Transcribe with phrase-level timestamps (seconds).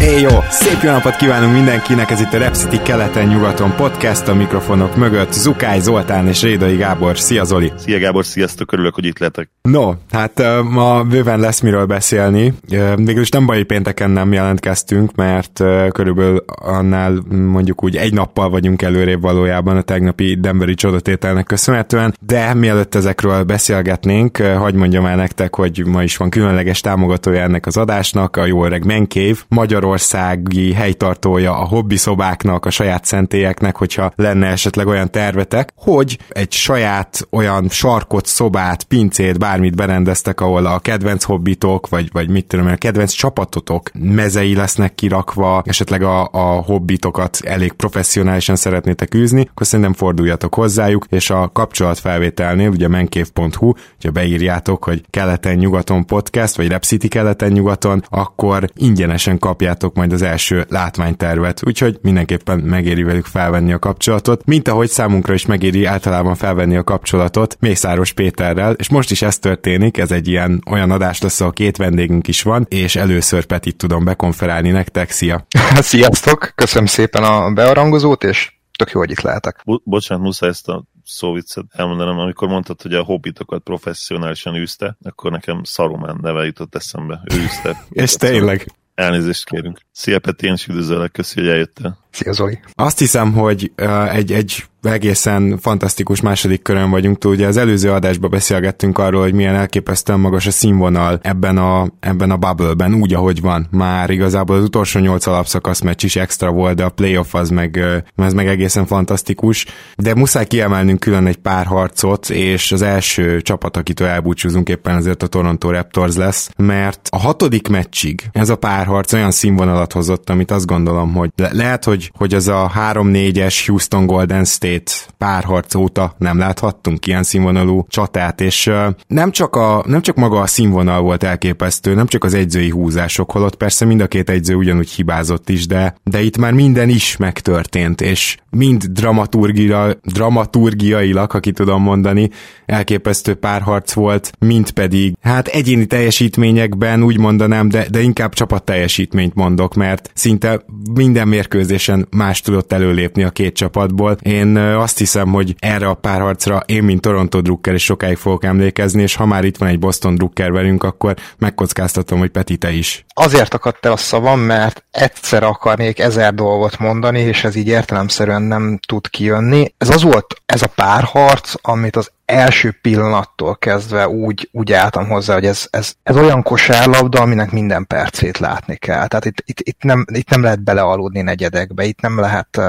[0.00, 0.28] Éj jó!
[0.48, 5.32] Szép jó napot kívánunk mindenkinek, ez itt a Rep City keleten-nyugaton podcast, a mikrofonok mögött
[5.32, 7.18] Zukály Zoltán és Rédai Gábor.
[7.18, 7.72] Szia Zoli!
[7.76, 9.50] Szia Gábor, sziasztok, örülök, hogy itt lehetek.
[9.62, 12.54] No, hát ma bőven lesz miről beszélni.
[12.96, 18.82] Végül is nem baj, pénteken nem jelentkeztünk, mert körülbelül annál mondjuk úgy egy nappal vagyunk
[18.82, 25.54] előrébb valójában a tegnapi Denveri csodatételnek köszönhetően, de mielőtt ezekről beszélgetnénk, hagyd mondjam el nektek,
[25.54, 30.72] hogy ma is van különleges támogatója ennek az adásnak, a jó öreg Menkév, Magyarország magyarországi
[30.72, 37.26] helytartója a hobbi szobáknak, a saját szentélyeknek, hogyha lenne esetleg olyan tervetek, hogy egy saját
[37.30, 42.74] olyan sarkot, szobát, pincét, bármit berendeztek, ahol a kedvenc hobbitok, vagy, vagy mit tudom, a
[42.74, 49.94] kedvenc csapatotok mezei lesznek kirakva, esetleg a, a hobbitokat elég professzionálisan szeretnétek űzni, akkor szerintem
[49.94, 58.02] forduljatok hozzájuk, és a kapcsolatfelvételnél, ugye menkév.hu, hogyha beírjátok, hogy keleten-nyugaton podcast, vagy Repcity keleten-nyugaton,
[58.08, 64.44] akkor ingyenesen kapjátok megkapjátok majd az első látványtervet, úgyhogy mindenképpen megéri velük felvenni a kapcsolatot,
[64.44, 69.38] mint ahogy számunkra is megéri általában felvenni a kapcsolatot Mészáros Péterrel, és most is ez
[69.38, 73.76] történik, ez egy ilyen olyan adás lesz, ahol két vendégünk is van, és először Petit
[73.76, 75.46] tudom bekonferálni nektek, szia!
[75.92, 79.62] Sziasztok, köszönöm szépen a bearangozót, és tök jó, hogy itt lehetek.
[79.64, 85.30] Bo- bocsánat, muszáj ezt a szóviccet elmondanom, amikor mondtad, hogy a hobbitokat professzionálisan űzte, akkor
[85.30, 87.20] nekem Saruman neve jutott eszembe.
[87.34, 87.84] Ő űzte.
[88.04, 88.66] és tényleg.
[89.00, 89.78] Elnézést kérünk.
[90.00, 91.98] Szia Peti, én is üdvözöllek, köszi, hogy eljöttél.
[92.10, 92.58] Szia Zoli.
[92.74, 97.32] Azt hiszem, hogy uh, egy, egy egészen fantasztikus második körön vagyunk túl.
[97.32, 102.30] Ugye az előző adásban beszélgettünk arról, hogy milyen elképesztően magas a színvonal ebben a, ebben
[102.30, 103.66] a bubble-ben, úgy, ahogy van.
[103.70, 107.80] Már igazából az utolsó nyolc alapszakasz meccs is extra volt, de a playoff az meg,
[108.16, 109.66] az meg egészen fantasztikus.
[109.96, 115.22] De muszáj kiemelnünk külön egy pár harcot, és az első csapat, akitől elbúcsúzunk éppen azért
[115.22, 120.50] a Toronto Raptors lesz, mert a hatodik meccsig ez a párharc olyan színvonalat hozott, amit
[120.50, 126.14] azt gondolom, hogy le- lehet, hogy, hogy az a 3-4-es Houston Golden State párharc óta
[126.18, 131.00] nem láthattunk ilyen színvonalú csatát, és uh, nem, csak a, nem csak maga a színvonal
[131.00, 135.48] volt elképesztő, nem csak az egyzői húzások, holott persze mind a két egyző ugyanúgy hibázott
[135.48, 141.82] is, de, de itt már minden is megtörtént, és mind dramaturgia, dramaturgiailag, ha ki tudom
[141.82, 142.30] mondani,
[142.66, 149.34] elképesztő párharc volt, mint pedig, hát egyéni teljesítményekben úgy mondanám, de, de inkább csapat teljesítményt
[149.34, 150.64] mondok, mert szinte
[150.94, 154.16] minden mérkőzésen más tudott előlépni a két csapatból.
[154.22, 159.02] Én azt hiszem, hogy erre a párharcra én, mint Toronto Drucker is sokáig fogok emlékezni,
[159.02, 163.04] és ha már itt van egy Boston Drucker velünk, akkor megkockáztatom, hogy Peti te is.
[163.08, 168.42] Azért akadt el a szavam, mert egyszer akarnék ezer dolgot mondani, és ez így értelemszerűen
[168.42, 169.74] nem tud kijönni.
[169.78, 175.34] Ez az volt, ez a párharc, amit az első pillanattól kezdve úgy, úgy álltam hozzá,
[175.34, 179.06] hogy ez, ez, ez olyan kosárlabda, aminek minden percét látni kell.
[179.06, 182.60] Tehát itt, itt, itt, nem, itt nem lehet belealudni negyedekbe, itt nem lehet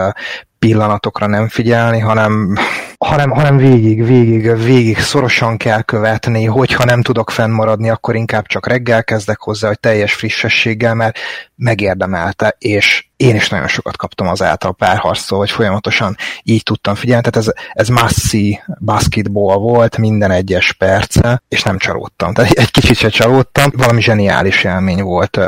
[0.59, 2.57] pillanatokra nem figyelni, hanem,
[3.05, 8.67] hanem, hanem végig, végig, végig szorosan kell követni, hogyha nem tudok fennmaradni, akkor inkább csak
[8.67, 11.17] reggel kezdek hozzá, hogy teljes frissességgel, mert
[11.55, 17.29] megérdemelte, és én is nagyon sokat kaptam az által párharctól, hogy folyamatosan így tudtam figyelni,
[17.29, 22.97] tehát ez, ez masszi basketball volt minden egyes perce, és nem csalódtam, tehát egy kicsit
[22.97, 25.39] se csalódtam, valami zseniális élmény volt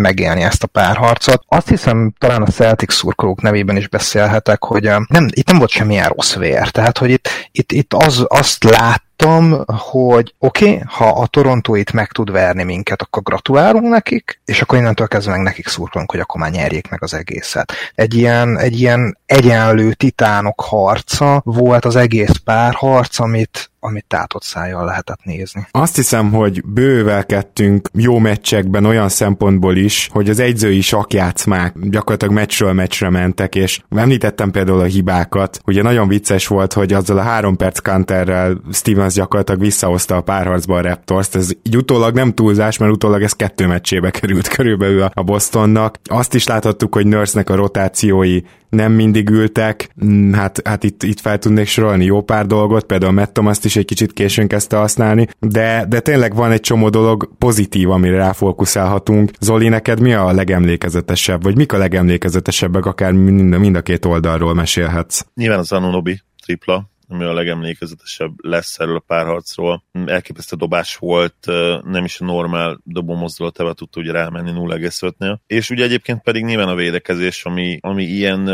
[0.00, 1.42] megélni ezt a párharcot.
[1.48, 6.08] Azt hiszem, talán a Celtic szurkolók nevében is beszélhetek, hogy nem, itt nem volt semmilyen
[6.08, 11.08] rossz vér, tehát hogy itt, itt, itt az, azt lát láttam, hogy oké, okay, ha
[11.08, 15.42] a Toronto itt meg tud verni minket, akkor gratulálunk nekik, és akkor innentől kezdve meg
[15.42, 17.72] nekik szurkolunk, hogy akkor már nyerjék meg az egészet.
[17.94, 24.84] Egy ilyen, egy ilyen egyenlő titánok harca volt az egész párharc, amit, amit tátott szájjal
[24.84, 25.66] lehetett nézni.
[25.70, 32.72] Azt hiszem, hogy bővelkedtünk jó meccsekben olyan szempontból is, hogy az egyzői sakjátszmák gyakorlatilag meccsről
[32.72, 35.60] meccsre mentek, és említettem például a hibákat.
[35.66, 40.20] Ugye nagyon vicces volt, hogy azzal a három perc counterrel Steven Thomas gyakorlatilag visszahozta a
[40.20, 45.02] párharcba a Raptors-t, ez így utólag nem túlzás, mert utólag ez kettő meccsébe került körülbelül
[45.12, 45.98] a Bostonnak.
[46.04, 51.20] Azt is láthattuk, hogy Nurse-nek a rotációi nem mindig ültek, mm, hát, hát itt, itt
[51.20, 55.28] fel tudnék sorolni jó pár dolgot, például Matt Thomas is egy kicsit későn kezdte használni,
[55.40, 59.30] de, de tényleg van egy csomó dolog pozitív, amire ráfókuszálhatunk.
[59.40, 64.54] Zoli, neked mi a legemlékezetesebb, vagy mik a legemlékezetesebbek, akár mind, mind a két oldalról
[64.54, 65.20] mesélhetsz?
[65.34, 69.84] Nyilván az Anunobi tripla, ami a legemlékezetesebb lesz erről a párharcról.
[70.06, 71.46] Elképesztő dobás volt,
[71.84, 75.38] nem is a normál dobómozdulatával tudta ugye rámenni 0,5-nél.
[75.46, 78.44] És ugye egyébként pedig nyilván a védekezés, ami, ami ilyen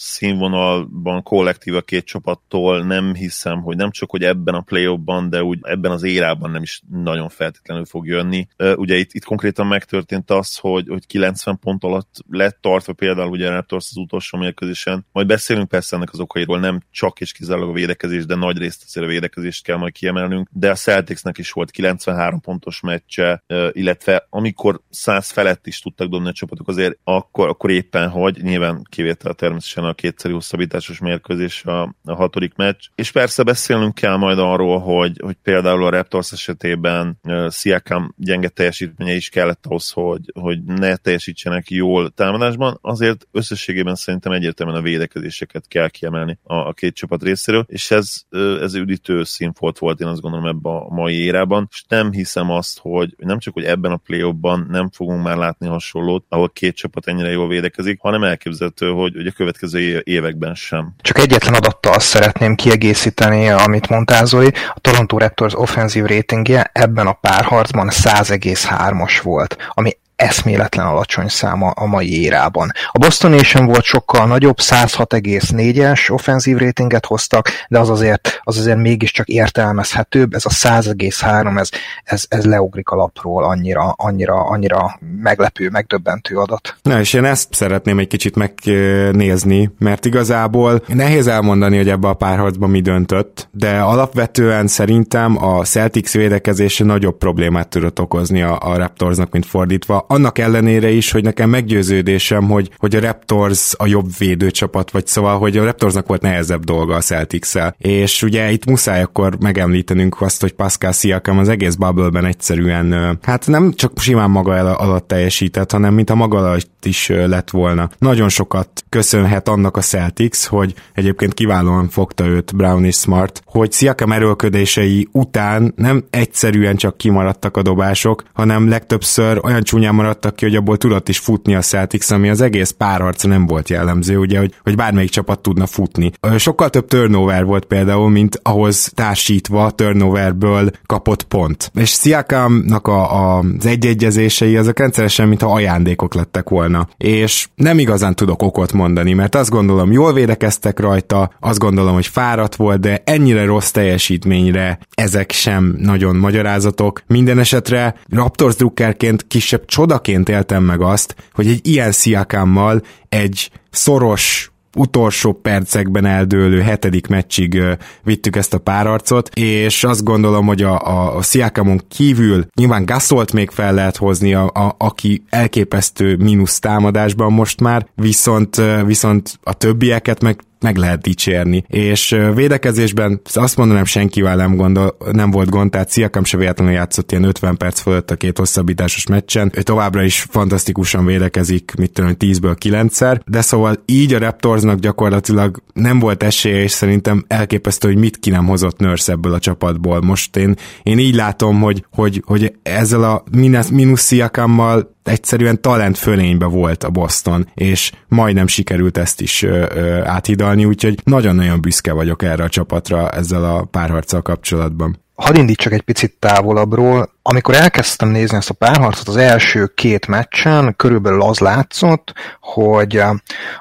[0.00, 4.98] színvonalban kollektív a két csapattól, nem hiszem, hogy nem csak, hogy ebben a play
[5.28, 8.48] de úgy ebben az érában nem is nagyon feltétlenül fog jönni.
[8.56, 13.48] Ugye itt, itt konkrétan megtörtént az, hogy, hogy 90 pont alatt lett tartva például ugye
[13.48, 15.06] Raptors az utolsó mérkőzésen.
[15.12, 18.82] Majd beszélünk persze ennek az okairól, nem csak és kizárólag a védekezés, de nagy részt
[18.86, 20.48] azért a védekezést kell majd kiemelnünk.
[20.52, 26.28] De a Celticsnek is volt 93 pontos meccse, illetve amikor 100 felett is tudtak dobni
[26.28, 31.82] a csapatok, azért akkor, akkor éppen hogy, nyilván kivétel természetesen a kétszeri hosszabbításos mérkőzés a,
[32.04, 32.84] a hatodik meccs.
[32.94, 38.48] És persze beszélnünk kell majd arról, hogy, hogy például a Raptors esetében uh, Siakam gyenge
[38.48, 44.82] teljesítménye is kellett ahhoz, hogy, hogy ne teljesítsenek jól támadásban, azért összességében szerintem egyértelműen a
[44.82, 48.22] védekezéseket kell kiemelni a, a két csapat részéről, és ez,
[48.60, 52.78] ez üdítő színfolt volt, én azt gondolom ebben a mai érában, és nem hiszem azt,
[52.78, 54.34] hogy nem csak, hogy ebben a play
[54.68, 59.26] nem fogunk már látni hasonlót, ahol két csapat ennyire jól védekezik, hanem elképzelhető, hogy, hogy
[59.26, 59.69] a következő
[60.04, 60.94] években sem.
[61.00, 64.52] Csak egyetlen adattal azt szeretném kiegészíteni, amit mondtál Zoli.
[64.74, 71.86] A Toronto Raptors offenzív ratingje ebben a párharcban 100,3-as volt, ami eszméletlen alacsony száma a
[71.86, 72.72] mai érában.
[72.92, 78.78] A Boston Nation volt sokkal nagyobb, 106,4-es offenzív ratinget hoztak, de az azért, az azért
[78.78, 81.68] mégiscsak értelmezhetőbb, ez a 100,3, ez,
[82.04, 86.76] ez, ez leugrik a lapról, annyira, annyira, annyira meglepő, megdöbbentő adat.
[86.82, 92.14] Na és én ezt szeretném egy kicsit megnézni, mert igazából nehéz elmondani, hogy ebbe a
[92.14, 98.76] párharcban mi döntött, de alapvetően szerintem a Celtics védekezése nagyobb problémát tudott okozni a, a
[98.76, 104.06] Raptorsnak, mint fordítva annak ellenére is, hogy nekem meggyőződésem, hogy, hogy a Raptors a jobb
[104.18, 107.74] védőcsapat, vagy szóval, hogy a Raptorsnak volt nehezebb dolga a celtics -el.
[107.78, 113.46] És ugye itt muszáj akkor megemlítenünk azt, hogy Pascal Siakam az egész bubble egyszerűen, hát
[113.46, 117.90] nem csak simán maga el alatt teljesített, hanem mint a maga alatt is lett volna.
[117.98, 123.72] Nagyon sokat köszönhet annak a Celtics, hogy egyébként kiválóan fogta őt Brown és Smart, hogy
[123.72, 130.44] Siakam erőlködései után nem egyszerűen csak kimaradtak a dobások, hanem legtöbbször olyan csúnyán maradtak ki,
[130.44, 134.38] hogy abból tudott is futni a Celtics, ami az egész párharca nem volt jellemző, ugye,
[134.38, 136.12] hogy, hogy bármelyik csapat tudna futni.
[136.36, 141.70] Sokkal több turnover volt például, mint ahhoz társítva turnoverből kapott pont.
[141.74, 146.88] És Siakamnak a, a, az egyegyezései azok rendszeresen, mintha ajándékok lettek volna.
[146.96, 152.06] És nem igazán tudok okot mondani, mert azt gondolom, jól védekeztek rajta, azt gondolom, hogy
[152.06, 157.02] fáradt volt, de ennyire rossz teljesítményre ezek sem nagyon magyarázatok.
[157.06, 163.50] Minden esetre Raptors drukkerként kisebb csoda csodaként éltem meg azt, hogy egy ilyen sziakámmal egy
[163.70, 167.62] szoros utolsó percekben eldőlő hetedik meccsig
[168.02, 173.50] vittük ezt a párarcot, és azt gondolom, hogy a, a, Sziakamon kívül nyilván Gasolt még
[173.50, 180.22] fel lehet hozni, a, a, aki elképesztő mínusz támadásban most már, viszont, viszont a többieket
[180.22, 181.64] meg meg lehet dicsérni.
[181.68, 187.12] És védekezésben azt mondanám, senkivel nem, gondol, nem volt gond, tehát Sziakam se véletlenül játszott
[187.12, 189.52] ilyen 50 perc fölött a két hosszabbításos meccsen.
[189.54, 195.62] Ő továbbra is fantasztikusan védekezik, mit tudom, 10-ből 9-szer, de szóval így a Raptorsnak gyakorlatilag
[195.72, 200.00] nem volt esélye, és szerintem elképesztő, hogy mit ki nem hozott Nurse ebből a csapatból.
[200.00, 203.24] Most én, én így látom, hogy, hogy, hogy ezzel a
[203.70, 210.00] mínusz Sziakammal egyszerűen talent fölénybe volt a Boston, és majdnem sikerült ezt is ö, ö,
[210.04, 214.98] áthidalni, úgyhogy nagyon-nagyon büszke vagyok erre a csapatra ezzel a párharccal kapcsolatban.
[215.20, 220.74] Hadd indítsak egy picit távolabbról, amikor elkezdtem nézni ezt a párharcot az első két meccsen,
[220.76, 223.10] körülbelül az látszott, hogy eh,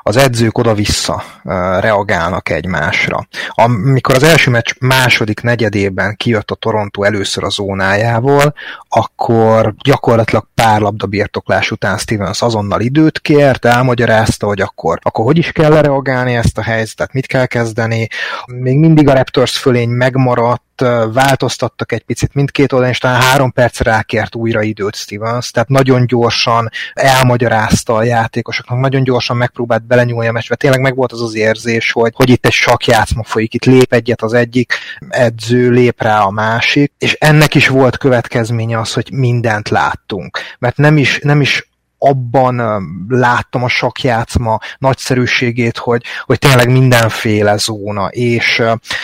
[0.01, 3.27] az edzők oda-vissza eh, reagálnak egymásra.
[3.49, 8.53] Amikor az első meccs második negyedében kijött a Toronto először a zónájával,
[8.89, 15.37] akkor gyakorlatilag pár labda birtoklás után Stevens azonnal időt kért, elmagyarázta, hogy akkor, akkor hogy
[15.37, 18.07] is kell reagálni ezt a helyzetet, mit kell kezdeni.
[18.45, 20.67] Még mindig a Raptors fölény megmaradt,
[21.13, 26.07] változtattak egy picit mindkét oldalon, és talán három percre rákért újra időt Stevens, tehát nagyon
[26.07, 30.55] gyorsan elmagyarázta a játékosoknak, nagyon gyorsan megpróbált belenyúlni a meccsbe.
[30.55, 34.21] Tényleg meg volt az az érzés, hogy, hogy itt egy sakjátszma folyik, itt lép egyet
[34.21, 34.73] az egyik
[35.09, 40.39] edző, lép rá a másik, és ennek is volt következménye az, hogy mindent láttunk.
[40.59, 41.68] Mert nem is, nem is
[41.99, 42.61] abban
[43.09, 48.63] láttam a sakjátszma nagyszerűségét, hogy, hogy tényleg mindenféle zóna, és,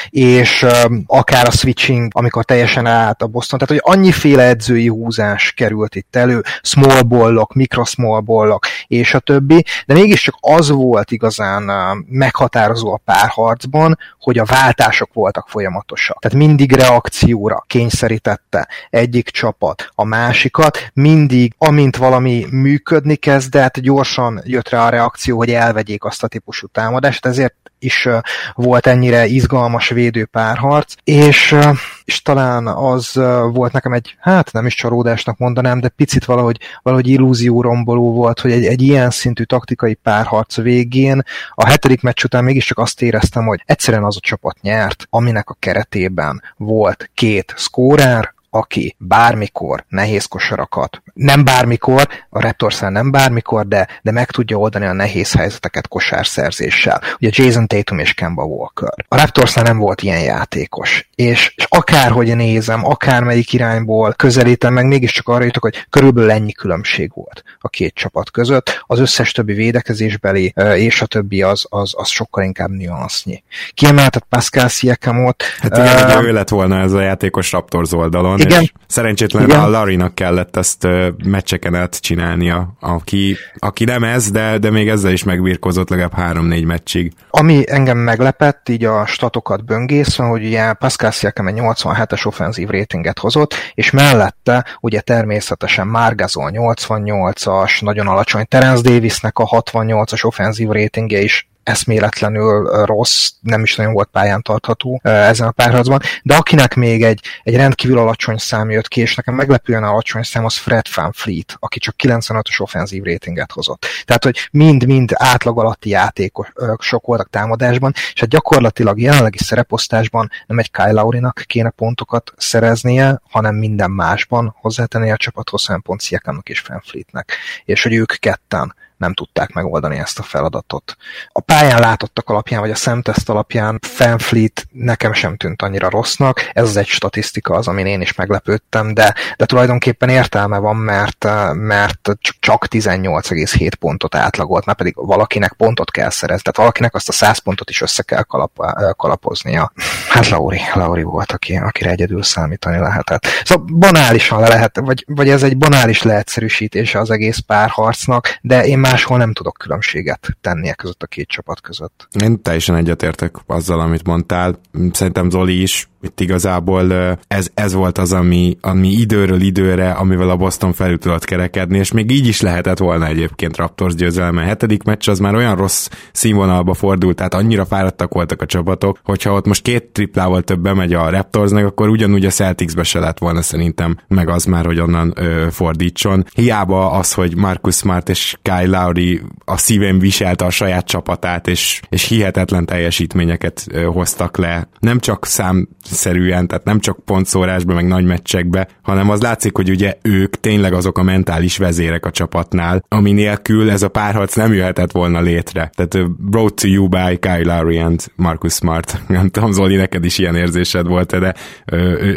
[0.10, 0.66] és
[1.06, 6.16] akár a switching, amikor teljesen át a Boston, tehát hogy annyiféle edzői húzás került itt
[6.16, 11.64] elő, small ballok, mikro small ballok, és a többi, de mégiscsak az volt igazán
[12.10, 16.20] meghatározó a párharcban, hogy a váltások voltak folyamatosak.
[16.20, 24.42] Tehát mindig reakcióra kényszerítette egyik csapat a másikat, mindig, amint valami működik, működni kezdett, gyorsan
[24.44, 28.08] jött rá a reakció, hogy elvegyék azt a típusú támadást, ezért is
[28.54, 31.56] volt ennyire izgalmas védő párharc, és,
[32.04, 33.14] és talán az
[33.52, 38.52] volt nekem egy, hát nem is csalódásnak mondanám, de picit valahogy, valahogy illúzióromboló volt, hogy
[38.52, 43.62] egy, egy ilyen szintű taktikai párharc végén a hetedik meccs után mégiscsak azt éreztem, hogy
[43.66, 51.02] egyszerűen az a csapat nyert, aminek a keretében volt két szkórár, aki bármikor nehéz kosarakat,
[51.14, 57.02] nem bármikor, a raptors nem bármikor, de, de meg tudja oldani a nehéz helyzeteket kosárszerzéssel.
[57.20, 58.94] Ugye Jason Tatum és Kemba Walker.
[59.08, 61.10] A raptors nem volt ilyen játékos.
[61.16, 67.12] És, és akárhogy nézem, akármelyik irányból közelítem, meg mégiscsak arra jutok, hogy körülbelül ennyi különbség
[67.14, 68.84] volt a két csapat között.
[68.88, 73.44] Az összes többi védekezésbeli és a többi az, az, az sokkal inkább nüansznyi.
[73.74, 75.44] Kiemeltet Pascal Siekamot.
[75.60, 78.62] Hát igen, uh, ő lett volna ez a játékos Raptors oldalon, igen.
[78.62, 80.88] és szerencsétlenül a Larinak kellett ezt
[81.24, 86.66] meccseken át csinálnia, aki, aki nem ez, de, de még ezzel is megbírkozott legalább három-négy
[86.66, 87.14] meccsig.
[87.30, 93.20] Ami engem meglepett, így a statokat böngészve, hogy ugye Pascal Siakam egy 87-es offenzív ratinget
[93.20, 101.22] hozott, és mellette ugye természetesen Margazol 88-as, nagyon alacsony Terence Davisnek a 68-as offenzív ratingje
[101.22, 107.04] is eszméletlenül rossz, nem is nagyon volt pályán tartható ezen a párharcban, de akinek még
[107.04, 111.12] egy, egy rendkívül alacsony szám jött ki, és nekem meglepően alacsony szám, az Fred Van
[111.12, 113.86] Fleet, aki csak 95-ös offenzív ratinget hozott.
[114.06, 120.72] Tehát, hogy mind-mind átlag alatti játékosok voltak támadásban, és hát gyakorlatilag jelenlegi szereposztásban nem egy
[120.72, 126.62] Kyle Laurinak kéne pontokat szereznie, hanem minden másban hozzátenni a csapathoz, hanem pont Sziakámnak és
[126.62, 127.32] Van Fleetnek.
[127.66, 130.96] És hogy ők ketten nem tudták megoldani ezt a feladatot.
[131.32, 136.64] A pályán látottak alapján, vagy a szemteszt alapján Fanfleet nekem sem tűnt annyira rossznak, ez
[136.64, 142.10] az egy statisztika az, amin én is meglepődtem, de, de tulajdonképpen értelme van, mert, mert
[142.40, 147.38] csak 18,7 pontot átlagolt, mert pedig valakinek pontot kell szerezni, tehát valakinek azt a 100
[147.38, 148.52] pontot is össze kell kalap,
[148.96, 149.72] kalapoznia.
[150.10, 153.26] Hát Lauri, Lauri volt, aki, akire egyedül számítani lehetett.
[153.44, 158.80] Szóval banálisan le lehet, vagy, vagy ez egy banális leegyszerűsítése az egész párharcnak, de én
[158.96, 162.08] máshol nem tudok különbséget tenni között a két csapat között.
[162.24, 164.60] Én teljesen egyetértek azzal, amit mondtál.
[164.92, 166.94] Szerintem Zoli is itt igazából
[167.28, 171.92] ez, ez volt az, ami, ami időről időre, amivel a Boston felül tudott kerekedni, és
[171.92, 174.42] még így is lehetett volna egyébként Raptors győzelme.
[174.42, 179.00] A hetedik meccs az már olyan rossz színvonalba fordult, tehát annyira fáradtak voltak a csapatok,
[179.04, 183.18] hogyha ott most két triplával több bemegy a Raptorsnak, akkor ugyanúgy a Celticsbe se lett
[183.18, 186.26] volna szerintem meg az már, hogy onnan ö, fordítson.
[186.34, 191.82] Hiába az, hogy Marcus Smart és Kyle Lowry a szívén viselte a saját csapatát, és,
[191.90, 194.68] és hihetetlen teljesítményeket ö, hoztak le.
[194.80, 199.70] Nem csak szám szerűen, tehát nem csak pontszórásban, meg nagy meccsekbe, hanem az látszik, hogy
[199.70, 204.54] ugye ők tényleg azok a mentális vezérek a csapatnál, ami nélkül ez a párharc nem
[204.54, 205.72] jöhetett volna létre.
[205.76, 209.02] Tehát brought to you by Kyle Lowry and Marcus Smart.
[209.08, 211.34] Nem tudom, Zoli, neked is ilyen érzésed volt, de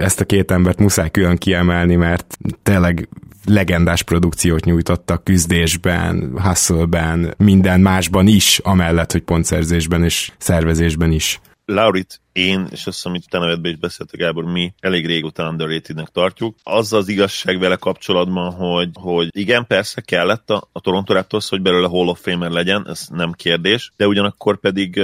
[0.01, 3.09] ezt a két embert muszáj külön kiemelni, mert tényleg
[3.49, 11.41] legendás produkciót nyújtottak küzdésben, hustle minden másban is, amellett, hogy pontszerzésben és szervezésben is.
[11.65, 16.09] Laurit én, és azt hiszem, hogy te nevedben is beszéltek, Gábor, mi elég régóta underratednek
[16.09, 16.57] tartjuk.
[16.63, 21.63] Az az igazság vele kapcsolatban, hogy, hogy igen, persze kellett a, a Toronto Raptors, hogy
[21.63, 25.01] belőle Hall of Famer legyen, ez nem kérdés, de ugyanakkor pedig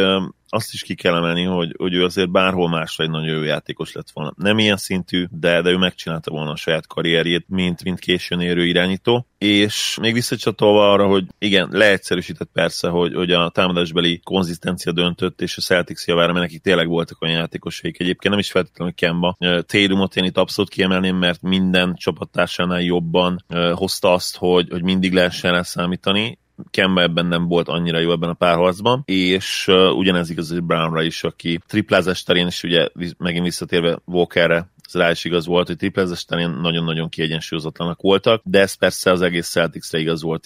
[0.55, 3.93] azt is ki kell emelni, hogy, hogy ő azért bárhol másra egy nagyon jó játékos
[3.93, 4.33] lett volna.
[4.37, 8.67] Nem ilyen szintű, de, de ő megcsinálta volna a saját karrierjét, mint, mint későn érő
[8.67, 9.27] irányító.
[9.39, 15.57] És még visszacsatolva arra, hogy igen, leegyszerűsített persze, hogy, hogy a támadásbeli konzisztencia döntött, és
[15.57, 18.01] a Celtics javára, mert nekik tényleg voltak olyan játékosaik.
[18.01, 19.37] Egyébként nem is feltétlenül Kemba.
[19.39, 25.53] Tatumot én itt abszolút kiemelném, mert minden csapattársánál jobban hozta azt, hogy, hogy mindig lehessen
[25.53, 26.39] rá számítani,
[26.71, 31.25] Kemba ebben nem volt annyira jó ebben a párharcban, és uh, ugyanez igaz Brownra is,
[31.25, 32.89] aki triplázás terén is ugye
[33.19, 38.61] megint visszatérve Walkerre ez rá is igaz volt, hogy triplezes terén nagyon-nagyon kiegyensúlyozatlanak voltak, de
[38.61, 40.43] ez persze az egész Celticsre igaz volt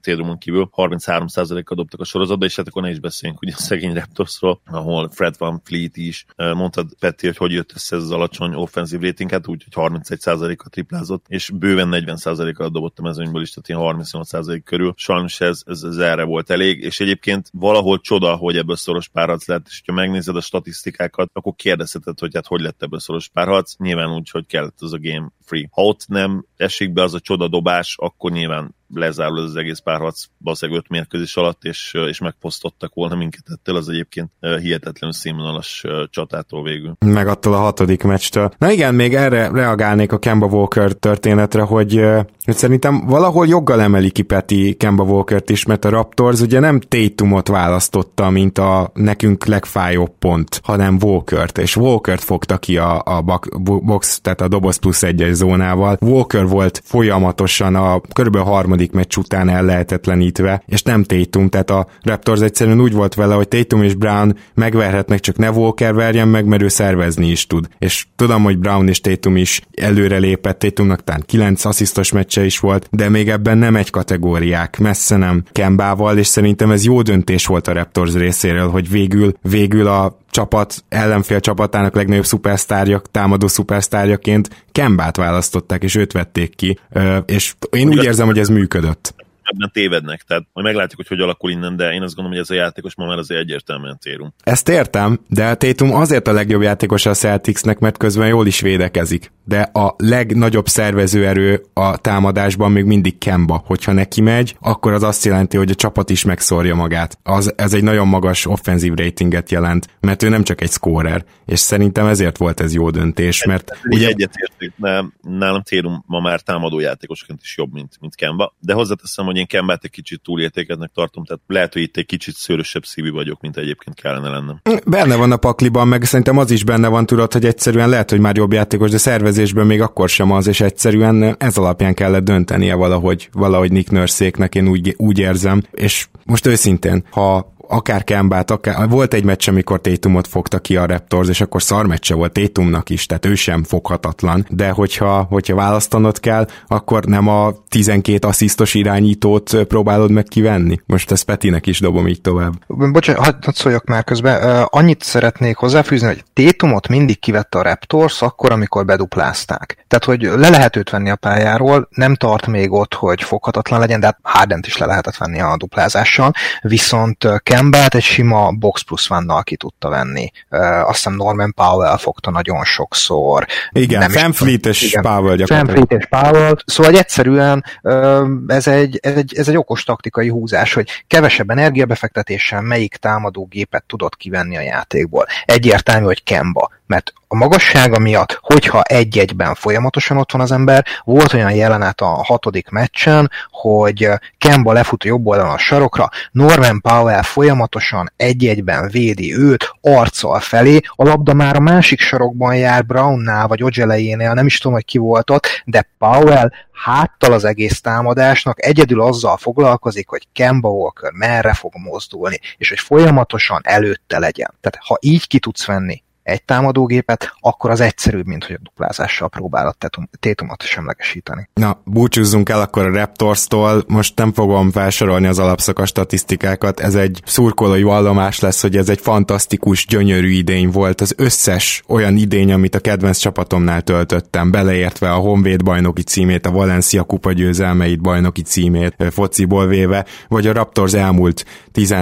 [0.00, 0.68] Tédrumon kívül.
[0.72, 5.10] 33%-kal dobtak a sorozatba, és hát akkor ne is beszéljünk ugye a szegény Raptorsról, ahol
[5.10, 9.30] Fred Van Fleet is mondtad Peti, hogy hogy jött össze ez az alacsony offenzív rating,
[9.30, 14.60] hát úgy, hogy 31%-kal triplázott, és bőven 40%-kal dobott a mezőnyből is, tehát ilyen 38%
[14.64, 14.94] körül.
[14.96, 19.46] Sajnos ez, ez, ez erre volt elég, és egyébként valahol csoda, hogy ebből szoros párharc
[19.46, 23.65] lett, és ha megnézed a statisztikákat, akkor kérdezheted, hogy hát hogy lett ebből szoros párharc
[23.78, 25.68] nyilván úgy, hogy kellett az a game free.
[25.70, 30.24] Ha ott nem esik be az a csoda dobás, akkor nyilván lezárul az egész párharc
[30.38, 36.62] valószínűleg öt mérkőzés alatt, és, és megposztottak volna minket ettől az egyébként hihetetlenül színvonalas csatától
[36.62, 36.96] végül.
[37.06, 38.52] Meg attól a hatodik meccstől.
[38.58, 42.00] Na igen, még erre reagálnék a Kemba Walker történetre, hogy,
[42.44, 46.80] hogy szerintem valahol joggal emeli ki Peti Kemba Walkert is, mert a Raptors ugye nem
[46.80, 53.40] Tatumot választotta, mint a nekünk legfájóbb pont, hanem Walkert, és Walkert fogta ki a, a
[53.62, 55.96] box, tehát a doboz plusz egyes zónával.
[56.00, 58.36] Walker volt folyamatosan a kb.
[58.36, 63.48] harmadik meccs után ellehetetlenítve, és nem Tatum, tehát a Raptors egyszerűen úgy volt vele, hogy
[63.48, 67.68] Tatum és Brown megverhetnek, csak ne Walker verjen meg, mert ő szervezni is tud.
[67.78, 72.58] És tudom, hogy Brown és Tatum is előre lépett, Tatumnak talán 9 asszisztos meccse is
[72.58, 77.46] volt, de még ebben nem egy kategóriák, messze nem Kembával, és szerintem ez jó döntés
[77.46, 84.64] volt a Raptors részéről, hogy végül, végül a csapat, ellenfél csapatának legnagyobb szupersztárja, támadó szupersztárjaként
[84.72, 86.78] Kembát választották, és őt vették ki,
[87.26, 89.14] és én úgy érzem, hogy ez működött
[89.54, 92.56] ebben tévednek, tehát majd meglátjuk, hogy hogy alakul innen, de én azt gondolom, hogy ez
[92.56, 94.34] a játékos ma már azért egyértelműen térum.
[94.42, 98.60] Ezt értem, de a Tatum azért a legjobb játékos a Celticsnek, mert közben jól is
[98.60, 99.32] védekezik.
[99.44, 103.62] De a legnagyobb szervezőerő a támadásban még mindig Kemba.
[103.66, 107.18] Hogyha neki megy, akkor az azt jelenti, hogy a csapat is megszórja magát.
[107.22, 111.58] Az, ez egy nagyon magas offenzív ratinget jelent, mert ő nem csak egy scorer, és
[111.58, 113.70] szerintem ezért volt ez jó döntés, mert...
[113.70, 114.06] Ez, ugye...
[114.06, 114.74] Egyetértünk,
[115.20, 119.46] nálam Térum ma már támadó játékosként is jobb, mint, mint Kemba, de hozzáteszem, hogy én
[119.46, 123.56] Kembát egy kicsit túlértékednek tartom, tehát lehet, hogy itt egy kicsit szőrösebb szívű vagyok, mint
[123.56, 124.60] egyébként kellene lennem.
[124.86, 128.20] Benne van a pakliban, meg szerintem az is benne van, tudod, hogy egyszerűen lehet, hogy
[128.20, 132.74] már jobb játékos, de szervezésben még akkor sem az, és egyszerűen ez alapján kellett döntenie
[132.74, 138.88] valahogy, valahogy Nick Nurse-éknek, én úgy, úgy érzem, és most őszintén, ha akár Kembát, akár,
[138.88, 142.90] volt egy meccs, amikor Tétumot fogta ki a Raptors, és akkor szar meccse volt Tétumnak
[142.90, 148.74] is, tehát ő sem foghatatlan, de hogyha, hogyha választanod kell, akkor nem a 12 asszisztos
[148.74, 150.80] irányítót próbálod meg kivenni?
[150.86, 152.52] Most ezt Petinek is dobom így tovább.
[152.66, 154.66] Bocsánat, hadd szóljak már közben.
[154.70, 159.84] Annyit szeretnék hozzáfűzni, hogy Tétumot mindig kivette a Raptors akkor, amikor beduplázták.
[159.88, 164.00] Tehát, hogy le lehet őt venni a pályáról, nem tart még ott, hogy foghatatlan legyen,
[164.00, 169.06] de hát Hardent is le lehetett venni a duplázással, viszont Kembát egy sima box plus
[169.06, 170.30] vannal ki tudta venni.
[170.50, 173.46] Uh, azt hiszem Norman Powell fogta nagyon sokszor.
[173.70, 175.66] Igen, Fanfleet és igen, Powell gyakorlatilag.
[175.66, 176.56] Fanfleet és Powell.
[176.64, 182.60] Szóval egyszerűen uh, ez, egy, ez, egy, ez egy okos taktikai húzás, hogy kevesebb energiabefektetéssel
[182.60, 185.26] melyik támadógépet tudott kivenni a játékból.
[185.44, 191.32] Egyértelmű, hogy Kemba mert a magassága miatt, hogyha egy-egyben folyamatosan ott van az ember, volt
[191.32, 194.08] olyan jelenet a hatodik meccsen, hogy
[194.38, 200.80] Kemba lefut a jobb oldalon a sarokra, Norman Powell folyamatosan egy-egyben védi őt arccal felé,
[200.88, 204.98] a labda már a másik sarokban jár Brownnál, vagy Ojelejénél, nem is tudom, hogy ki
[204.98, 211.54] volt ott, de Powell háttal az egész támadásnak, egyedül azzal foglalkozik, hogy Kemba Walker merre
[211.54, 214.54] fog mozdulni, és hogy folyamatosan előtte legyen.
[214.60, 219.28] Tehát ha így ki tudsz venni egy támadógépet, akkor az egyszerűbb, mint hogy a duplázással
[219.28, 221.48] próbál a tétumot semlegesíteni.
[221.54, 223.84] Na, búcsúzzunk el akkor a Raptors-tól.
[223.86, 226.80] Most nem fogom felsorolni az alapszaka statisztikákat.
[226.80, 231.00] Ez egy szurkolói vallomás lesz, hogy ez egy fantasztikus, gyönyörű idény volt.
[231.00, 236.50] Az összes olyan idény, amit a kedvenc csapatomnál töltöttem, beleértve a Honvéd bajnoki címét, a
[236.50, 241.94] Valencia kupa győzelmeit, bajnoki címét, fociból véve, vagy a Raptors elmúlt 10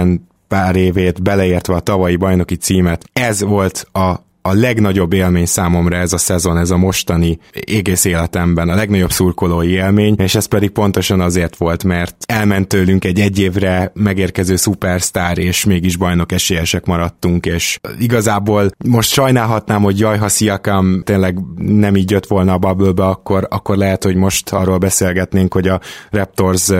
[0.55, 3.09] pár évét, beleértve a tavalyi bajnoki címet.
[3.13, 8.69] Ez volt a a legnagyobb élmény számomra ez a szezon, ez a mostani egész életemben,
[8.69, 13.39] a legnagyobb szurkolói élmény, és ez pedig pontosan azért volt, mert elment tőlünk egy egy
[13.39, 20.27] évre megérkező szupersztár, és mégis bajnok esélyesek maradtunk, és igazából most sajnálhatnám, hogy jaj, ha
[20.27, 25.53] Sziakam tényleg nem így jött volna a bubble akkor, akkor lehet, hogy most arról beszélgetnénk,
[25.53, 26.71] hogy a Raptors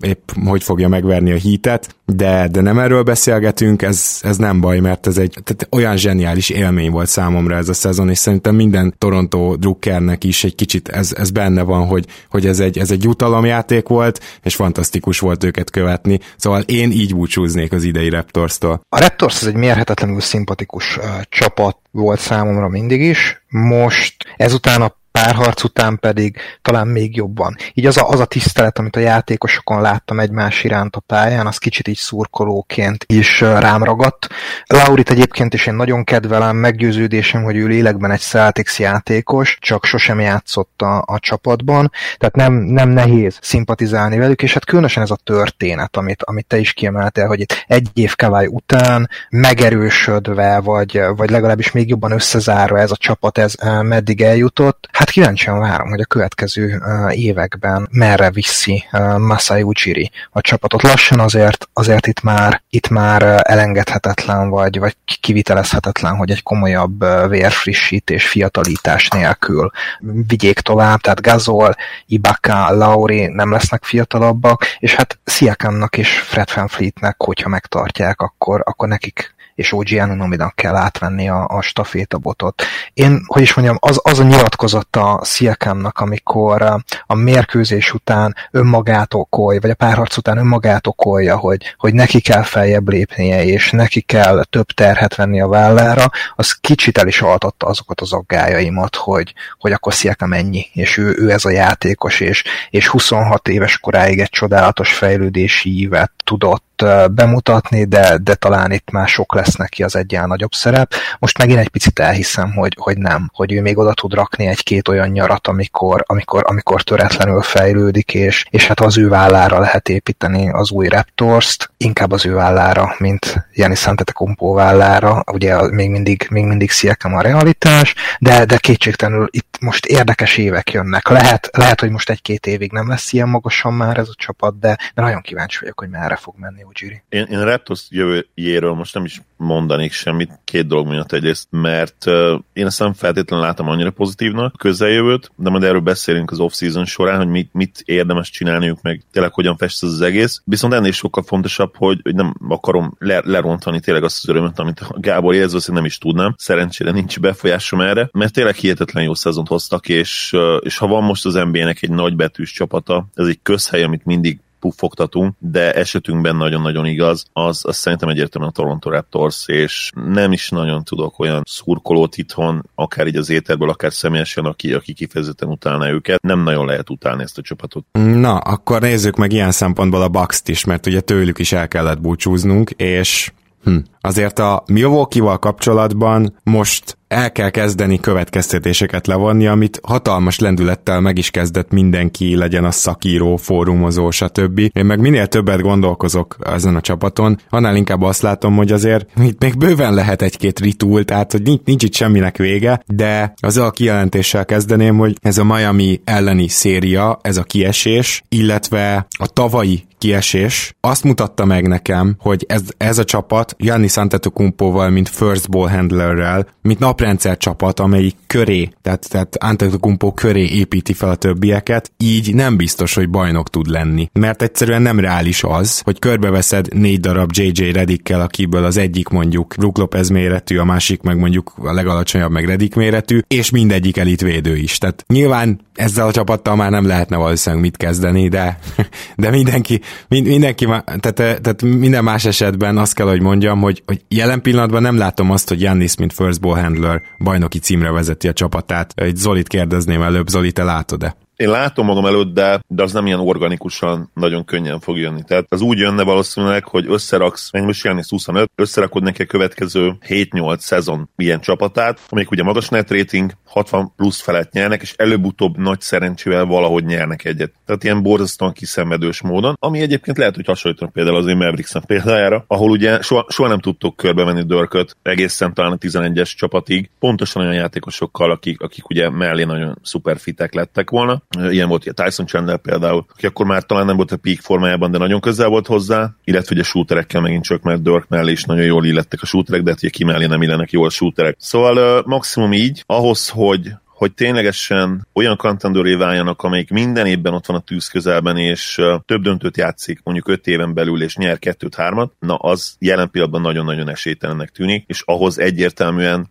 [0.00, 4.78] épp hogy fogja megverni a hítet, de, de nem erről beszélgetünk, ez, ez nem baj,
[4.78, 8.94] mert ez egy tehát olyan zseniális élmény volt számomra ez a szezon, és szerintem minden
[8.98, 13.04] Toronto drukkernek is egy kicsit ez, ez benne van, hogy, hogy ez, egy, ez egy
[13.04, 18.80] jutalomjáték volt, és fantasztikus volt őket követni, szóval én így búcsúznék az idei Raptors-tól.
[18.88, 23.42] A Raptors az egy mérhetetlenül szimpatikus uh, csapat volt számomra mindig is.
[23.48, 27.56] Most ezután a párharc után pedig talán még jobban.
[27.74, 31.58] Így az a, az a tisztelet, amit a játékosokon láttam egymás iránt a pályán, az
[31.58, 34.28] kicsit így szurkolóként is rám ragadt.
[34.66, 40.20] Laurit egyébként is én nagyon kedvelem, meggyőződésem, hogy ő lélekben egy Celtics játékos, csak sosem
[40.20, 45.18] játszott a, a csapatban, tehát nem, nem nehéz szimpatizálni velük, és hát különösen ez a
[45.24, 51.30] történet, amit, amit te is kiemeltél, hogy itt egy év Kavály után megerősödve, vagy, vagy
[51.30, 56.04] legalábbis még jobban összezárva ez a csapat, ez meddig eljutott, Hát kíváncsian várom, hogy a
[56.04, 58.84] következő években merre viszi
[59.16, 60.82] Masai Ujiri a csapatot.
[60.82, 68.28] Lassan azért, azért itt már, itt már elengedhetetlen, vagy, vagy kivitelezhetetlen, hogy egy komolyabb vérfrissítés,
[68.28, 69.70] fiatalítás nélkül
[70.00, 71.74] vigyék tovább, tehát Gazol,
[72.06, 78.62] Ibaka, Lauri nem lesznek fiatalabbak, és hát Siakamnak és Fred Van Fleetnek, hogyha megtartják, akkor,
[78.64, 82.62] akkor nekik és OG Anunominak kell átvenni a, a stafétabotot.
[82.92, 88.36] Én, hogy is mondjam, az, az a nyilatkozott a Sziakámnak, amikor a, a mérkőzés után
[88.50, 93.70] önmagát okolja, vagy a párharc után önmagát okolja, hogy, hogy neki kell feljebb lépnie, és
[93.70, 98.96] neki kell több terhet venni a vállára, az kicsit el is altatta azokat az aggájaimat,
[98.96, 103.78] hogy, hogy akkor Sziakám ennyi, és ő, ő ez a játékos, és, és 26 éves
[103.78, 106.69] koráig egy csodálatos fejlődési ívet tudott
[107.12, 110.92] bemutatni, de, de talán itt már sok lesz neki az egyel nagyobb szerep.
[111.18, 114.88] Most megint egy picit elhiszem, hogy, hogy nem, hogy ő még oda tud rakni egy-két
[114.88, 120.50] olyan nyarat, amikor, amikor, amikor töretlenül fejlődik, és, és hát az ő vállára lehet építeni
[120.50, 126.44] az új Raptors-t, inkább az ő vállára, mint Janis Antetokounmpo vállára, ugye még mindig, még
[126.44, 131.08] mindig Siakam a realitás, de, de kétségtelenül itt most érdekes évek jönnek.
[131.08, 134.78] Lehet, lehet hogy most egy-két évig nem lesz ilyen magasan már ez a csapat, de,
[134.94, 137.02] de nagyon kíváncsi vagyok, hogy merre fog menni Ujiri.
[137.08, 142.38] Én, én Raptors jövőjéről most nem is mondanék semmit, két dolog miatt egyrészt, mert uh,
[142.52, 147.16] én ezt nem feltétlenül látom annyira pozitívnak közeljövőt, de majd erről beszélünk az off-season során,
[147.16, 150.42] hogy mit, mit érdemes csinálniuk, meg tényleg hogyan fest az egész.
[150.44, 154.80] Viszont ennél sokkal fontosabb, hogy, hogy nem akarom le, lerontani tényleg azt az örömöt, amit
[154.94, 156.34] Gábor jelző, nem is tudnám.
[156.38, 161.26] Szerencsére nincs befolyásom erre, mert tényleg hihetetlen jó szezont hoztak, és, és ha van most
[161.26, 167.24] az NBA-nek egy nagybetűs csapata, ez egy közhely, amit mindig puffogtatunk, de esetünkben nagyon-nagyon igaz,
[167.32, 172.70] az, az szerintem egyértelműen a Toronto Raptors, és nem is nagyon tudok olyan szurkolót itthon,
[172.74, 176.22] akár így az éterből, akár személyesen, aki, aki kifejezetten utálna őket.
[176.22, 177.84] Nem nagyon lehet utálni ezt a csapatot.
[177.92, 182.00] Na, akkor nézzük meg ilyen szempontból a Bucks-t is, mert ugye tőlük is el kellett
[182.00, 183.32] búcsúznunk, és
[183.64, 183.76] Hm.
[184.00, 191.30] Azért a Milwaukee-val kapcsolatban most el kell kezdeni következtetéseket levonni, amit hatalmas lendülettel meg is
[191.30, 194.58] kezdett mindenki, legyen a szakíró, fórumozó, stb.
[194.58, 199.42] Én meg minél többet gondolkozok ezen a csapaton, annál inkább azt látom, hogy azért itt
[199.42, 203.70] még bőven lehet egy-két ritul, tehát hogy nincs, nincs itt semminek vége, de az a
[203.70, 210.74] kijelentéssel kezdeném, hogy ez a Miami elleni széria, ez a kiesés, illetve a tavalyi kiesés
[210.80, 216.46] azt mutatta meg nekem, hogy ez, ez a csapat Janni Antetokounmpoval, mint first ball handlerrel,
[216.62, 222.56] mint naprendszer csapat, amelyik köré, tehát, tehát Antetokounmpo köré építi fel a többieket, így nem
[222.56, 224.10] biztos, hogy bajnok tud lenni.
[224.12, 229.54] Mert egyszerűen nem reális az, hogy körbeveszed négy darab JJ Redikkel, akiből az egyik mondjuk
[229.58, 234.56] Brook Lopez méretű, a másik meg mondjuk a legalacsonyabb meg Redik méretű, és mindegyik elitvédő
[234.56, 234.78] is.
[234.78, 238.58] Tehát nyilván ezzel a csapattal már nem lehetne valószínűleg mit kezdeni, de,
[239.16, 244.00] de mindenki, mind, mindenki, tehát, tehát minden más esetben azt kell, hogy mondjam, hogy, hogy
[244.08, 248.32] jelen pillanatban nem látom azt, hogy Jannis, mint first ball handler bajnoki címre vezeti a
[248.32, 248.92] csapatát.
[248.94, 251.16] Egy Zolit kérdezném előbb, Zoli, te látod-e?
[251.40, 255.22] Én látom magam előtt, de, de az nem ilyen organikusan nagyon könnyen fog jönni.
[255.22, 259.96] Tehát az úgy jönne valószínűleg, hogy összeraksz, mennyi most Janis 25, összerakod neki a következő
[260.08, 265.58] 7-8 szezon ilyen csapatát, amelyik ugye magas net rating, 60 plusz felett nyernek, és előbb-utóbb
[265.58, 267.52] nagy szerencsével valahogy nyernek egyet.
[267.66, 272.44] Tehát ilyen borzasztóan kiszenvedős módon, ami egyébként lehet, hogy hasonlítanak például az én mavericks példájára,
[272.46, 277.42] ahol ugye soha, soha nem tudtok körbe menni Dörköt egészen talán a 11-es csapatig, pontosan
[277.42, 281.22] olyan játékosokkal, akik, akik ugye mellé nagyon szuper fitek lettek volna.
[281.38, 284.98] Ilyen volt Tyson Chandler például, aki akkor már talán nem volt a peak formájában, de
[284.98, 288.84] nagyon közel volt hozzá, illetve ugye shooterekkel megint csak, mert Dirk mellé is nagyon jól
[288.84, 291.36] illettek a shooterek, de hát ugye ki mellé nem illenek jól a shooterek.
[291.38, 297.56] Szóval maximum így, ahhoz, hogy hogy ténylegesen olyan contendoré váljanak, amelyik minden évben ott van
[297.56, 302.12] a tűz közelben, és több döntőt játszik mondjuk öt éven belül, és nyer kettőt, hármat,
[302.18, 306.30] na az jelen pillanatban nagyon-nagyon esélytelennek tűnik, és ahhoz egyértelműen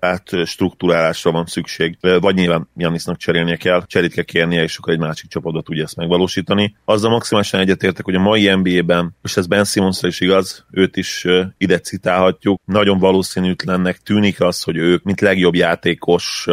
[0.00, 5.30] átstruktúrálásra van szükség, vagy nyilván Janisnak cserélnie kell, cserét kell kérnie, és akkor egy másik
[5.30, 6.76] csapatba tudja ezt megvalósítani.
[6.84, 11.26] Azzal maximálisan egyetértek, hogy a mai NBA-ben, és ez Ben Simmonsra is igaz, őt is
[11.58, 16.47] ide citálhatjuk, nagyon valószínűtlennek tűnik az, hogy ők, mint legjobb játékos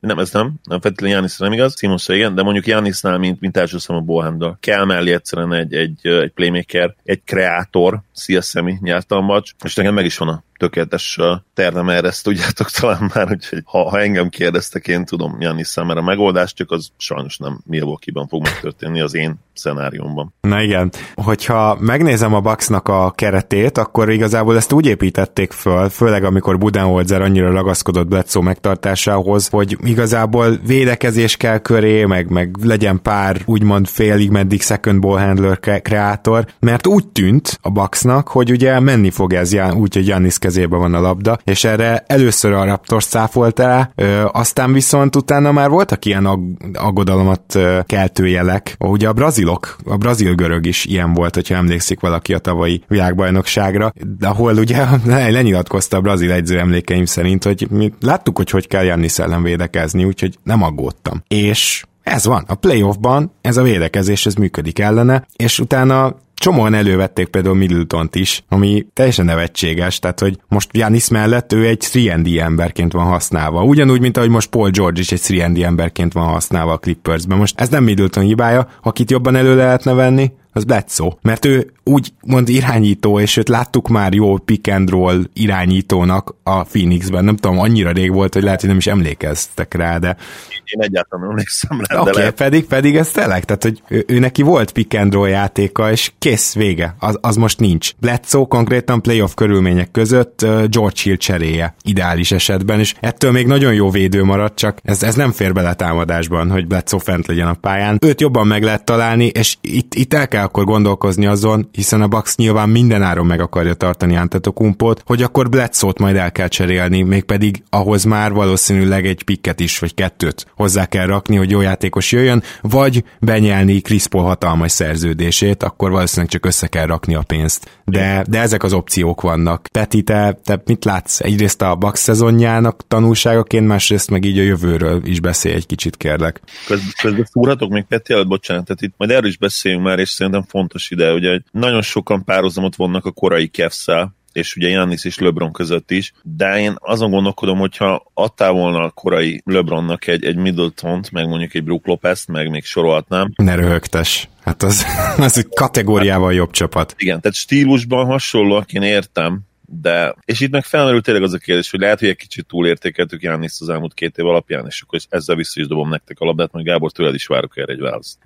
[0.00, 3.56] nem, ez nem, nem feltétlenül Jánisz nem igaz, Simonsra igen, de mondjuk Jánisznál, mint, mint
[3.56, 4.56] első számú Bohandel.
[4.60, 9.74] Kell mellé egyszerűen egy, egy, egy playmaker, egy kreátor, Szia Szemi nyerte a match, és
[9.74, 11.18] nekem meg is van a tökéletes
[11.54, 16.02] tervem erre, ezt tudjátok talán már, úgyhogy ha, ha engem kérdeztek, én tudom Janis számára
[16.02, 20.34] megoldást, csak az sajnos nem Milwaukee-ban fog megtörténni az én szenáriumban.
[20.40, 26.24] Na igen, hogyha megnézem a Bucksnak a keretét, akkor igazából ezt úgy építették föl, főleg
[26.24, 33.42] amikor Budenholzer annyira ragaszkodott Bledsoe megtartásához, hogy igazából védekezés kell köré, meg, meg legyen pár
[33.44, 39.10] úgymond félig meddig second ball handler kreátor, mert úgy tűnt a Bucksnak, hogy ugye menni
[39.10, 43.58] fog ez úgy, hogy Janis kezébe van a labda, és erre először a Raptors száfolt
[43.58, 48.76] el, ö, aztán viszont utána már voltak ilyen ag- aggodalomat keltő jelek.
[48.78, 53.92] Ugye a brazilok, a brazil görög is ilyen volt, hogyha emlékszik valaki a tavalyi világbajnokságra,
[54.20, 54.86] ahol ugye
[55.38, 60.04] lenyilatkozta a brazil egyző emlékeim szerint, hogy mi láttuk, hogy hogy kell Jannis ellen védekezni,
[60.04, 61.22] úgyhogy nem aggódtam.
[61.28, 67.28] És ez van, a playoffban ez a védekezés, ez működik ellene, és utána csomóan elővették
[67.28, 72.92] például middleton is, ami teljesen nevetséges, tehát hogy most Janis mellett ő egy 3 emberként
[72.92, 73.62] van használva.
[73.62, 77.38] Ugyanúgy, mint ahogy most Paul George is egy 3 emberként van használva a Clippersben.
[77.38, 81.16] Most ez nem Middleton hibája, akit jobban elő lehetne venni, az Bledsoe.
[81.22, 86.62] Mert ő úgy mond irányító, és őt láttuk már jó pick and roll irányítónak a
[86.62, 87.24] Phoenixben.
[87.24, 90.16] Nem tudom, annyira rég volt, hogy lehet, hogy nem is emlékeztek rá, de
[90.64, 92.00] én egyáltalán nem emlékszem rá.
[92.00, 95.28] Oké, okay, pedig, pedig ez tényleg, tehát hogy ő, ő, neki volt pick and roll
[95.28, 96.94] játéka, és kész, vége.
[96.98, 97.92] Az, az most nincs.
[98.00, 103.74] Bledsoe konkrétan playoff körülmények között uh, George Hill cseréje ideális esetben, és ettől még nagyon
[103.74, 107.54] jó védő maradt, csak ez, ez nem fér bele támadásban, hogy Bledsoe fent legyen a
[107.54, 107.98] pályán.
[108.00, 112.08] Őt jobban meg lehet találni, és itt, itt el kell akkor gondolkozni azon, hiszen a
[112.08, 117.02] Bucks nyilván minden áron meg akarja tartani Antetokumpot, hogy akkor Bledsoe-t majd el kell cserélni,
[117.02, 122.12] mégpedig ahhoz már valószínűleg egy pikket is, vagy kettőt hozzá kell rakni, hogy jó játékos
[122.12, 127.70] jöjjön, vagy benyelni Chris Paul hatalmas szerződését, akkor valószínűleg csak össze kell rakni a pénzt.
[127.84, 129.68] De, de ezek az opciók vannak.
[129.72, 131.20] Peti, te, te mit látsz?
[131.20, 136.40] Egyrészt a Bucks szezonjának tanulságaként, másrészt meg így a jövőről is beszélj egy kicsit, kérlek.
[136.66, 140.08] Közben, közben szúrhatok még Peti előtt, bocsánat, tehát itt majd erről is beszéljünk már, és
[140.08, 143.88] szerintem fontos ide, ugye nagyon sokan párhuzamot vannak a korai kevsz
[144.32, 148.90] és ugye Jannis és LeBron között is, de én azon gondolkodom, hogyha adtál volna a
[148.90, 153.32] korai LeBronnak egy, egy Middleton-t, meg mondjuk egy Brook Lopez-t, meg még sorolhatnám.
[153.36, 154.28] Ne röhögtes.
[154.42, 154.84] Hát az,
[155.18, 156.94] az egy kategóriával jobb csapat.
[156.98, 159.40] Igen, tehát stílusban hasonlóak, én értem,
[159.72, 163.22] de, és itt meg felmerült tényleg az a kérdés, hogy lehet, hogy egy kicsit túlértékeltük
[163.22, 166.52] Jániszt az elmúlt két év alapján, és akkor ezzel vissza is dobom nektek a labdát,
[166.52, 168.18] majd Gábor tőled is várok erre egy választ.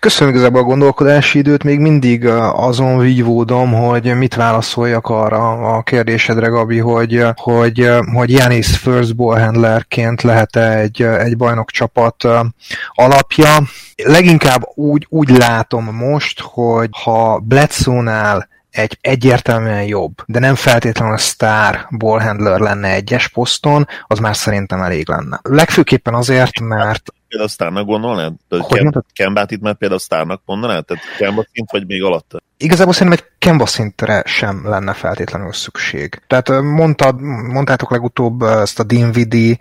[0.00, 6.46] Köszönöm igazából a gondolkodási időt, még mindig azon vívódom, hogy mit válaszoljak arra a kérdésedre,
[6.46, 12.24] Gabi, hogy, hogy, hogy Janis first ball handlerként lehet-e egy, egy bajnok csapat
[12.92, 13.62] alapja.
[14.04, 18.48] Leginkább úgy, úgy látom most, hogy ha Bledsoe-nál
[18.78, 24.82] egy egyértelműen jobb, de nem feltétlenül a star ballhandler lenne egyes poszton, az már szerintem
[24.82, 25.40] elég lenne.
[25.42, 28.32] Legfőképpen azért, mert például sztárnak gondolnád?
[28.68, 30.84] Kem, Kembát itt már például sztárnak mondanád?
[30.84, 32.40] Tehát Kemba szint vagy még alatta?
[32.60, 36.20] Igazából szerintem egy Kemba szintre sem lenne feltétlenül szükség.
[36.26, 37.20] Tehát mondtad,
[37.52, 39.58] mondtátok legutóbb ezt a Dinvidi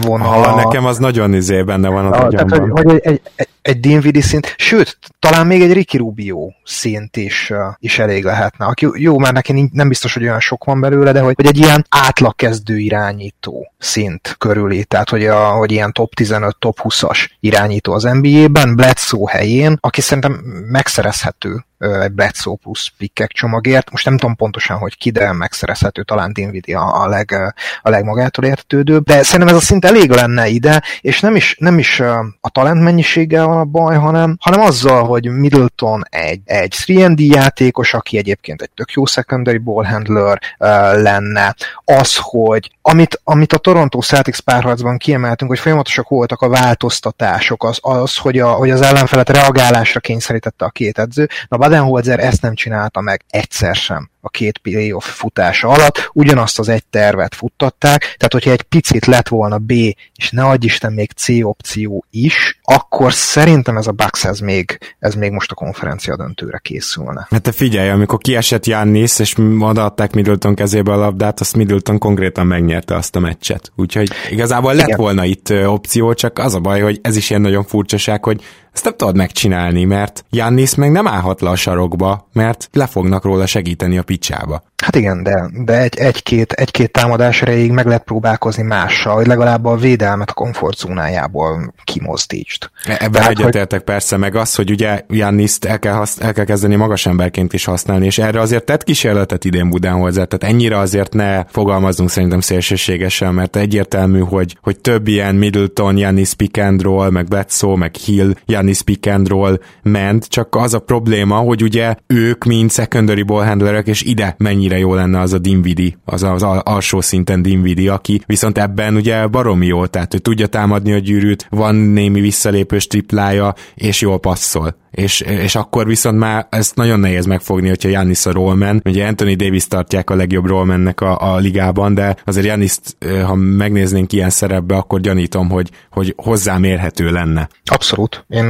[0.00, 0.46] vonalat.
[0.46, 3.80] Ah, nekem az nagyon izé benne van az a, Tehát, hogy, hogy egy, egy, egy,
[3.80, 8.66] Dinvidi szint, sőt, talán még egy Ricky Rubio szint is, is elég lehetne.
[8.66, 11.58] Aki, jó, már neki nem biztos, hogy olyan sok van belőle, de hogy, hogy egy
[11.58, 17.92] ilyen átlagkezdő irányító szint körüli, tehát hogy, a, hogy ilyen top 15, top 20-as irányító
[17.92, 20.32] az NBA-ben, Bledsoe helyén, aki szerintem
[20.70, 21.64] megszerezhető
[22.12, 23.90] Bledsoe plusz pikkek csomagért.
[23.90, 28.44] Most nem tudom pontosan, hogy ki, de megszerezhető talán Dinwiddie a, a, leg, a legmagától
[28.44, 29.04] értetődőbb.
[29.04, 32.00] De szerintem ez a szint elég lenne ide, és nem is, nem is
[32.40, 37.94] a talent mennyiséggel van a baj, hanem, hanem azzal, hogy Middleton egy, egy 3 játékos,
[37.94, 40.68] aki egyébként egy tök jó secondary ball handler uh,
[41.02, 41.54] lenne.
[41.84, 47.78] Az, hogy amit, amit a Toronto Celtics párharcban kiemeltünk, hogy folyamatosak voltak a változtatások, az,
[47.80, 51.28] az hogy, a, hogy az ellenfelet reagálásra kényszerítette a két edző.
[51.48, 56.68] Na Badenholzer ezt nem csinálta meg egyszer sem a két playoff futása alatt, ugyanazt az
[56.68, 59.70] egy tervet futtatták, tehát hogyha egy picit lett volna B,
[60.14, 64.78] és ne adj Isten még C opció is, akkor szerintem ez a Bucks ez még,
[64.98, 67.26] ez még most a konferencia döntőre készülne.
[67.30, 72.46] Hát te figyelj, amikor kiesett Jannis, és odaadták Middleton kezébe a labdát, azt Middleton konkrétan
[72.46, 73.72] megnyerte azt a meccset.
[73.76, 74.98] Úgyhogy igazából lett Igen.
[74.98, 78.84] volna itt opció, csak az a baj, hogy ez is ilyen nagyon furcsaság, hogy ezt
[78.84, 83.46] nem tudod megcsinálni, mert Jannis meg nem állhat le a sarokba, mert le fognak róla
[83.46, 84.62] segíteni a picsába.
[84.82, 89.64] Hát igen, de, de egy, egy-két, egy-két támadás erejéig meg lehet próbálkozni mással, hogy legalább
[89.64, 92.70] a védelmet a komfortzónájából kimozdítsd.
[92.84, 93.82] E, ebben egyetértek hogy...
[93.82, 97.64] persze, meg az, hogy ugye Janniszt el kell, hasz, el kell kezdeni magas emberként is
[97.64, 103.34] használni, és erre azért tett kísérletet idén Budenholzer, tehát ennyire azért ne fogalmazzunk szerintem szélsőségesen,
[103.34, 108.32] mert egyértelmű, hogy, hogy több ilyen Middleton, Jannis pick and roll, meg Bledsoe, meg Hill,
[108.46, 113.44] Jannis pick and roll ment, csak az a probléma, hogy ugye ők mind secondary ball
[113.44, 117.88] handlerek, és ide mennyire mennyire jó lenne az a Dinvidi, az az alsó szinten Dinvidi,
[117.88, 122.86] aki viszont ebben ugye baromi jó, tehát ő tudja támadni a gyűrűt, van némi visszalépős
[122.86, 128.26] triplája, és jól passzol és, és akkor viszont már ezt nagyon nehéz megfogni, hogyha Jannis
[128.26, 128.80] a rollman.
[128.84, 132.76] Ugye Anthony Davis tartják a legjobb rollmannek a, a ligában, de azért Jannis,
[133.24, 137.48] ha megnéznénk ilyen szerepbe, akkor gyanítom, hogy, hogy hozzám érhető lenne.
[137.64, 138.24] Abszolút.
[138.28, 138.44] Én,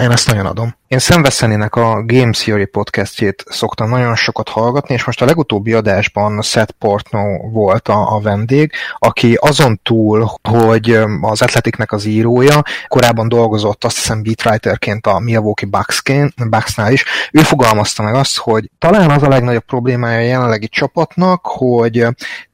[0.00, 0.74] én ezt nagyon adom.
[0.88, 1.22] Én Sam
[1.70, 7.50] a Game Theory podcastjét szoktam nagyon sokat hallgatni, és most a legutóbbi adásban Seth Portno
[7.52, 13.96] volt a, a vendég, aki azon túl, hogy az Athleticnek az írója, korábban dolgozott azt
[13.96, 15.68] hiszem beatwriterként a Milwaukee
[16.48, 21.46] Bucksnál is, ő fogalmazta meg azt, hogy talán az a legnagyobb problémája a jelenlegi csapatnak,
[21.46, 22.06] hogy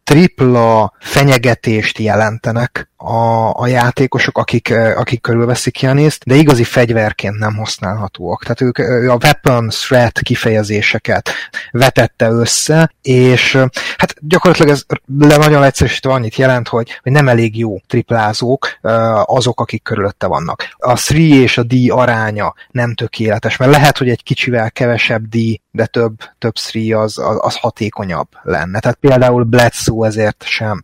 [0.05, 8.43] tripla fenyegetést jelentenek a, a játékosok, akik, akik körülveszik Janiszt, de igazi fegyverként nem használhatóak.
[8.43, 11.31] Tehát ők a weapon threat kifejezéseket
[11.71, 13.59] vetette össze, és
[13.97, 14.83] hát gyakorlatilag ez
[15.19, 18.79] le nagyon egyszerűsítve annyit jelent, hogy, hogy nem elég jó triplázók
[19.25, 20.75] azok, akik körülötte vannak.
[20.77, 25.37] A 3 és a D aránya nem tökéletes, mert lehet, hogy egy kicsivel kevesebb D,
[25.71, 28.81] de több, több 3 az, az, az hatékonyabb lenne.
[28.81, 30.83] Tehát például Bledsoe ezért sem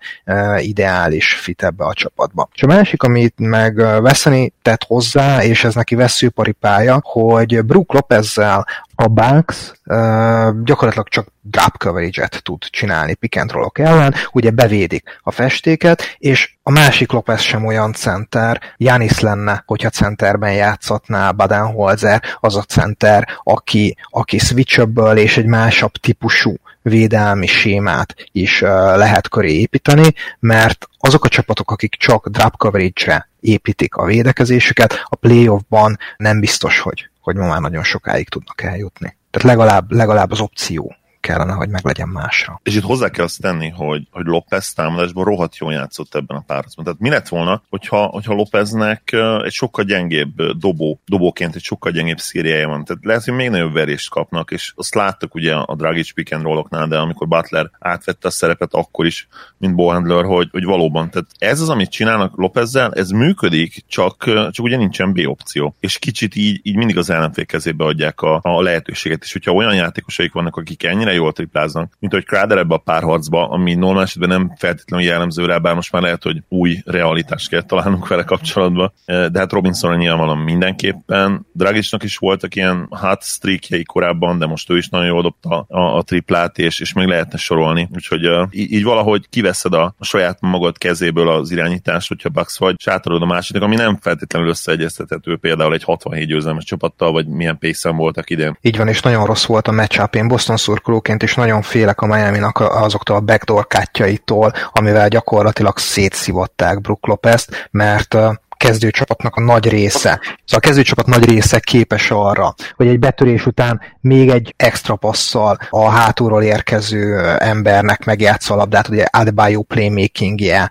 [0.58, 2.48] ideális fit ebbe a csapatba.
[2.54, 8.66] És a másik, amit meg veszeni tett hozzá, és ez neki veszőparipája, hogy Brook Lopezzel
[8.94, 16.02] a Bucks uh, gyakorlatilag csak drop coverage-et tud csinálni roll ellen, ugye bevédik a festéket,
[16.18, 22.62] és a másik Lopez sem olyan center, Janis lenne, hogyha centerben játszatná Badenholzer, az a
[22.62, 26.54] center, aki, aki switchable és egy másabb típusú
[26.88, 33.94] védelmi sémát is lehet köré építeni, mert azok a csapatok, akik csak drop coverage-re építik
[33.94, 39.16] a védekezésüket, a playoffban nem biztos, hogy, hogy ma már nagyon sokáig tudnak eljutni.
[39.30, 40.94] Tehát legalább, legalább az opció
[41.26, 42.60] kellene, hogy meglegyen másra.
[42.62, 46.44] És itt hozzá kell azt tenni, hogy, hogy López támadásban rohadt jól játszott ebben a
[46.46, 46.84] párharcban.
[46.84, 52.18] Tehát mi lett volna, hogyha, hogyha Lópeznek egy sokkal gyengébb dobó, dobóként egy sokkal gyengébb
[52.18, 52.84] szériája van.
[52.84, 56.42] Tehát lehet, hogy még nagyobb verést kapnak, és azt láttuk ugye a Dragic pick and
[56.42, 61.10] rolloknál, de amikor Butler átvette a szerepet akkor is, mint Bohandler, hogy, hogy valóban.
[61.10, 65.74] Tehát ez az, amit csinálnak Lópezzel, ez működik, csak, csak ugye nincsen B opció.
[65.80, 69.22] És kicsit így, így mindig az ellenfél kezébe adják a, a lehetőséget.
[69.22, 73.48] És hogyha olyan játékosaik vannak, akik ennyire jól tripláznak, mint hogy Crowder ebbe a párharcba,
[73.48, 77.62] ami normál esetben nem feltétlenül jellemző rá, bár most már lehet, hogy új realitást kell
[77.62, 78.92] találnunk vele kapcsolatban.
[79.06, 81.46] De hát Robinson nyilvánvalóan mindenképpen.
[81.52, 85.96] Dragicsnak is voltak ilyen hot streakjei korábban, de most ő is nagyon jól dobta a,
[85.96, 87.88] a triplát, és, és még lehetne sorolni.
[87.94, 92.74] Úgyhogy uh, így, valahogy kiveszed a, a saját magad kezéből az irányítást, hogyha Bucks vagy,
[92.78, 97.90] sátorod a másiknak, ami nem feltétlenül összeegyeztethető például egy 67 győzelmes csapattal, vagy milyen pace
[97.90, 98.58] voltak idén.
[98.60, 100.14] Így van, és nagyon rossz volt a matchup.
[100.14, 105.78] Én Boston szurkoló egyébként is nagyon félek a miami azoktól a backdoor kátjaitól, amivel gyakorlatilag
[105.78, 108.16] szétszivották Brook Lopez-t, mert
[108.56, 110.20] kezdőcsapatnak a nagy része.
[110.20, 115.58] Szóval a kezdőcsapat nagy része képes arra, hogy egy betörés után még egy extra passzal
[115.70, 120.70] a hátulról érkező embernek megjátsza a labdát, ugye Adebayo playmakingje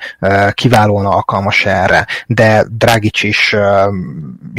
[0.51, 3.55] kiválóan alkalmas erre, de Dragic is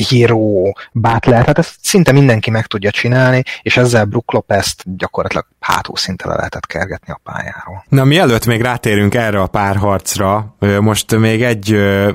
[0.08, 5.96] Hero, Butler, tehát ezt szinte mindenki meg tudja csinálni, és ezzel Brook Lopez-t gyakorlatilag hátul
[5.96, 7.84] szinte le lehetett kergetni a pályáról.
[7.88, 11.72] Na, mielőtt még rátérünk erre a párharcra, most még egy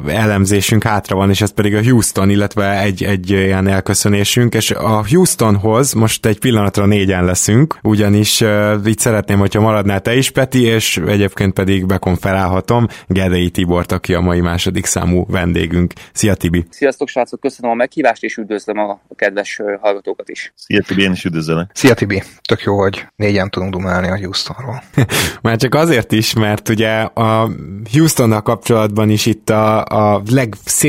[0.07, 4.71] elemzésünk hát hátra van, és ez pedig a Houston, illetve egy, egy ilyen elköszönésünk, és
[4.71, 10.31] a Houstonhoz most egy pillanatra négyen leszünk, ugyanis uh, így szeretném, hogyha maradnál te is,
[10.31, 15.93] Peti, és egyébként pedig bekon felállhatom Gedei Tibort, aki a mai második számú vendégünk.
[16.13, 16.65] Szia Tibi!
[16.69, 20.53] Sziasztok srácok, köszönöm a meghívást, és üdvözlöm a kedves hallgatókat is.
[20.55, 21.69] Szia Tibi, én is üdvözlök.
[21.73, 24.83] Szia Tibi, tök jó, hogy négyen tudunk dumálni a Houstonról.
[25.41, 27.49] Már csak azért is, mert ugye a
[27.91, 30.21] Houstonnal kapcsolatban is itt a, a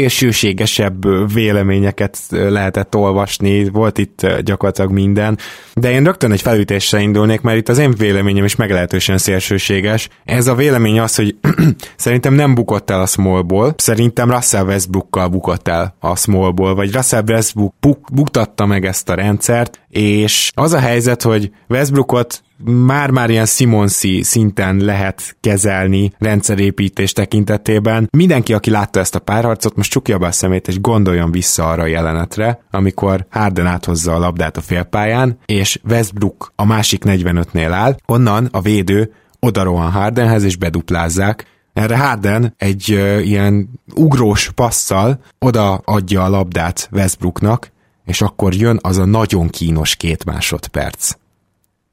[0.02, 5.38] legszélsőségesebb véleményeket lehetett olvasni, volt itt gyakorlatilag minden,
[5.74, 10.08] de én rögtön egy felütésre indulnék, mert itt az én véleményem is meglehetősen szélsőséges.
[10.24, 11.36] Ez a vélemény az, hogy
[11.96, 17.22] szerintem nem bukott el a Smallból, szerintem Russell Westbrookkal bukott el a Smallból, vagy Russell
[17.28, 23.46] Westbrook buk- buktatta meg ezt a rendszert, és az a helyzet, hogy Westbrookot már-már ilyen
[23.46, 28.08] Simonsi szinten lehet kezelni rendszerépítés tekintetében.
[28.10, 31.82] Mindenki, aki látta ezt a párharcot, most csukja be a szemét, és gondoljon vissza arra
[31.82, 37.96] a jelenetre, amikor Harden áthozza a labdát a félpályán, és Westbrook a másik 45-nél áll,
[38.06, 45.20] onnan a védő oda rohan Hardenhez, és beduplázzák, erre Harden egy uh, ilyen ugrós passzal
[45.38, 47.70] oda adja a labdát Westbrooknak,
[48.04, 51.12] és akkor jön az a nagyon kínos két másodperc.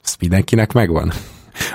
[0.03, 1.11] Ez mindenkinek megvan.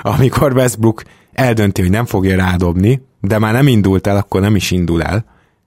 [0.01, 1.03] Amikor Westbrook
[1.33, 5.25] eldönti, hogy nem fogja rádobni, de már nem indult el, akkor nem is indul el,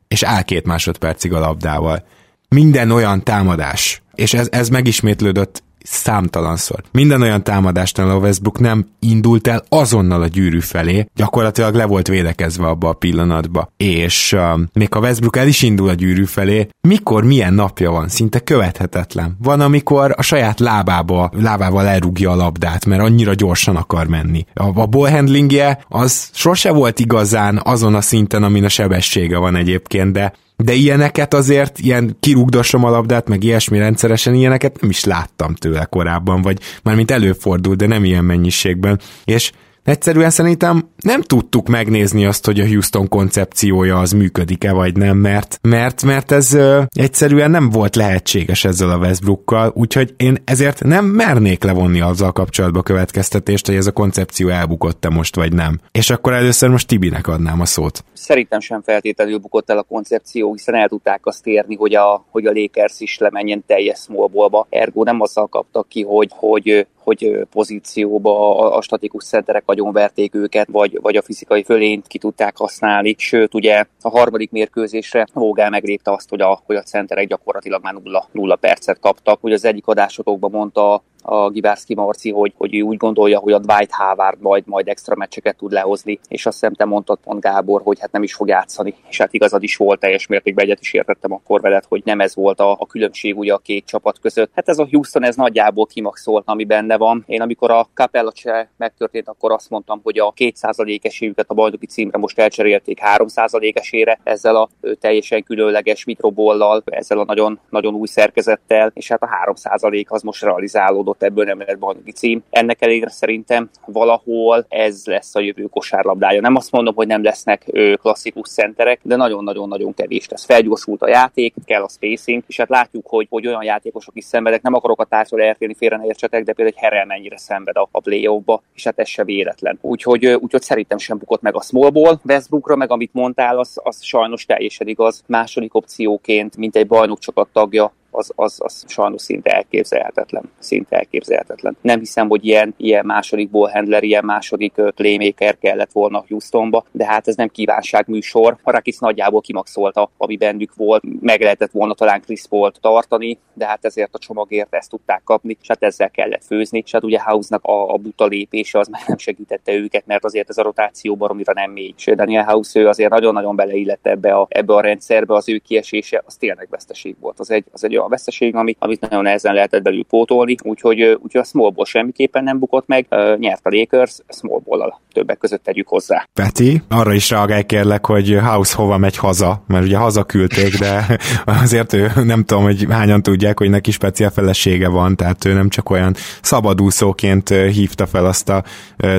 [0.08, 2.06] és áll két másodpercig a labdával.
[2.48, 6.82] Minden olyan támadás, és ez, ez megismétlődött számtalanszor.
[6.92, 12.08] Minden olyan támadásnál a Westbrook nem indult el azonnal a gyűrű felé, gyakorlatilag le volt
[12.08, 13.72] védekezve abba a pillanatba.
[13.76, 18.08] És uh, még ha Westbrook el is indul a gyűrű felé, mikor milyen napja van,
[18.08, 19.36] szinte követhetetlen.
[19.42, 24.46] Van, amikor a saját lábába, lábával elrúgja a labdát, mert annyira gyorsan akar menni.
[24.54, 29.56] A, a ball handlingje az sose volt igazán azon a szinten, amin a sebessége van
[29.56, 30.32] egyébként, de
[30.64, 35.84] de ilyeneket azért, ilyen kirúgdosom a labdát, meg ilyesmi rendszeresen ilyeneket nem is láttam tőle
[35.84, 39.00] korábban, vagy mármint előfordul, de nem ilyen mennyiségben.
[39.24, 39.52] És
[39.88, 45.58] Egyszerűen szerintem nem tudtuk megnézni azt, hogy a Houston koncepciója az működik-e vagy nem, mert,
[45.62, 51.04] mert, mert ez ö, egyszerűen nem volt lehetséges ezzel a Westbrookkal, úgyhogy én ezért nem
[51.04, 55.80] mernék levonni azzal kapcsolatba következtetést, hogy ez a koncepció elbukott-e most vagy nem.
[55.92, 58.04] És akkor először most Tibinek adnám a szót.
[58.12, 62.46] Szerintem sem feltétlenül bukott el a koncepció, hiszen el tudták azt érni, hogy a, hogy
[62.46, 64.66] a Lakers is lemenjen teljes smallballba.
[64.70, 70.98] Ergo nem azzal kaptak ki, hogy, hogy hogy pozícióba a, statikus centerek agyonverték őket, vagy,
[71.02, 73.14] vagy a fizikai fölényt ki tudták használni.
[73.18, 77.94] Sőt, ugye a harmadik mérkőzésre Vogel meglépte azt, hogy a, hogy a centerek gyakorlatilag már
[77.94, 79.44] nulla, nulla percet kaptak.
[79.44, 83.58] Ugye az egyik adásotokban mondta a Gibárszki Marci, hogy, hogy ő úgy gondolja, hogy a
[83.58, 87.82] Dwight Howard majd, majd extra meccseket tud lehozni, és azt hiszem te mondtad pont Gábor,
[87.82, 90.92] hogy hát nem is fog játszani, és hát igazad is volt teljes mértékben, egyet is
[90.92, 94.50] értettem akkor veled, hogy nem ez volt a, a különbség ugye a két csapat között.
[94.54, 97.24] Hát ez a Houston, ez nagyjából kimaxolt, ami benne van.
[97.26, 101.86] Én amikor a Capella se megtörtént, akkor azt mondtam, hogy a 2% esélyüket a bajnoki
[101.86, 104.68] címre most elcserélték 3% esére, ezzel a
[105.00, 110.42] teljesen különleges mikrobollal, ezzel a nagyon, nagyon új szerkezettel, és hát a 3% az most
[110.42, 112.42] realizálódott ott ebből nem lett bajnoki cím.
[112.50, 116.40] Ennek elégre szerintem valahol ez lesz a jövő kosárlabdája.
[116.40, 117.64] Nem azt mondom, hogy nem lesznek
[118.00, 120.44] klasszikus centerek, de nagyon-nagyon-nagyon kevés lesz.
[120.44, 124.62] Felgyorsult a játék, kell a spacing, és hát látjuk, hogy, hogy olyan játékosok is szenvedek.
[124.62, 127.88] Nem akarok a társról eltérni, félre ne értsetek, de például egy Herel mennyire szenved a,
[127.90, 129.78] a play ba és hát ez se véletlen.
[129.80, 132.20] Úgyhogy, úgyhogy szerintem sem bukott meg a smallból.
[132.24, 135.22] Westbrookra meg amit mondtál, az, az sajnos teljesen igaz.
[135.26, 140.50] Második opcióként, mint egy bajnokcsapat tagja, az, az, az sajnos szinte elképzelhetetlen.
[140.58, 141.76] Szinte elképzelhetetlen.
[141.80, 147.28] Nem hiszem, hogy ilyen, ilyen második ballhandler, ilyen második playmaker kellett volna Houstonba, de hát
[147.28, 148.56] ez nem kívánságműsor.
[148.64, 151.02] Rakis nagyjából kimaxolta, ami bennük volt.
[151.20, 155.56] Meg lehetett volna talán Chris Paul-t tartani, de hát ezért a csomagért ezt tudták kapni,
[155.60, 156.82] és hát ezzel kellett főzni.
[156.84, 160.48] És hát ugye House-nak a, a buta lépése az már nem segítette őket, mert azért
[160.48, 161.94] ez a rotáció baromira nem mély.
[161.96, 166.22] És Daniel House ő azért nagyon-nagyon beleillett ebbe a, ebbe a rendszerbe, az ő kiesése
[166.26, 167.40] az tényleg veszteség volt.
[167.40, 171.40] Az egy, az egy olyan veszteség, ami, amit nagyon nehezen lehetett belül pótolni, úgyhogy, úgyhogy
[171.40, 173.06] a smallból semmiképpen nem bukott meg,
[173.38, 176.28] nyert a Lakers, smallból többek között tegyük hozzá.
[176.32, 181.18] Peti, arra is reagálj kérlek, hogy House hova megy haza, mert ugye hazaküldték, de
[181.62, 185.68] azért ő nem tudom, hogy hányan tudják, hogy neki speciál felesége van, tehát ő nem
[185.68, 188.62] csak olyan szabadúszóként hívta fel azt a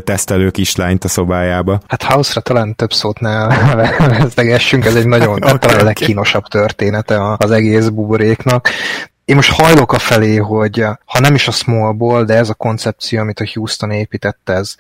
[0.04, 1.80] tesztelő kislányt a szobájába.
[1.88, 3.48] Hát House-ra talán több szót ne
[4.20, 8.69] vesztegessünk, ez egy nagyon, okay, talán a legkínosabb története az egész buboréknak
[9.26, 13.20] én most hajlok a felé, hogy ha nem is a smallból, de ez a koncepció,
[13.20, 14.76] amit a Houston épített, ez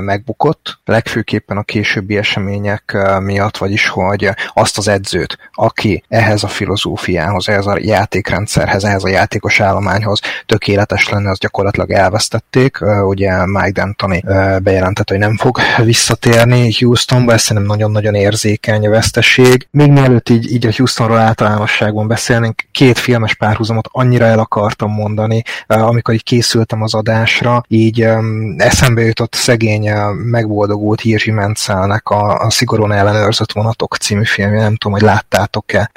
[0.00, 7.48] megbukott, legfőképpen a későbbi események miatt, vagyis hogy azt az edzőt, aki ehhez a filozófiához,
[7.48, 12.78] ehhez a játékrendszerhez, ehhez a játékos állományhoz tökéletes lenne, az gyakorlatilag elvesztették.
[13.04, 14.22] Ugye Mike D'Antoni
[14.62, 19.66] bejelentett, hogy nem fog visszatérni Houstonba, ez szerintem nagyon-nagyon érzékeny veszteség.
[19.70, 25.42] Még mielőtt így, így a Houstonról általánosságban beszélnénk, két filmes párhuzamot annyira el akartam mondani,
[25.66, 28.08] amikor így készültem az adásra, így
[28.56, 34.98] eszembe jutott szegény megboldogult Hirzsi Mencelnek a, a Szigorúan ellenőrzött vonatok című filmje, nem tudom,
[34.98, 35.90] hogy láttátok-e.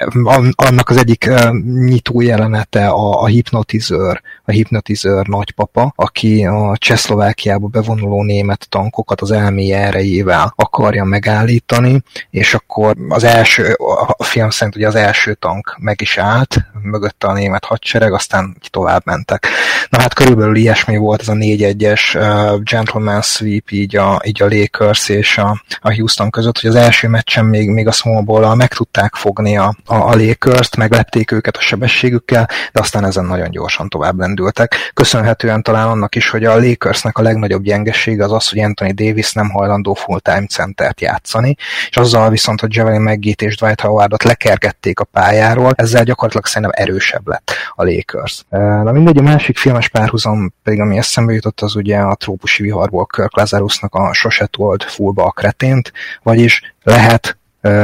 [0.54, 7.66] Annak az egyik uh, nyitó jelenete a, a hipnotizőr, a hipnotizőr nagypapa, aki a Csehszlovákiába
[7.66, 13.72] bevonuló német tankokat az elméje erejével akarja megállítani, és akkor az első,
[14.16, 18.56] a film szerint ugye az első tank meg is állt, mögötte a német hadsereg, aztán
[18.70, 19.46] tovább mentek.
[19.88, 24.48] Na hát körülbelül ilyesmi volt ez a 4-1-es uh, gentleman sweep így a, így a
[24.48, 28.54] Lakers és a, a Houston között, hogy az első meccsen még, még a small ball
[28.54, 33.50] meg tudták fogni a, a, a Lakers-t, meglepték őket a sebességükkel, de aztán ezen nagyon
[33.50, 34.90] gyorsan tovább lendültek.
[34.94, 39.32] Köszönhetően talán annak is, hogy a Lakersnek a legnagyobb gyengesége az az, hogy Anthony Davis
[39.32, 41.56] nem hajlandó full-time centert játszani,
[41.88, 46.84] és azzal viszont, hogy Javelin McGee és Dwight Howardot lekergették a pályáról, ezzel gyakorlatilag szerintem
[46.84, 48.44] erősebb lett a Lakers.
[48.48, 53.06] Na mindegy, a másik filmes párhuzam pedig, ami eszembe jutott, az ugye a trópusi viharból
[53.06, 57.38] Kirk Lazarusnak a sose tolt fullba a kretént, vagyis lehet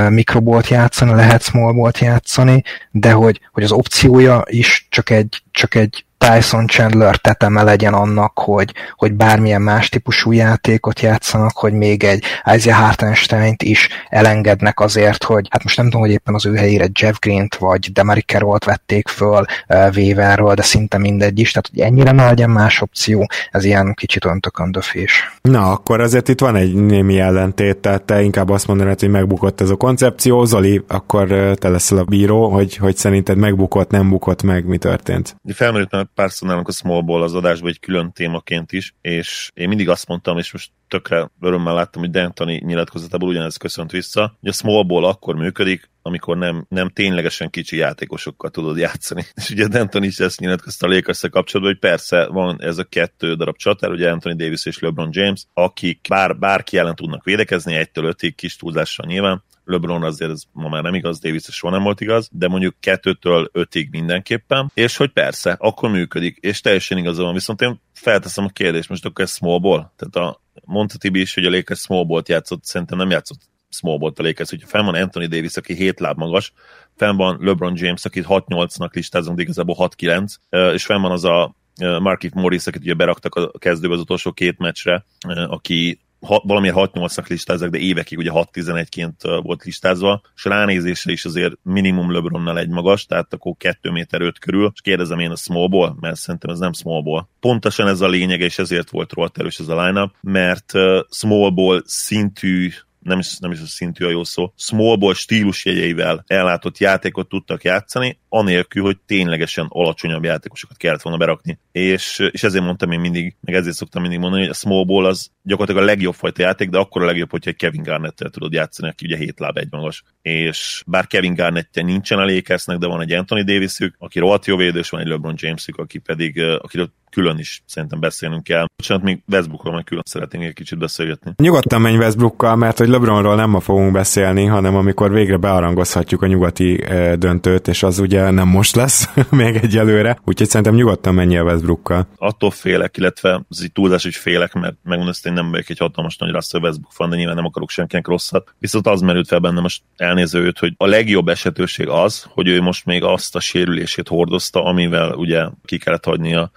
[0.08, 6.04] mikrobolt játszani, lehet smallbolt játszani, de hogy, hogy az opciója is csak egy, csak egy
[6.22, 12.24] Tyson Chandler teteme legyen annak, hogy, hogy bármilyen más típusú játékot játszanak, hogy még egy
[12.54, 16.86] Isaiah hartenstein is elengednek azért, hogy hát most nem tudom, hogy éppen az ő helyére
[17.00, 21.80] Jeff Green-t vagy Demary Carroll-t vették föl uh, Weaverről, de szinte mindegy is, tehát hogy
[21.80, 25.38] ennyire ne legyen más opció, ez ilyen kicsit öntököndöfés.
[25.42, 29.60] Na, akkor azért itt van egy némi ellentét, tehát te inkább azt mondanád, hogy megbukott
[29.60, 30.44] ez a koncepció.
[30.44, 35.36] Zoli, akkor te leszel a bíró, hogy, hogy szerinted megbukott, nem bukott meg, mi történt?
[35.54, 40.06] Felmerült párszor nálunk a Smallból az adásban egy külön témaként is, és én mindig azt
[40.08, 45.04] mondtam, és most tökre örömmel láttam, hogy D'Antoni nyilatkozatából ugyanez köszönt vissza, hogy a Smallból
[45.04, 49.24] akkor működik, amikor nem, nem ténylegesen kicsi játékosokkal tudod játszani.
[49.40, 53.34] És ugye D'Antoni is ezt nyilatkozta a lakers kapcsolatban, hogy persze van ez a kettő
[53.34, 58.04] darab csatár, ugye Anthony Davis és LeBron James, akik bár, bárki ellen tudnak védekezni, egytől
[58.04, 59.42] ötig kis túlzással nyilván,
[59.72, 62.74] LeBron azért ez ma már nem igaz, Davis is soha nem volt igaz, de mondjuk
[62.80, 68.44] kettőtől ötig mindenképpen, és hogy persze, akkor működik, és teljesen igaza van, viszont én felteszem
[68.44, 69.92] a kérdést, most akkor ez small ball?
[69.96, 73.98] Tehát a, mondta Tibi is, hogy a Lakers small ball játszott, szerintem nem játszott small
[73.98, 76.52] ball a Lakers, hogyha fenn van Anthony Davis, aki 7 láb magas,
[76.96, 81.54] fenn van LeBron James, akit 6-8-nak listázunk, de igazából 6-9, és fenn van az a
[82.00, 85.04] Markif Morris, akit ugye beraktak a kezdőbe az utolsó két meccsre,
[85.46, 91.54] aki ha, valamiért 6-8-nak listázzák, de évekig ugye 6-11-ként volt listázva, és ránézésre is azért
[91.62, 95.96] minimum LeBronnal egy magas, tehát akkor 2 méter 5 körül, és kérdezem én a smallból,
[96.00, 97.28] mert szerintem ez nem smallból.
[97.40, 100.72] Pontosan ez a lényeg, és ezért volt rohadt erős ez a lineup, mert
[101.10, 102.70] smallból szintű
[103.02, 108.18] nem is, nem is a szintű a jó szó, smallból stílusjegyeivel ellátott játékot tudtak játszani,
[108.28, 111.58] anélkül, hogy ténylegesen alacsonyabb játékosokat kellett volna berakni.
[111.72, 115.04] És, és ezért mondtam én mindig, meg ezért szoktam mindig mondani, hogy a small ball
[115.04, 118.52] az gyakorlatilag a legjobb fajta játék, de akkor a legjobb, hogyha egy Kevin garnett tudod
[118.52, 120.02] játszani, aki ugye hét láb egy magas.
[120.22, 124.56] És bár Kevin Garnettje nincsen a Lakersnek, de van egy Anthony Davisük, aki rohadt jó
[124.56, 128.66] védős, van egy LeBron Jamesük, aki pedig, akiről külön is szerintem beszélnünk kell.
[128.76, 131.32] Bocsánat, még Westbrookról meg külön szeretnénk egy kicsit beszélgetni.
[131.36, 136.26] Nyugodtan menj Westbrookkal, mert hogy LeBronról nem ma fogunk beszélni, hanem amikor végre bearangozhatjuk a
[136.26, 136.84] nyugati
[137.18, 142.06] döntőt, és az ugye nem most lesz, még egyelőre, úgyhogy szerintem nyugodtan menjél Westbrookkal.
[142.16, 146.16] Attól félek, illetve az így túlzás, hogy félek, mert megmondom, hogy nem vagyok egy hatalmas
[146.16, 148.54] nagy Russell Westbrook fan, de nyilván nem akarok senkinek rosszat.
[148.58, 152.60] Viszont az merült fel bennem most elnéző őt, hogy a legjobb esetőség az, hogy ő
[152.60, 156.50] most még azt a sérülését hordozta, amivel ugye ki kellett hagyni a,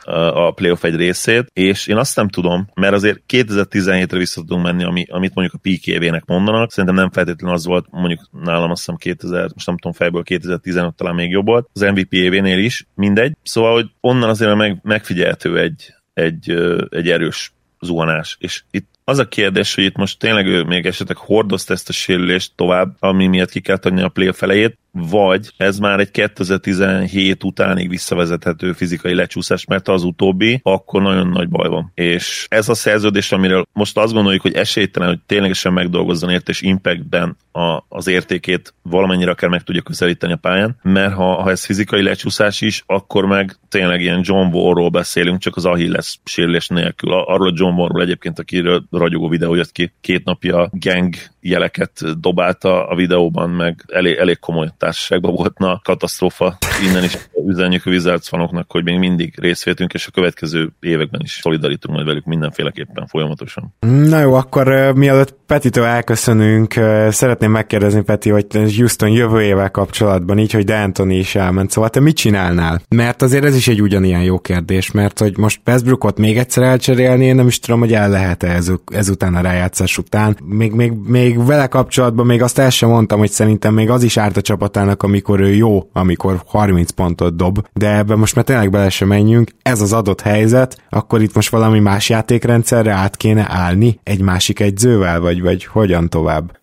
[0.47, 4.83] a playoff egy részét, és én azt nem tudom, mert azért 2017-re vissza tudunk menni,
[4.83, 8.95] ami, amit mondjuk a PKV-nek mondanak, szerintem nem feltétlenül az volt, mondjuk nálam azt hiszem
[8.95, 13.35] 2000, most nem tudom fejből 2015 talán még jobb volt, az MVP événél is, mindegy.
[13.43, 16.51] Szóval, hogy onnan azért meg, megfigyelhető egy, egy,
[16.89, 18.37] egy erős zuhanás.
[18.39, 21.93] És itt az a kérdés, hogy itt most tényleg ő még esetleg hordozta ezt a
[21.93, 27.43] sérülést tovább, ami miatt ki kell adni a play felejét, vagy ez már egy 2017
[27.43, 31.91] utánig visszavezethető fizikai lecsúszás, mert az utóbbi, akkor nagyon nagy baj van.
[31.93, 36.61] És ez a szerződés, amiről most azt gondoljuk, hogy esélytelen, hogy ténylegesen megdolgozzon érte, és
[36.61, 41.65] impactben a, az értékét valamennyire akár meg tudja közelíteni a pályán, mert ha, ha ez
[41.65, 47.13] fizikai lecsúszás is, akkor meg tényleg ilyen John Wallról beszélünk, csak az Achilles sérülés nélkül.
[47.13, 52.87] Arról a John Wallról egyébként, akiről ragyogó videó jött ki, két napja gang jeleket dobálta
[52.87, 56.57] a videóban, meg elég, elég komoly társaságban volt, na katasztrófa.
[56.89, 57.17] Innen is
[57.47, 62.07] üzenjük a Wizards fanoknak, hogy még mindig részvétünk, és a következő években is szolidarítunk majd
[62.07, 63.73] velük mindenféleképpen folyamatosan.
[64.09, 70.39] Na jó, akkor uh, mielőtt Petitől elköszönünk, uh, szeretném megkérdezni Peti, hogy Houston jövőjével kapcsolatban,
[70.39, 72.81] így, hogy D'Antoni is elment, szóval te mit csinálnál?
[72.89, 77.25] Mert azért ez is egy ugyanilyen jó kérdés, mert hogy most Westbrookot még egyszer elcserélni,
[77.25, 80.37] én nem is tudom, hogy el lehet-e ez, ezután a rájátszás után.
[80.43, 84.17] Még, még, még vele kapcsolatban még azt el sem mondtam, hogy szerintem még az is
[84.17, 84.41] árt a
[84.75, 89.07] csapatának, amikor ő jó, amikor 30 pontot dob, de ebben most már tényleg bele sem
[89.07, 89.51] menjünk.
[89.61, 94.59] Ez az adott helyzet, akkor itt most valami más játékrendszerre át kéne állni egy másik
[94.59, 96.57] egyzővel, vagy, vagy hogyan tovább?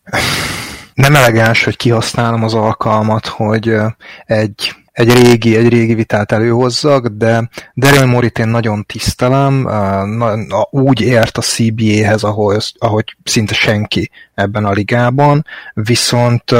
[0.94, 3.74] Nem elegáns, hogy kihasználom az alkalmat, hogy
[4.24, 9.68] egy egy régi, egy régi vitát előhozzak, de Daryl Morit én nagyon tisztelem,
[10.70, 15.44] úgy ért a CBA-hez, ahogy, ahogy szinte senki ebben a ligában,
[15.74, 16.54] viszont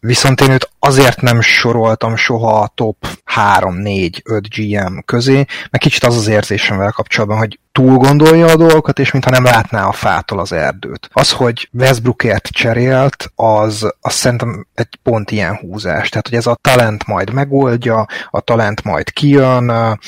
[0.00, 5.34] Viszont én őt azért nem soroltam soha a top 3-4-5 GM közé,
[5.70, 9.44] mert kicsit az az érzésem vele kapcsolatban, hogy túl gondolja a dolgokat, és mintha nem
[9.44, 11.08] látná a fától az erdőt.
[11.12, 16.08] Az, hogy Westbrookért cserélt, az, az szerintem egy pont ilyen húzás.
[16.08, 19.98] Tehát, hogy ez a talent majd megoldja, a talent majd kijön,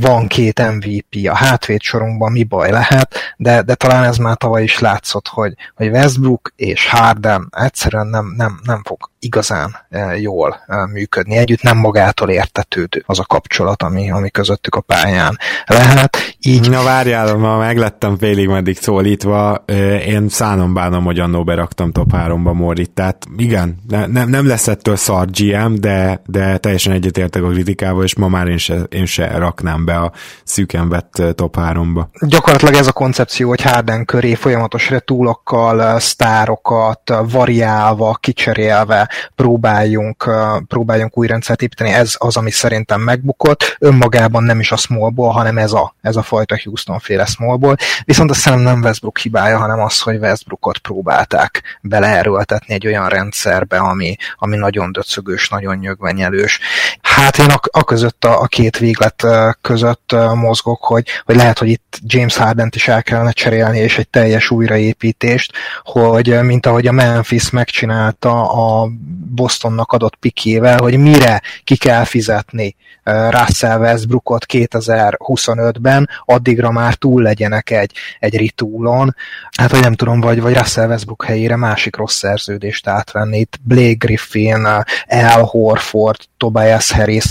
[0.00, 4.62] van két MVP a hátvét sorunkban, mi baj lehet, de, de talán ez már tavaly
[4.62, 9.76] is látszott, hogy, hogy Westbrook és Harden egyszerűen nem, nem, nem fog igazán
[10.20, 16.16] jól működni együtt, nem magától értetődő az a kapcsolat, ami, ami közöttük a pályán lehet.
[16.40, 16.70] Így...
[16.70, 19.64] Na várjál, ma meglettem félig meddig szólítva,
[20.06, 24.68] én szánom bánom, hogy annó beraktam top 3-ba Morit, tehát igen, ne, nem, nem lesz
[24.68, 29.06] ettől szar GM, de, de teljesen egyetértek a kritikával, és ma már én se, én
[29.06, 30.12] se raknám be a
[30.44, 32.06] szűken vett top 3-ba.
[32.20, 40.30] Gyakorlatilag ez a koncepció, hogy Harden köré folyamatos retúlokkal, sztárokat variálva, kicserélve próbáljunk,
[40.68, 45.58] próbáljunk új rendszert építeni, ez az, ami szerintem megbukott, önmagában nem is a smallból, hanem
[45.58, 49.80] ez a, ez a fajta Houston féle smallból, viszont azt szerintem nem Westbrook hibája, hanem
[49.80, 56.60] az, hogy Westbrookot próbálták beleerőltetni egy olyan rendszerbe, ami, ami nagyon döcögős, nagyon nyögvenyelős.
[57.02, 59.26] Hát én a, a között, a, a két véglet
[59.60, 64.08] között mozgok, hogy, hogy lehet, hogy itt James Harden-t is el kellene cserélni, és egy
[64.08, 68.88] teljes újraépítést, hogy mint ahogy a Memphis megcsinálta a
[69.34, 77.70] Bostonnak adott pikével, hogy mire ki kell fizetni Russell Westbrookot 2025-ben, addigra már túl legyenek
[77.70, 79.16] egy, egy ritúlon.
[79.56, 83.38] Hát, vagy nem tudom, vagy, vagy Russell Westbrook helyére másik rossz szerződést átvenni.
[83.38, 84.64] Itt Blake Griffin,
[85.06, 87.24] Al Horford, Tobias Harris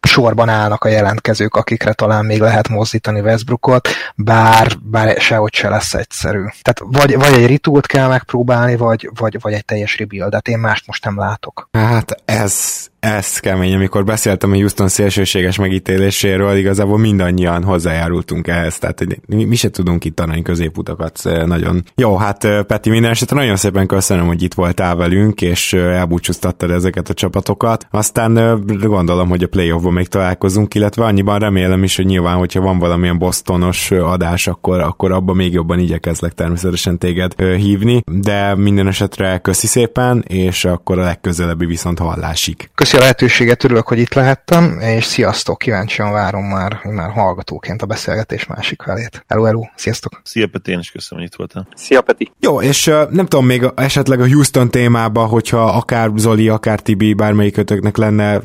[0.00, 5.94] sorban állnak a jelentkezők, akikre talán még lehet mozdítani Westbrookot, bár, bár sehogy se lesz
[5.94, 6.44] egyszerű.
[6.62, 10.48] Tehát vagy, vagy egy ritult kell megpróbálni, vagy, vagy, vagy egy teljes rebuildet.
[10.48, 11.68] Én mást most nem látok.
[11.72, 19.04] Hát ez, ez kemény, amikor beszéltem a Houston szélsőséges megítéléséről, igazából mindannyian hozzájárultunk ehhez, tehát
[19.26, 21.82] mi, mi se tudunk itt tanulni középutakat nagyon.
[21.94, 27.08] Jó, hát Peti, minden esetre nagyon szépen köszönöm, hogy itt voltál velünk, és elbúcsúztattad ezeket
[27.08, 27.86] a csapatokat.
[27.90, 32.78] Aztán gondolom, hogy a playoffban még találkozunk, illetve annyiban remélem is, hogy nyilván, hogyha van
[32.78, 39.38] valamilyen bostonos adás, akkor, akkor abban még jobban igyekezlek természetesen téged hívni, de minden esetre
[39.38, 42.70] köszi szépen, és akkor a legközelebbi viszont hallásig.
[42.90, 47.86] Köszi a lehetőséget, örülök, hogy itt lehettem, és sziasztok, kíváncsian várom már, már hallgatóként a
[47.86, 49.24] beszélgetés másik felét.
[49.28, 50.20] Hello, hello, sziasztok!
[50.24, 51.66] Szia Peti, én is köszönöm, hogy itt voltál.
[51.74, 52.32] Szia Peti!
[52.40, 57.96] Jó, és nem tudom, még esetleg a Houston témába, hogyha akár Zoli, akár Tibi, bármelyikötöknek
[57.96, 58.40] lenne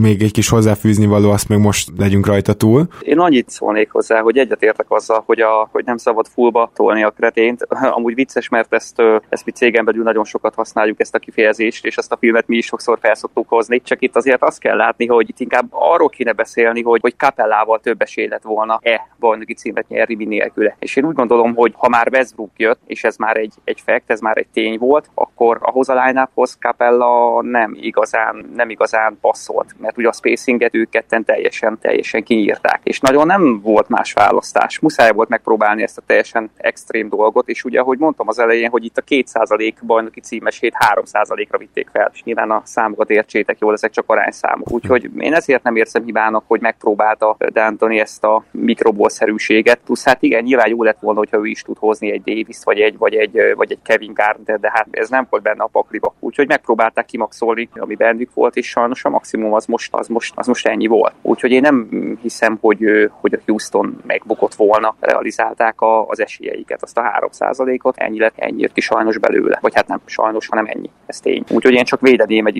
[0.00, 2.88] még egy kis hozzáfűzni való, azt még most legyünk rajta túl.
[3.00, 7.10] Én annyit szólnék hozzá, hogy egyetértek azzal, hogy, a, hogy nem szabad fullba tolni a
[7.10, 7.62] kretént.
[7.96, 11.96] Amúgy vicces, mert ezt, ezt mi cégen belül nagyon sokat használjuk ezt a kifejezést, és
[11.96, 15.28] ezt a filmet mi is sokszor felszoktuk hozni Csak itt azért azt kell látni, hogy
[15.28, 20.24] itt inkább arról kéne beszélni, hogy, hogy Capellával több esély lett volna-e bajnoki címet nyerni,
[20.24, 20.76] nélküle.
[20.78, 24.10] És én úgy gondolom, hogy ha már Westbrook jött, és ez már egy, egy fact,
[24.10, 26.28] ez már egy tény volt, akkor ahhoz a line
[26.58, 32.80] Capella nem igazán, nem igazán passzolt, mert ugye a spacinget ők ketten teljesen, teljesen kinyírták.
[32.82, 34.78] És nagyon nem volt más választás.
[34.78, 38.84] Muszáj volt megpróbálni ezt a teljesen extrém dolgot, és ugye, ahogy mondtam az elején, hogy
[38.84, 43.90] itt a 2% bajnoki címesét 3%-ra vitték fel, és nyilván a számokat értsétek jól, ezek
[43.90, 44.72] csak arányszámok.
[44.72, 49.80] Úgyhogy én ezért nem érzem hibának, hogy megpróbálta D'Antoni ezt a mikrobolszerűséget.
[49.84, 52.80] Plusz hát igen, nyilván jó lett volna, hogyha ő is tud hozni egy Davis vagy
[52.80, 56.14] egy, vagy egy, vagy egy Kevin Garnett, de hát ez nem volt benne a pakliba.
[56.18, 60.46] Úgyhogy megpróbálták kimaxolni, ami bennük volt, és sajnos a maximum az most, az most, az
[60.46, 61.14] most ennyi volt.
[61.22, 61.88] Úgyhogy én nem
[62.22, 68.18] hiszem, hogy, hogy a Houston megbukott volna, realizálták a, az esélyeiket, azt a 3%-ot, ennyi
[68.18, 69.58] lett, ennyi jött ki sajnos belőle.
[69.60, 70.90] Vagy hát nem sajnos, hanem ennyi.
[71.06, 71.44] Ez tény.
[71.50, 72.56] Úgyhogy én csak védeném egy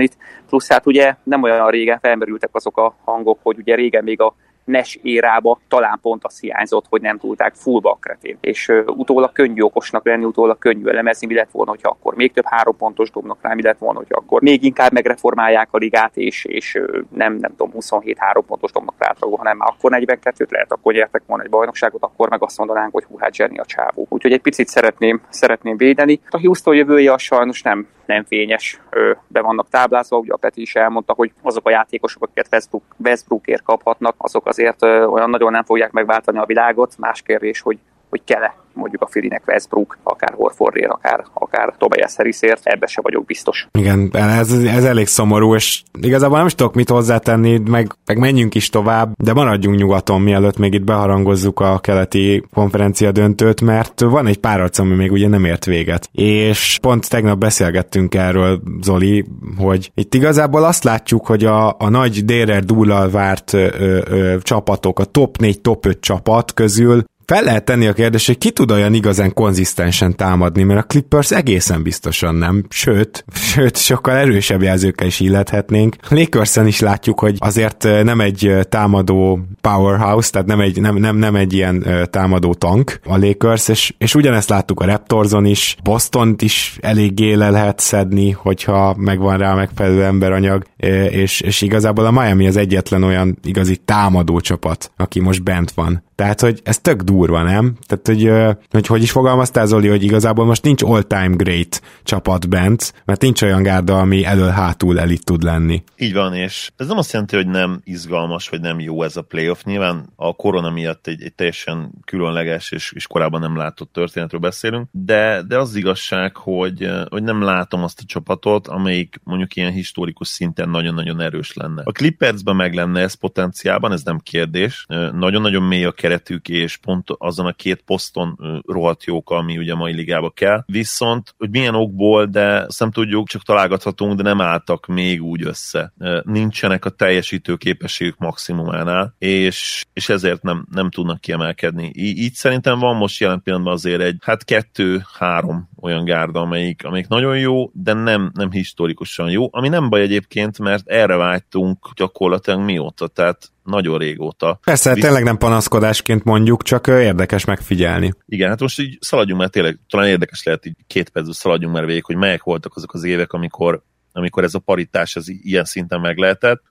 [0.00, 0.16] icipicit D'Antonit.
[0.48, 4.34] Plusz hát ugye nem olyan régen felmerültek azok a hangok, hogy ugye régen még a
[4.70, 8.36] NES érába talán pont az hiányzott, hogy nem tudták fullback kretén.
[8.40, 12.32] És uh, utólag könnyű okosnak lenni, utólag könnyű elemezni, mi lett volna, hogyha akkor még
[12.32, 16.16] több három pontos dobnak rá, mi lett volna, hogyha akkor még inkább megreformálják a ligát,
[16.16, 20.72] és, és nem, nem tudom, 27 három pontos dobnak rá, hanem már akkor 42-t lehet,
[20.72, 24.06] akkor nyertek volna egy bajnokságot, akkor meg azt mondanánk, hogy hú, hát zseni a csávó.
[24.08, 26.20] Úgyhogy egy picit szeretném, szeretném védeni.
[26.28, 28.80] A Houston jövője a sajnos nem, nem fényes,
[29.26, 33.62] be vannak táblázva, ugye a Peti is elmondta, hogy azok a játékosok, akiket Westbrook, Westbrookért
[33.62, 36.98] kaphatnak, azok azért olyan nagyon nem fogják megváltani a világot.
[36.98, 42.60] Más kérdés, hogy, hogy kell-e mondjuk a Filinek Westbrook, akár Horfordért, akár, akár Tobias Harrisért,
[42.64, 43.66] ebbe se vagyok biztos.
[43.72, 48.54] Igen, ez, ez elég szomorú, és igazából nem is tudok mit hozzátenni, meg, meg menjünk
[48.54, 54.26] is tovább, de maradjunk nyugaton, mielőtt még itt beharangozzuk a keleti konferencia döntőt, mert van
[54.26, 56.08] egy pár arc, ami még ugye nem ért véget.
[56.12, 59.24] És pont tegnap beszélgettünk erről, Zoli,
[59.58, 63.68] hogy itt igazából azt látjuk, hogy a, a nagy Dérer dúlal várt ö,
[64.08, 68.38] ö, csapatok, a top 4, top 5 csapat közül fel lehet tenni a kérdést, hogy
[68.38, 74.16] ki tud olyan igazán konzisztensen támadni, mert a Clippers egészen biztosan nem, sőt, sőt, sokkal
[74.16, 75.96] erősebb jelzőkkel is illethetnénk.
[76.08, 81.34] lakers is látjuk, hogy azért nem egy támadó powerhouse, tehát nem egy, nem, nem, nem
[81.34, 86.78] egy ilyen támadó tank a Lakers, és, és ugyanezt láttuk a Raptorson is, boston is
[86.80, 90.64] eléggé le lehet szedni, hogyha megvan rá megfelelő emberanyag,
[91.10, 96.02] és, és igazából a Miami az egyetlen olyan igazi támadó csapat, aki most bent van.
[96.14, 97.76] Tehát, hogy ez tök durva, nem?
[97.86, 103.02] Tehát, hogy, hogy hogy is fogalmaztál, Zoli, hogy igazából most nincs all-time great csapat bent,
[103.04, 105.82] mert nincs olyan gárda, ami elől-hátul elit tud lenni.
[105.96, 109.22] Így van, és ez nem azt jelenti, hogy nem izgalmas, vagy nem jó ez a
[109.22, 109.62] playoff.
[109.64, 114.88] Nyilván a korona miatt egy, egy teljesen különleges és, és korábban nem látott történetről beszélünk,
[114.90, 120.28] de, de az igazság, hogy, hogy nem látom azt a csapatot, amelyik mondjuk ilyen historikus
[120.28, 121.82] szinten nagyon-nagyon erős lenne.
[121.84, 124.86] A Clippersben meg lenne ez potenciálban, ez nem kérdés.
[125.12, 129.76] Nagyon-nagyon mély a keretük, és pont azon a két poszton rohadt jók, ami ugye a
[129.76, 130.62] mai ligába kell.
[130.66, 135.46] Viszont, hogy milyen okból, de azt nem tudjuk, csak találgathatunk, de nem álltak még úgy
[135.46, 135.92] össze.
[136.22, 141.90] Nincsenek a teljesítő képességük maximumánál, és, és ezért nem, nem tudnak kiemelkedni.
[141.94, 147.08] Í- így szerintem van most jelen pillanatban azért egy, hát kettő-három olyan gárda, amelyik, amelyik
[147.08, 152.60] nagyon jó, de nem, nem historikusan jó, ami nem baj egyébként, mert erre vágytunk gyakorlatilag
[152.60, 154.60] mióta, tehát nagyon régóta.
[154.64, 155.04] Persze, Visz...
[155.04, 158.12] tényleg nem panaszkodásként mondjuk, csak érdekes megfigyelni.
[158.26, 161.86] Igen, hát most így szaladjunk, mert tényleg talán érdekes lehet így két percben szaladjunk már
[161.86, 166.00] végig, hogy melyek voltak azok az évek, amikor amikor ez a paritás az ilyen szinten
[166.00, 166.62] meg lehetett.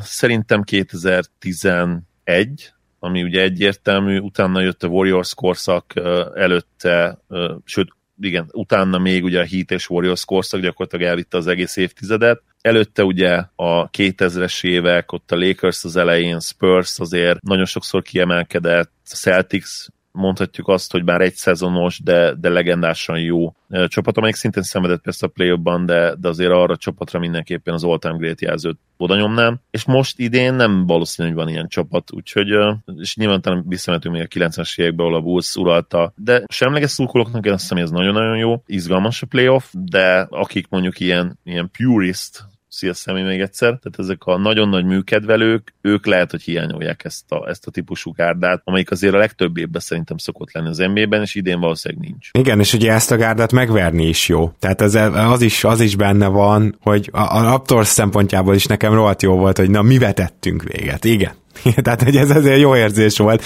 [0.00, 5.92] Szerintem 2011, ami ugye egyértelmű, utána jött a Warriors korszak,
[6.34, 7.18] előtte,
[7.64, 7.88] sőt,
[8.20, 12.42] igen, utána még ugye a Heat és Warriors korszak gyakorlatilag elvitte az egész évtizedet.
[12.60, 18.90] Előtte ugye a 2000-es évek, ott a Lakers az elején, Spurs azért nagyon sokszor kiemelkedett,
[19.04, 19.86] Celtics
[20.18, 23.54] mondhatjuk azt, hogy bár egy szezonos, de, de legendásan jó
[23.86, 27.84] csapat, amelyik szintén szenvedett persze a play de, de azért arra a csapatra mindenképpen az
[27.84, 32.48] all-time great jelzőt oda nyomnám, és most idén nem valószínű, hogy van ilyen csapat, úgyhogy,
[32.96, 37.46] és nyilván talán visszamentünk még a 90-es évekbe, ahol a Bulls uralta, de semleges szurkolóknak
[37.46, 42.44] én azt hiszem, ez nagyon-nagyon jó, izgalmas a playoff, de akik mondjuk ilyen, ilyen purist
[42.68, 47.32] szia személy még egyszer, tehát ezek a nagyon nagy műkedvelők, ők lehet, hogy hiányolják ezt
[47.32, 51.22] a, ezt a típusú gárdát, amelyik azért a legtöbb évben szerintem szokott lenni az NBA-ben,
[51.22, 52.28] és idén valószínűleg nincs.
[52.32, 54.52] Igen, és ugye ezt a gárdát megverni is jó.
[54.58, 58.94] Tehát ez, az, is, az is benne van, hogy a, a Raptors szempontjából is nekem
[58.94, 61.04] rohadt jó volt, hogy na mi vetettünk véget.
[61.04, 61.32] Igen,
[61.82, 63.42] Tehát, hogy ez azért jó érzés volt.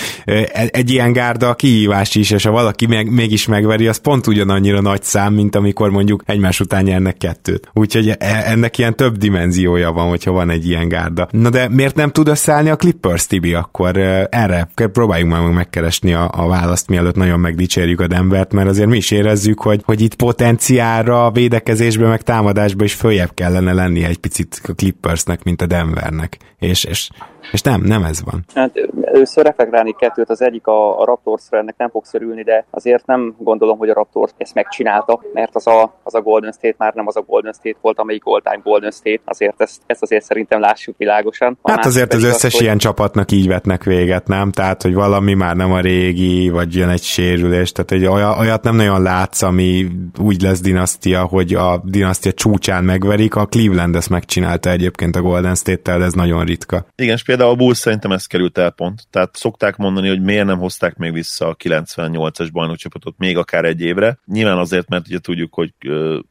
[0.52, 4.80] Egy ilyen gárda a kihívás is, és ha valaki meg, mégis megveri, az pont ugyanannyira
[4.80, 7.68] nagy szám, mint amikor mondjuk egymás után nyernek kettőt.
[7.72, 11.28] Úgyhogy e, ennek ilyen több dimenziója van, hogyha van egy ilyen gárda.
[11.30, 13.54] Na de miért nem tud összeállni a Clippers, Tibi?
[13.54, 13.96] Akkor
[14.30, 18.96] erre próbáljunk már megkeresni a, a választ, mielőtt nagyon megdicsérjük a Denvert, mert azért mi
[18.96, 24.60] is érezzük, hogy, hogy itt potenciálra, védekezésben, meg támadásban is följebb kellene lenni egy picit
[24.68, 26.38] a Clippersnek, mint a Denvernek.
[26.58, 27.08] És, és
[27.52, 28.44] és nem, nem ez van.
[28.54, 28.70] Hát
[29.02, 33.34] először reflektálni kettőt, az egyik a, a raptors ennek nem fog szörülni, de azért nem
[33.38, 37.06] gondolom, hogy a Raptors ezt megcsinálta, mert az a, az a Golden State már nem
[37.06, 40.94] az a Golden State volt, amelyik all-time Golden State, azért ezt, ezt azért szerintem lássuk
[40.98, 41.58] világosan.
[41.62, 42.82] A hát azért az összes az, ilyen hogy...
[42.82, 44.50] csapatnak így vetnek véget, nem?
[44.50, 48.06] Tehát, hogy valami már nem a régi, vagy jön egy sérülés, tehát egy
[48.40, 49.86] olyat, nem nagyon látsz, ami
[50.20, 55.54] úgy lesz dinasztia, hogy a dinasztia csúcsán megverik, a Cleveland ezt megcsinálta egyébként a Golden
[55.54, 56.86] State-tel, de ez nagyon ritka.
[56.96, 59.06] Igen, például a Bulls szerintem ez került el pont.
[59.10, 63.80] Tehát szokták mondani, hogy miért nem hozták még vissza a 98-as bajnokcsapatot még akár egy
[63.80, 64.18] évre.
[64.26, 65.74] Nyilván azért, mert ugye tudjuk, hogy,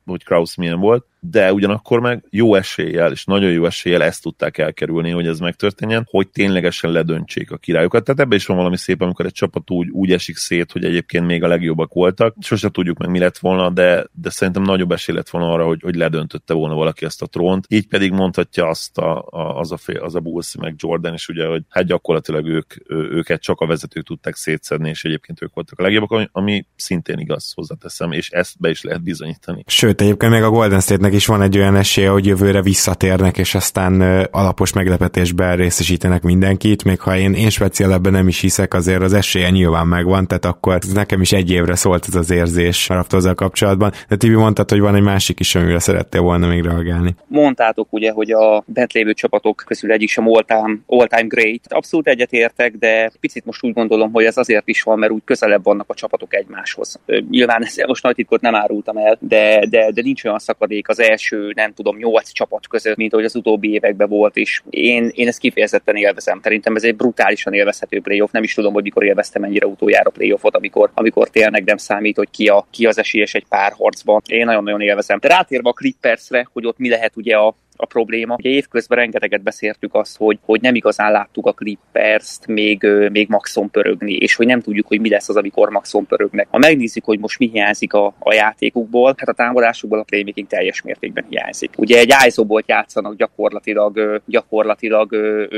[0.05, 4.57] hogy Kraus milyen volt, de ugyanakkor meg jó eséllyel, és nagyon jó eséllyel ezt tudták
[4.57, 8.03] elkerülni, hogy ez megtörténjen, hogy ténylegesen ledöntsék a királyokat.
[8.03, 11.25] Tehát ebbe is van valami szép, amikor egy csapat úgy, úgy esik szét, hogy egyébként
[11.25, 12.35] még a legjobbak voltak.
[12.39, 15.81] Sose tudjuk meg, mi lett volna, de, de szerintem nagyobb esély lett volna arra, hogy,
[15.81, 17.65] hogy ledöntötte volna valaki ezt a trónt.
[17.69, 21.27] Így pedig mondhatja azt a, a, az, a fél, az a Bulls meg Jordan is,
[21.27, 25.79] ugye, hogy hát gyakorlatilag ők, őket csak a vezetők tudták szétszedni, és egyébként ők voltak
[25.79, 29.63] a legjobbak, ami, ami szintén igaz, hozzáteszem, és ezt be is lehet bizonyítani.
[29.67, 33.55] Sőt, egyébként meg a Golden State is van egy olyan esélye, hogy jövőre visszatérnek, és
[33.55, 34.01] aztán
[34.31, 39.13] alapos meglepetésben részesítenek mindenkit, még ha én, én speciál ebben nem is hiszek, azért az
[39.13, 43.33] esélye nyilván megvan, tehát akkor nekem is egy évre szólt ez az érzés a Raptorzal
[43.33, 43.91] kapcsolatban.
[44.07, 47.15] De Tibi mondtad, hogy van egy másik is, amire szerettél volna még reagálni.
[47.27, 51.59] Mondtátok ugye, hogy a bent lévő csapatok közül egyik sem all-time, all-time great.
[51.67, 55.63] Abszolút egyetértek, de picit most úgy gondolom, hogy ez azért is van, mert úgy közelebb
[55.63, 56.99] vannak a csapatok egymáshoz.
[57.29, 60.99] Nyilván ezzel most nagy titkot nem árultam el, de, de, de nincs olyan szakadék az
[61.01, 65.27] első nem tudom, nyolc csapat között, mint ahogy az utóbbi években volt, és én, én
[65.27, 66.39] ezt kifejezetten élvezem.
[66.43, 70.55] Szerintem ez egy brutálisan élvezhető playoff, nem is tudom, hogy mikor élveztem ennyire utoljára playoffot,
[70.55, 74.21] amikor, amikor tényleg nem számít, hogy ki, a, ki az esélyes egy párharcban.
[74.25, 75.19] Én nagyon-nagyon élvezem.
[75.19, 78.35] De rátérve a Clippersre, hogy ott mi lehet ugye a, a probléma.
[78.37, 83.69] Ugye évközben rengeteget beszéltük azt, hogy, hogy nem igazán láttuk a Clippers-t még, még maxon
[83.69, 86.47] pörögni, és hogy nem tudjuk, hogy mi lesz az, amikor maxon pörögnek.
[86.49, 90.81] Ha megnézzük, hogy most mi hiányzik a, a játékukból, hát a támadásukból a playmaking teljes
[90.81, 91.73] mértékben hiányzik.
[91.77, 95.15] Ugye egy ISO-ból játszanak gyakorlatilag, gyakorlatilag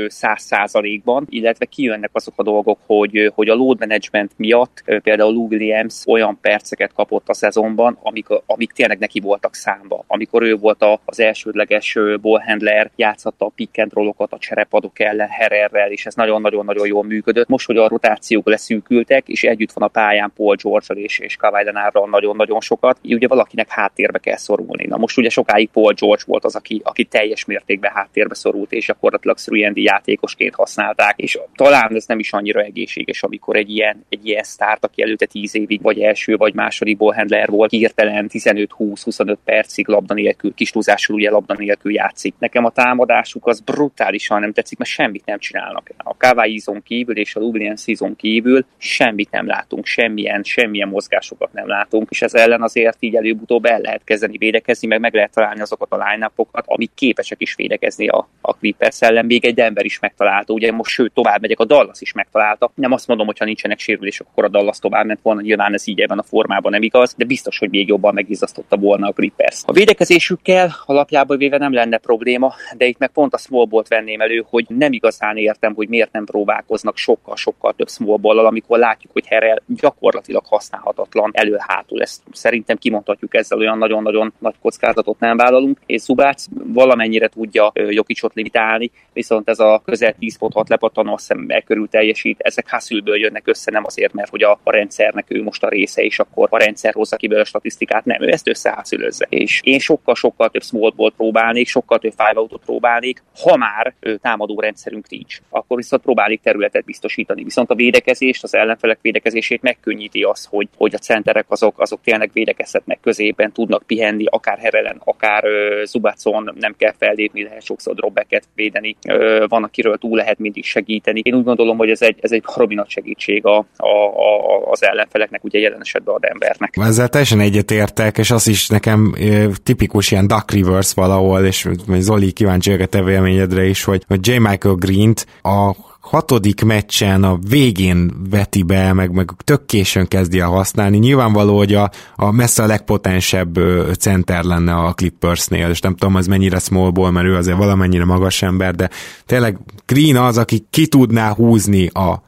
[0.08, 5.46] száz százalékban, illetve kijönnek azok a dolgok, hogy, hogy a load management miatt például Lou
[5.46, 10.04] Williams olyan perceket kapott a szezonban, amik, amik tényleg neki voltak számba.
[10.06, 15.90] Amikor ő volt az elsődleges ballhandler játszatta a pick and rollokat a cserepadok ellen Herrerrel,
[15.90, 17.48] és ez nagyon-nagyon-nagyon jól működött.
[17.48, 21.70] Most, hogy a rotációk leszűkültek, és együtt van a pályán Paul george és, és Kawhi
[22.10, 24.86] nagyon-nagyon sokat, így ugye valakinek háttérbe kell szorulni.
[24.86, 28.86] Na most ugye sokáig Paul George volt az, aki, aki teljes mértékben háttérbe szorult, és
[28.86, 34.26] gyakorlatilag 3 játékosként használták, és talán ez nem is annyira egészséges, amikor egy ilyen, egy
[34.26, 39.88] ilyen sztárt, aki előtte 10 évig vagy első vagy második ballhandler volt, hirtelen 15-20-25 percig
[39.88, 42.34] labda nélkül, kis túlzásul ugye labda nélkül játszik.
[42.38, 45.90] Nekem a támadásuk az brutálisan nem tetszik, mert semmit nem csinálnak.
[45.96, 51.68] A Kawai kívül és a Lublin szezon kívül semmit nem látunk, semmilyen, semmilyen mozgásokat nem
[51.68, 55.60] látunk, és ez ellen azért így előbb-utóbb el lehet kezdeni védekezni, meg meg lehet találni
[55.60, 56.30] azokat a line
[56.64, 59.26] amik képesek is védekezni a, a Clippers ellen.
[59.26, 62.72] Még egy ember is megtalálta, ugye most sőt tovább megyek, a Dallas is megtalálta.
[62.74, 65.88] Nem azt mondom, hogy ha nincsenek sérülések, akkor a Dallas tovább ment volna, nyilván ez
[65.88, 69.62] így ebben a formában nem igaz, de biztos, hogy még jobban megizasztotta volna a Clippers.
[69.64, 74.20] A védekezésükkel alapjából véve nem lenne probléma, de itt meg pont a small ball venném
[74.20, 79.12] elő, hogy nem igazán értem, hogy miért nem próbálkoznak sokkal-sokkal több small ball amikor látjuk,
[79.12, 82.02] hogy Herrel gyakorlatilag használhatatlan elő-hátul.
[82.02, 88.34] Ezt szerintem kimondhatjuk ezzel olyan nagyon-nagyon nagy kockázatot nem vállalunk, és Zubác valamennyire tudja Jokicsot
[88.34, 93.18] limitálni, viszont ez a közel 10 pont 6 lepattanó azt hiszem körül teljesít, ezek Hasülből
[93.18, 96.48] jönnek össze, nem azért, mert hogy a, a rendszernek ő most a része, és akkor
[96.50, 99.26] a rendszer hozza ki a statisztikát, nem, ő ezt összeházülözze.
[99.28, 105.38] És én sokkal-sokkal több small próbálnék, sokkal több five próbálnék, ha már támadó rendszerünk nincs.
[105.50, 107.44] Akkor viszont próbálnék területet biztosítani.
[107.44, 112.30] Viszont a védekezést, az ellenfelek védekezését megkönnyíti az, hogy, hogy a centerek azok, azok tényleg
[112.32, 118.44] védekezhetnek középen, tudnak pihenni, akár Herelen, akár uh, Zubacon, nem kell fellépni, lehet sokszor drobbeket
[118.54, 121.20] védeni, uh, van, akiről túl lehet mindig segíteni.
[121.24, 124.82] Én úgy gondolom, hogy ez egy, ez egy baromi nagy segítség a, a, a, az
[124.82, 126.76] ellenfeleknek, ugye jelen esetben a Denvernek.
[126.80, 129.14] Ezzel teljesen egyetértek, és az is nekem
[129.62, 131.68] tipikus ilyen duck reverse valahol, és
[131.98, 134.36] Zoli kíváncsi a te véleményedre is, hogy, hogy J.
[134.36, 135.72] Michael Green-t a
[136.04, 140.98] hatodik meccsen a végén veti be, meg, meg tök későn kezdi el használni.
[140.98, 143.58] Nyilvánvaló, hogy a, a messze a legpotensebb
[143.98, 148.42] center lenne a Clippersnél, és nem tudom, az mennyire smallból, mert ő azért valamennyire magas
[148.42, 148.90] ember, de
[149.26, 152.22] tényleg Green az, aki ki tudná húzni a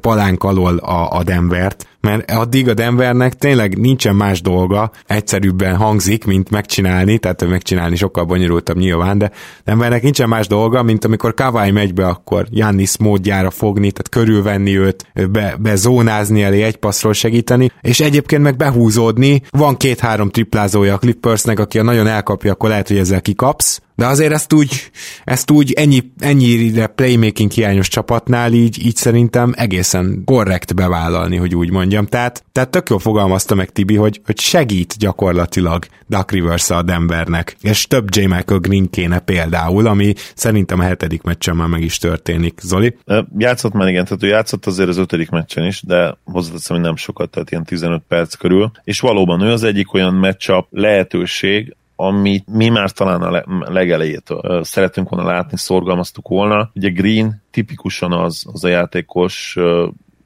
[0.00, 6.24] palánk alól a, a Denvert, mert addig a Denvernek tényleg nincsen más dolga, egyszerűbben hangzik,
[6.24, 9.30] mint megcsinálni, tehát megcsinálni sokkal bonyolultabb nyilván, de
[9.64, 14.78] Denvernek nincsen más dolga, mint amikor Kawai megy be, akkor Jannis módjára fogni, tehát körülvenni
[14.78, 20.98] őt, be, bezónázni elé, egy passzról segíteni, és egyébként meg behúzódni, van két-három triplázója a
[20.98, 24.90] Clippersnek, aki a nagyon elkapja, akkor lehet, hogy ezzel kikapsz, de azért ezt úgy,
[25.24, 31.70] ezt úgy ennyi, ennyire playmaking hiányos csapatnál így, így szerintem egészen korrekt bevállalni, hogy úgy
[31.70, 32.06] mondjam.
[32.06, 37.56] Tehát, tehát tök jól fogalmazta meg Tibi, hogy, hogy segít gyakorlatilag Duck Rivers a Denvernek,
[37.60, 38.20] és több J.
[38.20, 42.58] Michael Green kéne például, ami szerintem a hetedik meccsen már meg is történik.
[42.62, 42.96] Zoli?
[43.38, 46.96] Játszott már igen, tehát ő játszott azért az ötödik meccsen is, de hozzáteszem, hogy nem
[46.96, 51.76] sokat, tehát ilyen 15 perc körül, és valóban ő az egyik olyan matchup lehetőség,
[52.06, 53.42] amit mi már talán a
[53.72, 56.70] legelejétől szeretünk volna látni, szorgalmaztuk volna.
[56.74, 59.56] Ugye Green tipikusan az, az a játékos,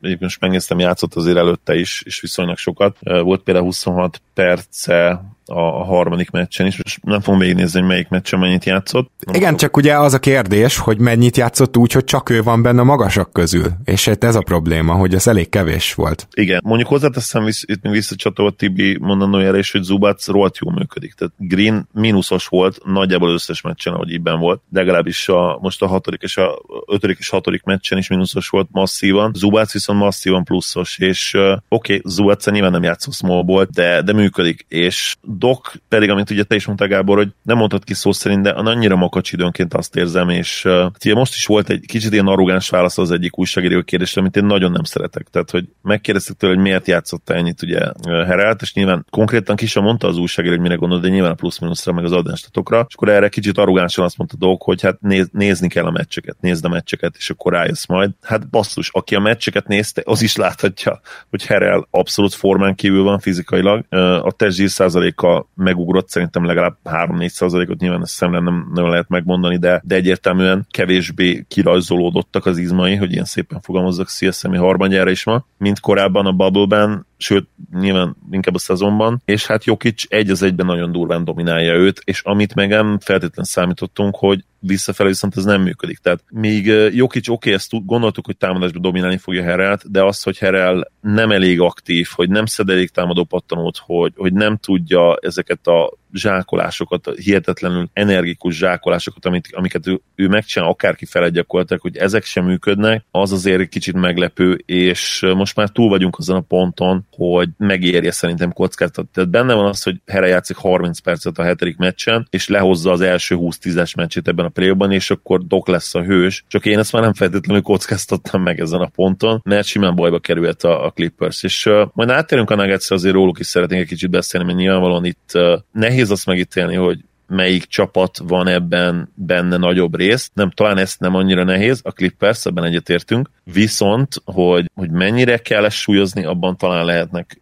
[0.01, 2.99] egyébként most megnéztem, játszott azért előtte is, és viszonylag sokat.
[3.01, 8.39] Volt például 26 perce a harmadik meccsen is, és nem fogom végignézni, hogy melyik meccsen
[8.39, 9.11] mennyit játszott.
[9.27, 9.59] Nem Igen, fog...
[9.59, 12.85] csak ugye az a kérdés, hogy mennyit játszott úgy, hogy csak ő van benne a
[12.85, 16.29] magasak közül, és ez a probléma, hogy ez elég kevés volt.
[16.35, 21.15] Igen, mondjuk hozzáteszem visz, itt még visszacsatolva Tibi mondanójára is, hogy Zubac rohadt jól működik.
[21.15, 25.87] Tehát Green mínuszos volt nagyjából összes meccsen, ahogy íbben volt, de legalábbis a, most a
[25.87, 29.33] hatodik és a ötödik és hatodik meccsen is mínuszos volt masszívan.
[29.35, 34.13] Zubac viszont masszívan pluszos, és uh, oké, okay, Zubac nyilván nem játszott smallból, de, de
[34.13, 38.13] működik, és Dok pedig, amit ugye te is mondtál, Gábor, hogy nem mondtad ki szó
[38.13, 42.13] szerint, de annyira makacs időnként azt érzem, és uh, ugye most is volt egy kicsit
[42.13, 45.27] ilyen arrogáns válasz az egyik újságíró kérdésre, amit én nagyon nem szeretek.
[45.31, 49.83] Tehát, hogy megkérdeztek tőle, hogy miért játszotta ennyit ugye Herát, és nyilván konkrétan ki sem
[49.83, 53.09] mondta az újságíró, hogy mire gondol, de nyilván a plusz-minuszra, meg az adástatokra, és akkor
[53.09, 56.69] erre kicsit arrogánsan azt mondta Doc, hogy hát néz, nézni kell a meccseket, nézd a
[56.69, 58.11] meccseket, és akkor rájössz majd.
[58.23, 63.19] Hát basszus, aki a meccseket nézte, az is láthatja, hogy Herel abszolút formán kívül van
[63.19, 63.85] fizikailag,
[64.23, 69.09] a test százalék a megugrott, szerintem legalább 3-4 százalékot nyilván ezt szemre nem, nem lehet
[69.09, 75.25] megmondani, de, de egyértelműen kevésbé kirajzolódottak az izmai, hogy ilyen szépen fogalmazzak CSM-i harmadjára is
[75.25, 80.43] ma, mint korábban a bubble sőt, nyilván inkább a szezonban, és hát Jokic egy az
[80.43, 85.45] egyben nagyon durván dominálja őt, és amit meg nem feltétlen számítottunk, hogy visszafelé viszont ez
[85.45, 85.99] nem működik.
[85.99, 90.39] Tehát még Jokic oké, okay, ezt gondoltuk, hogy támadásban dominálni fogja Herelt, de az, hogy
[90.39, 95.67] Herel nem elég aktív, hogy nem szed elég támadó pattanót, hogy, hogy nem tudja ezeket
[95.67, 102.25] a zsákolásokat, hihetetlenül energikus zsákolásokat, amit, amiket ő, ő megcsinál, akárki feled gyakorlatilag, hogy ezek
[102.25, 107.07] sem működnek, az azért egy kicsit meglepő, és most már túl vagyunk azon a ponton,
[107.11, 109.07] hogy megérje szerintem kockáztat.
[109.07, 113.01] Tehát benne van az, hogy Here játszik 30 percet a hetedik meccsen, és lehozza az
[113.01, 116.45] első 20-10-es meccsét ebben a play és akkor Dok lesz a hős.
[116.49, 120.63] Csak én ezt már nem feltétlenül kockáztattam meg ezen a ponton, mert simán bajba került
[120.63, 121.43] a, a Clippers.
[121.43, 125.05] És uh, majd átérünk a nuggets azért róluk is szeretnék egy kicsit beszélni, mert nyilvánvalóan
[125.05, 126.99] itt uh, nehéz azt megítélni, hogy
[127.29, 130.31] melyik csapat van ebben benne nagyobb rész.
[130.35, 135.65] Nem, talán ezt nem annyira nehéz, a Clippers, ebben egyetértünk, viszont, hogy, hogy mennyire kell
[135.65, 137.41] ezt súlyozni, abban talán lehetnek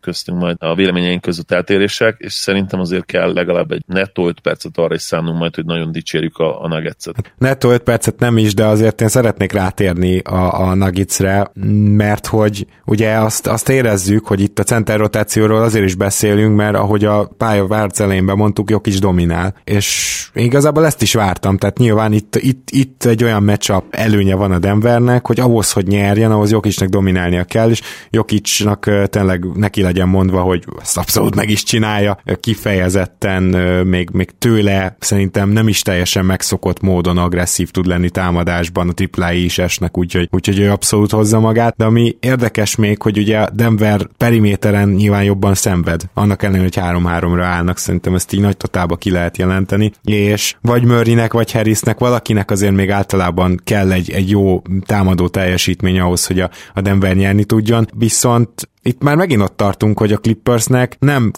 [0.00, 4.78] köztünk majd a véleményeink között eltérések, és szerintem azért kell legalább egy nettó 5 percet
[4.78, 7.32] arra is szánunk majd, hogy nagyon dicsérjük a, a Nuggets-et.
[7.38, 11.50] Nettó 5 percet nem is, de azért én szeretnék rátérni a, a Nuggetsre,
[11.96, 16.74] mert hogy ugye azt, azt érezzük, hogy itt a center rotációról azért is beszélünk, mert
[16.74, 21.78] ahogy a pálya várc elején bemondtuk, jó kis dominál, és igazából ezt is vártam, tehát
[21.78, 26.30] nyilván itt, itt, itt egy olyan matchup előnye van a Denvernek, hogy ahhoz, hogy nyerjen,
[26.30, 27.80] ahhoz Jokicnak dominálnia kell, és
[28.10, 33.42] Jokicnak tényleg neki legyen mondva, hogy ezt abszolút meg is csinálja, kifejezetten
[33.86, 39.44] még, még tőle szerintem nem is teljesen megszokott módon agresszív tud lenni támadásban, a triplái
[39.44, 44.08] is esnek, úgyhogy, úgyhogy ő abszolút hozza magát, de ami érdekes még, hogy ugye Denver
[44.16, 49.10] periméteren nyilván jobban szenved, annak ellenére, hogy 3-3-ra állnak, szerintem ezt így nagy totába ki
[49.10, 54.62] lehet jelenteni, és vagy Murraynek, vagy Harrisnek valakinek azért még általában kell egy, egy jó
[54.86, 59.98] támadó teljesítmény ahhoz, hogy a, a Denver nyerni tudjon, viszont itt már megint ott tartunk,
[59.98, 61.30] hogy a Clippersnek nem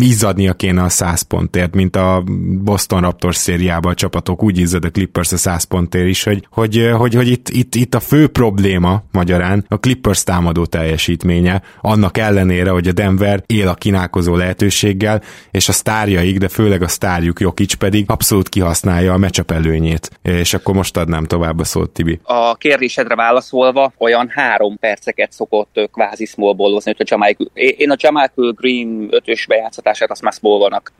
[0.00, 2.22] izzadnia kéne a 100 pontért, mint a
[2.62, 6.90] Boston Raptors szériában a csapatok úgy izzad a Clippers a 100 pontért is, hogy, hogy,
[6.96, 12.70] hogy, hogy itt, itt, itt a fő probléma magyarán a Clippers támadó teljesítménye, annak ellenére,
[12.70, 17.74] hogy a Denver él a kínálkozó lehetőséggel, és a sztárjaik, de főleg a sztárjuk Jokic
[17.74, 20.10] pedig abszolút kihasználja a meccsap előnyét.
[20.22, 22.20] És akkor most adnám tovább a szót, Tibi.
[22.22, 28.30] A kérdésedre válaszolva olyan három perceket szokott kvázi smallballozni, hogy a Jamal, én a Jamal
[28.34, 30.92] Green ötös bejátszatását azt már smallbalnak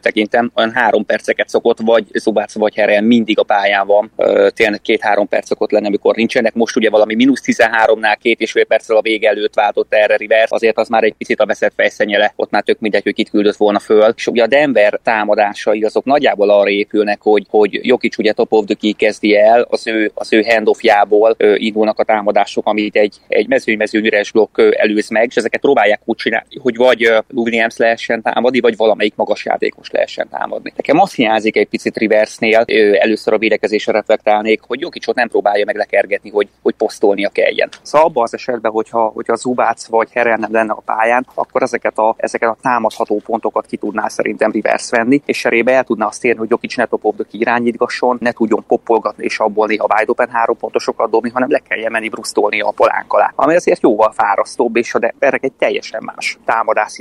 [0.00, 4.10] tekintem, olyan három perceket szokott, vagy Zubác, vagy Herel mindig a pályán van,
[4.54, 6.54] tényleg két-három perc szokott lenni, amikor nincsenek.
[6.54, 10.50] Most ugye valami mínusz 13-nál két és fél perccel a vége előtt váltott erre Rivers,
[10.50, 13.56] azért az már egy picit a veszett fejszenyele, ott már tök mindegy, hogy kit küldött
[13.56, 14.12] volna föl.
[14.16, 18.64] És ugye a Denver támadásai azok nagyjából arra épülnek, hogy, hogy Jokic ugye top of
[18.64, 23.48] the key kezdi el, az ő, az ő handoffjából indulnak a támadások, amit egy, egy
[23.48, 27.12] mezőny-mezőny üres blokk előz meg, és ezeket próbálják úgy csinálni, hogy vagy
[27.48, 30.72] Williams lehessen támadni, vagy valamelyik magas játékos lehessen támadni.
[30.76, 32.64] Nekem azt hiányzik egy picit Riversnél,
[32.98, 37.68] először a védekezésre reflektálnék, hogy Jokicsot nem próbálja meg lekergetni, hogy, hogy posztolnia kelljen.
[37.82, 41.98] Szóval abban az esetben, hogyha, hogyha Zubác vagy Herel nem lenne a pályán, akkor ezeket
[41.98, 46.24] a, ezeket a támadható pontokat ki tudná szerintem Rivers venni, és serébe el tudná azt
[46.24, 50.56] érni, hogy Jokic ne topobdok irányítgasson, ne tudjon poppolgatni és abból néha wide open három
[50.56, 53.32] pontosokat dobni, hanem le kelljen menni brusztolni a polánk alá.
[53.34, 56.98] Ami azért jóval fárasztóbb, és a Denvernek egy teljesen más támadás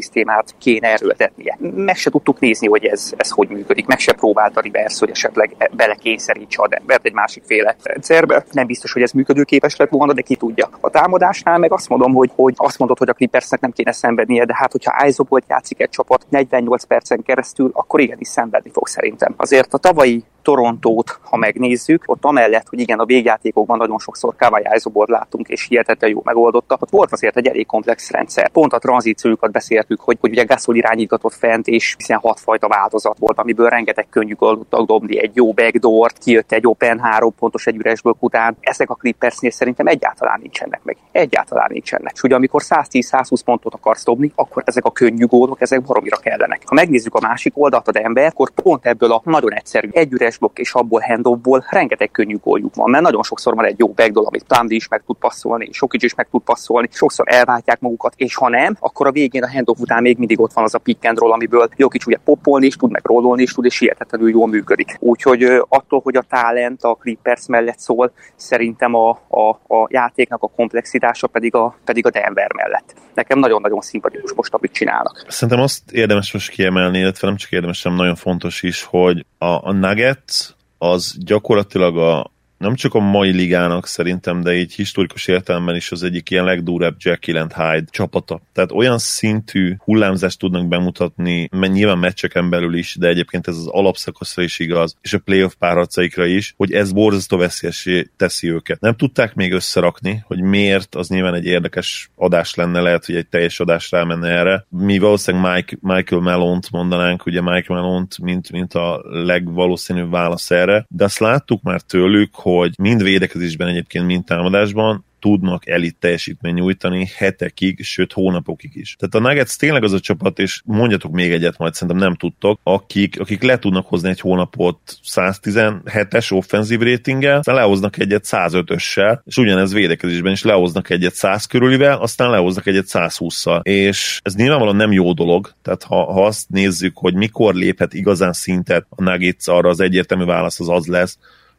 [0.58, 1.58] kéne erőltetnie.
[1.60, 3.86] Meg se tudtuk nézni, hogy ez, ez hogy működik.
[3.86, 8.46] Meg se próbálta Rivers, hogy esetleg belekényszerítse a Denvert egy másik féle rendszerbe.
[8.52, 10.70] Nem biztos, hogy ez működőképes lett volna, de ki tudja.
[10.80, 14.46] A támadásnál meg azt mondom, hogy, hogy azt mondod, hogy a Clippersnek nem kéne szenvednie,
[14.46, 19.34] de hát, hogyha Aizobolt játszik egy csapat 48 percen keresztül, akkor igenis szenvedni fog szerintem.
[19.38, 24.64] Azért a tavalyi Torontót, ha megnézzük, ott amellett, hogy igen, a végjátékokban nagyon sokszor Kawai
[24.64, 28.50] Aizobolt láttunk, és hihetetlen jó megoldotta, ott volt azért egy elég komplex rendszer.
[28.50, 33.38] Pont a tranzíciójukat beszéltük, hogy, hogy ugye Gasol irányítatott fent, és hiszen hatfajta változat volt,
[33.38, 38.02] amiből rengeteg könnyű tudtak dobni, egy jó backdoor kijött egy open három pontos egy üres
[38.02, 38.58] blokk után.
[38.60, 40.98] Ezek a Clippersnél szerintem egyáltalán nincsenek meg.
[41.12, 42.12] Egyáltalán nincsenek.
[42.14, 46.62] És ugye amikor 110-120 pontot akarsz dobni, akkor ezek a könnyű gólok, ezek baromira kellenek.
[46.66, 50.38] Ha megnézzük a másik oldalt, a Denver, akkor pont ebből a nagyon egyszerű egy üres
[50.38, 54.26] blokk és abból handoffból rengeteg könnyű góljuk van, mert nagyon sokszor van egy jó backdoor,
[54.28, 58.36] amit Tandy is meg tud passzolni, Sokic is meg tud passzolni, sokszor elváltják magukat, és
[58.36, 61.06] ha nem, akkor a végén a handoff után még mindig ott van az a pick
[61.06, 64.48] and roll, amiből Jokic ugye poppolni is tud, meg rollolni is tud, és hihetetlenül jól
[64.48, 64.96] működik.
[65.00, 70.48] Úgyhogy attól, hogy a talent a Clippers mellett szól, szerintem a, a, a játéknak a
[70.48, 72.96] komplexitása pedig a, pedig a Denver mellett.
[73.14, 75.26] Nekem nagyon-nagyon szimpatikus most, amit csinálnak.
[75.28, 79.46] Szerintem azt érdemes most kiemelni, illetve nem csak érdemes, hanem nagyon fontos is, hogy a,
[79.46, 85.76] a Nuggets az gyakorlatilag a, nem csak a mai ligának szerintem, de így historikus értelemben
[85.76, 88.42] is az egyik ilyen legdúrebb Jekyll and Hyde csapata.
[88.54, 93.68] Tehát olyan szintű hullámzást tudnak bemutatni, mert nyilván meccseken belül is, de egyébként ez az
[93.68, 98.80] alapszakaszra is igaz, és a playoff párharcaikra is, hogy ez borzasztó veszélyesé teszi őket.
[98.80, 103.28] Nem tudták még összerakni, hogy miért, az nyilván egy érdekes adás lenne, lehet, hogy egy
[103.28, 104.66] teljes adás rámenne erre.
[104.70, 110.86] Mi valószínűleg Mike, Michael Melont mondanánk, ugye Mike Melont, mint, mint a legvalószínűbb válasz erre,
[110.90, 117.10] de azt láttuk már tőlük, hogy mind védekezésben egyébként, mind támadásban tudnak elit teljesítmény nyújtani
[117.16, 118.96] hetekig, sőt hónapokig is.
[119.00, 122.60] Tehát a Nuggets tényleg az a csapat, és mondjatok még egyet, majd szerintem nem tudtok,
[122.64, 124.80] akik, akik le tudnak hozni egy hónapot
[125.14, 131.98] 117-es offenzív ratinggel, aztán lehoznak egyet 105-össel, és ugyanez védekezésben is lehoznak egyet 100 körülivel,
[131.98, 133.64] aztán lehoznak egyet 120-szal.
[133.64, 138.34] És ez nyilvánvalóan nem jó dolog, tehát ha, ha azt nézzük, hogy mikor léphet igazán
[138.34, 141.18] szintet a Nuggets, arra az egyértelmű válasz az az lesz,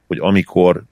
[0.09, 0.83] hogy amikor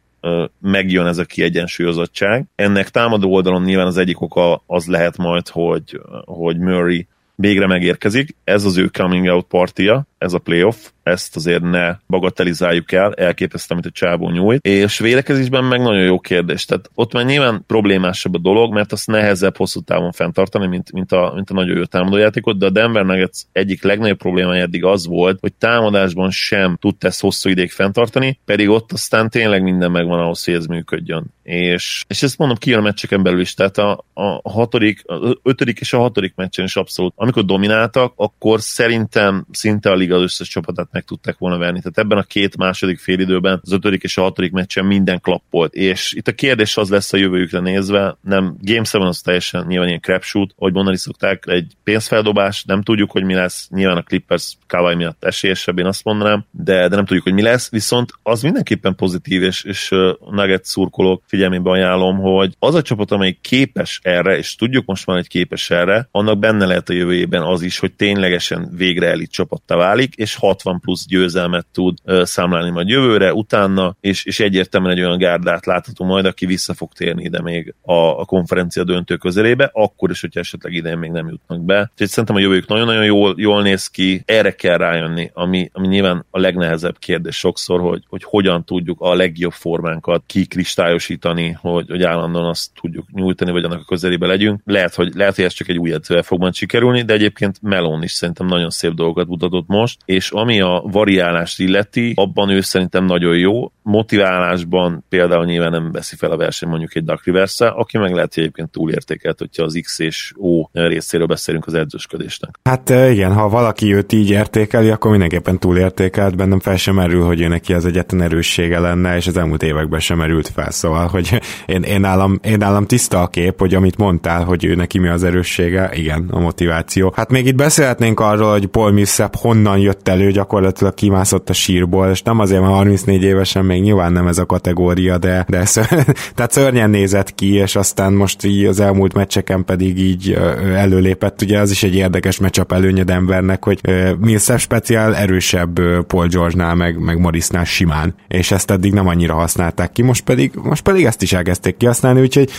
[0.61, 2.45] megjön ez a kiegyensúlyozottság.
[2.55, 8.37] Ennek támadó oldalon nyilván az egyik oka az lehet majd, hogy, hogy Murray végre megérkezik.
[8.45, 10.77] Ez az ő coming out partia, ez a playoff,
[11.07, 14.67] ezt azért ne bagatelizáljuk el, elképesztő, amit a csábó nyújt.
[14.67, 16.65] És védekezésben meg nagyon jó kérdés.
[16.65, 21.13] Tehát ott már nyilván problémásabb a dolog, mert azt nehezebb hosszú távon fenntartani, mint, mint,
[21.13, 25.07] a, mint a nagyon jó támadójátékot, de a Denver Nuggets egyik legnagyobb problémája eddig az
[25.07, 30.21] volt, hogy támadásban sem tudta ezt hosszú ideig fenntartani, pedig ott aztán tényleg minden megvan
[30.21, 31.35] ahhoz, hogy ez működjön.
[31.43, 35.81] És, és ezt mondom ki a meccseken belül is, tehát a, a hatodik, a ötödik
[35.81, 40.89] és a hatodik meccsen is abszolút, amikor domináltak, akkor szerintem szinte a liga összes csapatát
[40.97, 41.79] meg tudták volna verni.
[41.79, 45.75] Tehát ebben a két második félidőben, az ötödik és a hatodik meccsen minden klappolt.
[45.75, 49.89] És itt a kérdés az lesz a jövőjükre nézve, nem Game 7 az teljesen nyilván
[49.89, 54.57] ilyen crapshoot, ahogy mondani szokták, egy pénzfeldobás, nem tudjuk, hogy mi lesz, nyilván a Clippers
[54.67, 58.43] Kawai miatt esélyesebb, én azt mondanám, de, de nem tudjuk, hogy mi lesz, viszont az
[58.43, 59.89] mindenképpen pozitív, és, és
[60.31, 65.17] Nugget szurkolók figyelmébe ajánlom, hogy az a csapat, amely képes erre, és tudjuk most már,
[65.17, 69.77] hogy képes erre, annak benne lehet a jövőjében az is, hogy ténylegesen végre elit csapattá
[69.77, 75.19] válik, és 60 plusz győzelmet tud számlálni majd jövőre, utána, és, és egyértelműen egy olyan
[75.19, 80.11] gárdát látható majd, aki vissza fog térni ide még a, a konferencia döntő közelébe, akkor
[80.11, 81.91] is, hogyha esetleg idén még nem jutnak be.
[81.93, 86.25] Úgyhogy szerintem a jövőjük nagyon-nagyon jól, jól néz ki, erre kell rájönni, ami, ami nyilván
[86.31, 92.49] a legnehezebb kérdés sokszor, hogy, hogy hogyan tudjuk a legjobb formánkat kikristályosítani, hogy, hogy állandóan
[92.49, 94.61] azt tudjuk nyújtani, vagy annak a közelébe legyünk.
[94.65, 98.03] Lehet, hogy, lehet, hogy ez csak egy új edzővel fog majd sikerülni, de egyébként Melon
[98.03, 103.05] is szerintem nagyon szép dolgokat mutatott most, és ami a variálást illeti, abban ő szerintem
[103.05, 103.71] nagyon jó.
[103.83, 108.37] Motiválásban például nyilván nem veszi fel a verseny mondjuk egy Duck rivers aki meg lehet,
[108.37, 112.59] egyébként túlértékelt, hogyha az X és O részéről beszélünk az edzősködésnek.
[112.63, 117.41] Hát igen, ha valaki őt így értékeli, akkor mindenképpen túlértékelt, bennem fel sem merül, hogy
[117.41, 121.41] ő neki az egyetlen erőssége lenne, és az elmúlt években sem merült fel, szóval, hogy
[121.67, 125.09] én, én, nálam, én nálam tiszta a kép, hogy amit mondtál, hogy ő neki mi
[125.09, 127.13] az erőssége, igen, a motiváció.
[127.17, 132.11] Hát még itt beszélhetnénk arról, hogy Paul Millsap honnan jött elő, gyakorlatilag kimászott a sírból,
[132.11, 135.87] és nem azért, mert 34 évesen még nyilván nem ez a kategória, de, de ször,
[136.35, 140.39] tehát szörnyen nézett ki, és aztán most így az elmúlt meccseken pedig így
[140.75, 141.43] előlépett.
[141.43, 143.81] Ugye az is egy érdekes meccsap előnye Denvernek, hogy
[144.21, 149.93] Millsap speciál erősebb Paul George-nál, meg, meg Morrisnál simán, és ezt eddig nem annyira használták
[149.93, 152.51] ki, most pedig, most pedig ezt is elkezdték kihasználni, úgyhogy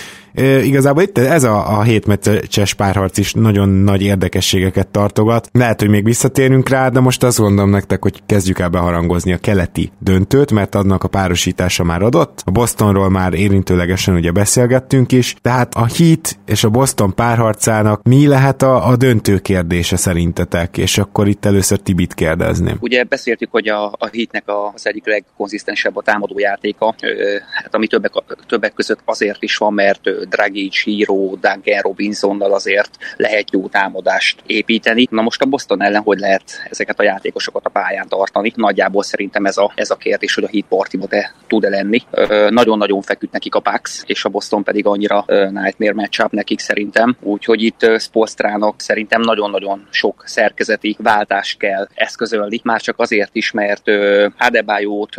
[0.63, 5.49] igazából itt ez a, a hétmeccses párharc is nagyon nagy érdekességeket tartogat.
[5.51, 9.37] Lehet, hogy még visszatérünk rá, de most azt gondolom nektek, hogy kezdjük el beharangozni a
[9.37, 12.41] keleti döntőt, mert annak a párosítása már adott.
[12.45, 18.27] A Bostonról már érintőlegesen ugye beszélgettünk is, tehát a Heat és a Boston párharcának mi
[18.27, 20.77] lehet a, a döntő kérdése szerintetek?
[20.77, 22.77] És akkor itt először Tibit kérdezném.
[22.79, 24.43] Ugye beszéltük, hogy a, a Heatnek
[24.73, 26.95] az egyik legkonzisztensebb a támadó játéka,
[27.63, 28.11] hát ami többek,
[28.47, 35.07] többek között azért is van, mert Dragic, Hero, Duncan Robinsonnal azért lehet jó támadást építeni.
[35.09, 38.51] Na most a Boston ellen hogy lehet ezeket a játékosokat a pályán tartani?
[38.55, 42.01] Nagyjából szerintem ez a, ez a kérdés, hogy a Heat partiba te tud-e lenni.
[42.49, 47.17] nagyon-nagyon feküdt nekik a Pax, és a Boston pedig annyira nightmare matchup nekik szerintem.
[47.21, 53.83] Úgyhogy itt Spolstrának szerintem nagyon-nagyon sok szerkezeti váltást kell eszközölni, már csak azért is, mert
[54.37, 55.15] Adebayót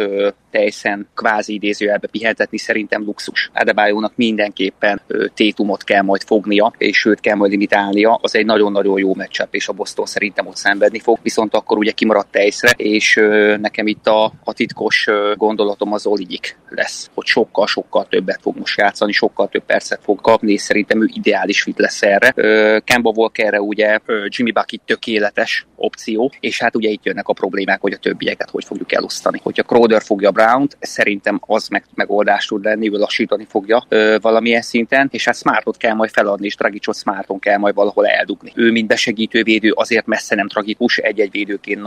[0.51, 3.51] teljesen kvázi idézőjelbe pihentetni szerintem luxus.
[3.55, 5.01] Adebayónak mindenképpen
[5.35, 8.19] tétumot kell majd fognia, és őt kell majd limitálnia.
[8.23, 11.91] Az egy nagyon-nagyon jó meccsap, és a Boston szerintem ott szenvedni fog, viszont akkor ugye
[11.91, 13.15] kimaradt tejszre, és
[13.61, 19.13] nekem itt a, a titkos gondolatom az Oligyik lesz, hogy sokkal-sokkal többet fog most játszani,
[19.13, 22.33] sokkal több percet fog kapni, és szerintem ő ideális fit lesz erre.
[22.81, 23.99] Kemba Walkerre ugye
[24.29, 28.65] Jimmy Bucket tökéletes opció, és hát ugye itt jönnek a problémák, hogy a többieket hogy
[28.65, 29.41] fogjuk elosztani.
[29.43, 34.63] Hogyha Crowder fogja Brown-t, szerintem az meg, megoldás tud lenni, ő lassítani fogja ö, valamilyen
[34.63, 38.53] szinten, és hát Smartot kell majd feladni, és Dragicot Smarton kell majd valahol eldugni.
[38.55, 41.81] Ő, mint besegítő védő, azért messze nem tragikus, egy-egy védőként